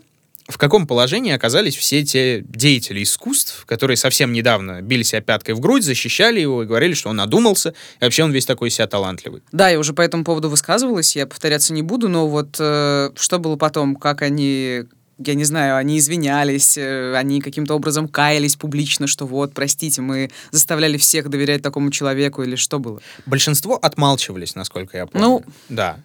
в 0.49 0.57
каком 0.57 0.87
положении 0.87 1.31
оказались 1.31 1.75
все 1.75 2.03
те 2.03 2.41
деятели 2.41 3.03
искусств, 3.03 3.65
которые 3.65 3.97
совсем 3.97 4.33
недавно 4.33 4.81
били 4.81 5.03
себя 5.03 5.21
пяткой 5.21 5.53
в 5.53 5.59
грудь, 5.59 5.83
защищали 5.83 6.39
его 6.39 6.63
и 6.63 6.65
говорили, 6.65 6.93
что 6.93 7.09
он 7.09 7.17
надумался, 7.17 7.75
и 7.99 8.03
вообще 8.03 8.23
он 8.23 8.31
весь 8.31 8.45
такой 8.47 8.71
себя 8.71 8.87
талантливый. 8.87 9.43
Да, 9.51 9.69
я 9.69 9.77
уже 9.77 9.93
по 9.93 10.01
этому 10.01 10.23
поводу 10.23 10.49
высказывалась, 10.49 11.15
я 11.15 11.27
повторяться 11.27 11.71
не 11.71 11.83
буду, 11.83 12.09
но 12.09 12.27
вот 12.27 12.55
э, 12.59 13.11
что 13.15 13.37
было 13.37 13.57
потом, 13.57 13.95
как 13.95 14.23
они 14.23 14.85
я 15.25 15.33
не 15.33 15.43
знаю, 15.43 15.77
они 15.77 15.97
извинялись, 15.97 16.77
э, 16.77 17.15
они 17.15 17.41
каким-то 17.41 17.75
образом 17.75 18.07
каялись 18.07 18.55
публично, 18.55 19.07
что 19.07 19.25
вот, 19.25 19.53
простите, 19.53 20.01
мы 20.01 20.31
заставляли 20.51 20.97
всех 20.97 21.29
доверять 21.29 21.61
такому 21.61 21.91
человеку, 21.91 22.43
или 22.43 22.55
что 22.55 22.79
было? 22.79 23.01
Большинство 23.25 23.75
отмалчивались, 23.75 24.55
насколько 24.55 24.97
я 24.97 25.05
помню. 25.05 25.27
Ну, 25.27 25.43
да. 25.67 25.99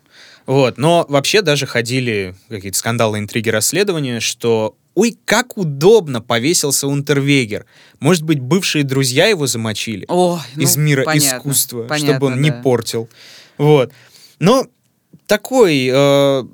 Вот, 0.47 0.77
но 0.77 1.07
вообще 1.09 1.41
даже 1.43 1.67
ходили 1.67 2.35
какие-то 2.49 2.77
скандалы, 2.77 3.19
интриги, 3.19 3.49
расследования, 3.49 4.21
что 4.21 4.77
Ой, 4.95 5.19
как 5.25 5.57
удобно 5.57 6.21
повесился 6.21 6.87
Унтервегер. 6.87 7.67
Может 7.99 8.23
быть, 8.23 8.39
бывшие 8.39 8.85
друзья 8.85 9.27
его 9.27 9.49
замочили 9.49 10.05
О, 10.09 10.41
ну, 10.55 10.63
из 10.63 10.77
мира 10.77 11.03
понятно, 11.05 11.39
искусства, 11.39 11.83
понятно, 11.83 12.13
чтобы 12.13 12.27
он 12.29 12.35
да. 12.35 12.41
не 12.41 12.53
портил. 12.53 13.09
Вот. 13.59 13.93
Но 14.39 14.67
такой 15.27 15.91
э, 15.93 16.45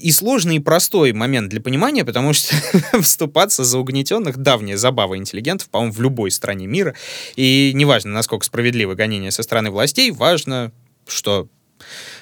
и 0.00 0.10
сложный, 0.12 0.56
и 0.56 0.60
простой 0.60 1.12
момент 1.12 1.48
для 1.50 1.60
понимания, 1.60 2.04
потому 2.04 2.32
что 2.32 2.54
вступаться 3.02 3.64
за 3.64 3.78
угнетенных— 3.78 4.36
давняя 4.38 4.76
забава 4.76 5.16
интеллигентов, 5.16 5.68
по-моему, 5.68 5.92
в 5.92 6.00
любой 6.00 6.30
стране 6.30 6.66
мира. 6.66 6.94
И 7.36 7.72
неважно, 7.74 8.12
насколько 8.12 8.44
справедливы 8.44 8.94
гонения 8.94 9.30
со 9.30 9.42
стороны 9.42 9.70
властей, 9.70 10.10
важно, 10.10 10.72
что 11.06 11.48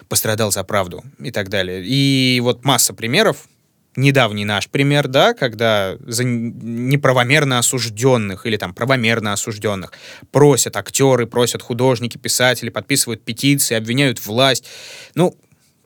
пострадал 0.08 0.52
за 0.52 0.64
правду 0.64 1.04
и 1.18 1.30
так 1.30 1.48
далее. 1.48 1.82
И 1.84 2.40
вот 2.42 2.64
масса 2.64 2.94
примеров, 2.94 3.48
недавний 3.96 4.44
наш 4.44 4.68
пример, 4.68 5.08
да, 5.08 5.34
когда 5.34 5.96
за 6.00 6.24
неправомерно 6.24 7.58
осужденных 7.58 8.46
или 8.46 8.56
там 8.56 8.74
правомерно 8.74 9.32
осужденных 9.32 9.92
просят 10.30 10.76
актеры, 10.76 11.26
просят 11.26 11.62
художники, 11.62 12.18
писатели, 12.18 12.68
подписывают 12.68 13.24
петиции, 13.24 13.74
обвиняют 13.74 14.24
власть. 14.24 14.64
Ну, 15.14 15.36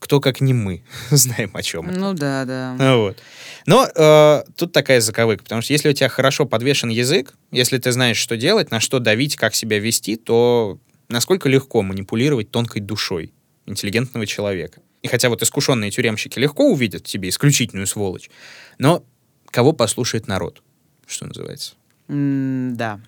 кто 0.01 0.19
как 0.19 0.41
не 0.41 0.53
мы 0.53 0.83
знаем 1.11 1.51
о 1.55 1.63
чем. 1.63 1.87
Ну 1.87 2.15
да, 2.15 2.45
да. 2.45 2.97
Вот. 2.97 3.19
Но 3.67 3.87
э, 3.87 4.43
тут 4.57 4.73
такая 4.73 5.01
заковыка, 5.01 5.45
потому 5.45 5.63
что 5.63 5.73
если 5.73 5.89
у 5.89 5.93
тебя 5.93 6.09
хорошо 6.09 6.47
подвешен 6.47 6.89
язык, 6.89 7.35
если 7.53 7.79
ты 7.79 7.93
знаешь, 7.93 8.17
что 8.17 8.37
делать, 8.37 8.73
на 8.73 8.81
что 8.81 8.99
давить, 8.99 9.37
как 9.37 9.55
себя 9.55 9.79
вести, 9.79 10.17
то 10.17 10.79
насколько 11.09 11.49
легко 11.49 11.83
манипулировать 11.83 12.51
тонкой 12.51 12.81
душой 12.81 13.33
интеллигентного 13.67 14.27
человека. 14.27 14.81
И 15.03 15.09
хотя 15.09 15.29
вот 15.29 15.43
искушенные 15.43 15.91
тюремщики 15.91 16.39
легко 16.39 16.71
увидят 16.71 17.03
в 17.03 17.07
тебе 17.07 17.29
исключительную 17.29 17.87
сволочь, 17.87 18.31
но 18.79 19.05
кого 19.47 19.73
послушает 19.73 20.27
народ, 20.27 20.63
что 21.07 21.27
называется. 21.27 21.75
Mm, 22.09 22.73
да. 22.73 23.01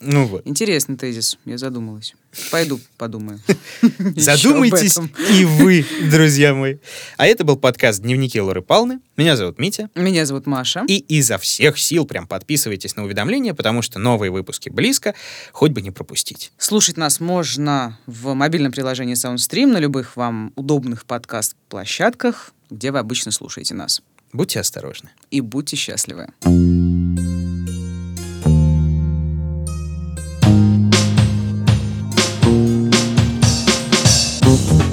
Ну 0.00 0.26
вот. 0.26 0.46
Интересный 0.46 0.96
тезис, 0.96 1.38
я 1.44 1.58
задумалась. 1.58 2.14
Пойду 2.50 2.80
подумаю. 2.96 3.40
Задумайтесь 4.16 4.98
и 5.30 5.44
вы, 5.44 5.84
друзья 6.10 6.54
мои. 6.54 6.76
А 7.16 7.26
это 7.26 7.44
был 7.44 7.56
подкаст 7.56 8.00
«Дневники 8.02 8.40
Лоры 8.40 8.62
Палны». 8.62 9.00
Меня 9.16 9.36
зовут 9.36 9.58
Митя. 9.58 9.90
Меня 9.94 10.24
зовут 10.24 10.46
Маша. 10.46 10.84
И 10.86 10.98
изо 10.98 11.38
всех 11.38 11.78
сил 11.78 12.06
прям 12.06 12.26
подписывайтесь 12.26 12.94
на 12.96 13.04
уведомления, 13.04 13.54
потому 13.54 13.82
что 13.82 13.98
новые 13.98 14.30
выпуски 14.30 14.68
близко, 14.68 15.14
хоть 15.52 15.72
бы 15.72 15.82
не 15.82 15.90
пропустить. 15.90 16.52
Слушать 16.58 16.96
нас 16.96 17.18
можно 17.18 17.98
в 18.06 18.34
мобильном 18.34 18.70
приложении 18.70 19.14
SoundStream 19.14 19.66
на 19.66 19.78
любых 19.78 20.16
вам 20.16 20.52
удобных 20.54 21.06
подкаст-площадках, 21.06 22.52
где 22.70 22.92
вы 22.92 22.98
обычно 22.98 23.32
слушаете 23.32 23.74
нас. 23.74 24.02
Будьте 24.32 24.60
осторожны. 24.60 25.10
И 25.30 25.40
будьте 25.40 25.76
счастливы. 25.76 26.28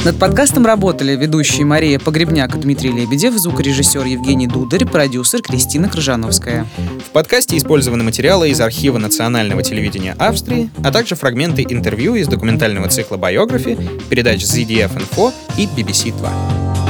Над 0.05 0.19
подкастом 0.19 0.67
работали 0.67 1.15
ведущие 1.15 1.65
Мария 1.65 1.97
Погребняк 1.97 2.55
и 2.55 2.59
Дмитрий 2.59 2.91
Лебедев, 2.91 3.33
звукорежиссер 3.33 4.05
Евгений 4.05 4.45
Дударь, 4.45 4.85
продюсер 4.85 5.41
Кристина 5.41 5.89
Крыжановская. 5.89 6.67
В 7.07 7.09
подкасте 7.09 7.57
использованы 7.57 8.03
материалы 8.03 8.51
из 8.51 8.61
архива 8.61 8.99
национального 8.99 9.63
телевидения 9.63 10.15
Австрии, 10.19 10.69
а 10.83 10.91
также 10.91 11.15
фрагменты 11.15 11.65
интервью 11.67 12.13
из 12.13 12.27
документального 12.27 12.87
цикла 12.87 13.17
«Биографи», 13.17 13.79
передач 14.07 14.43
ZDF 14.43 14.95
Info 14.95 15.33
и 15.57 15.65
BBC 15.65 16.15
2. 16.15 16.84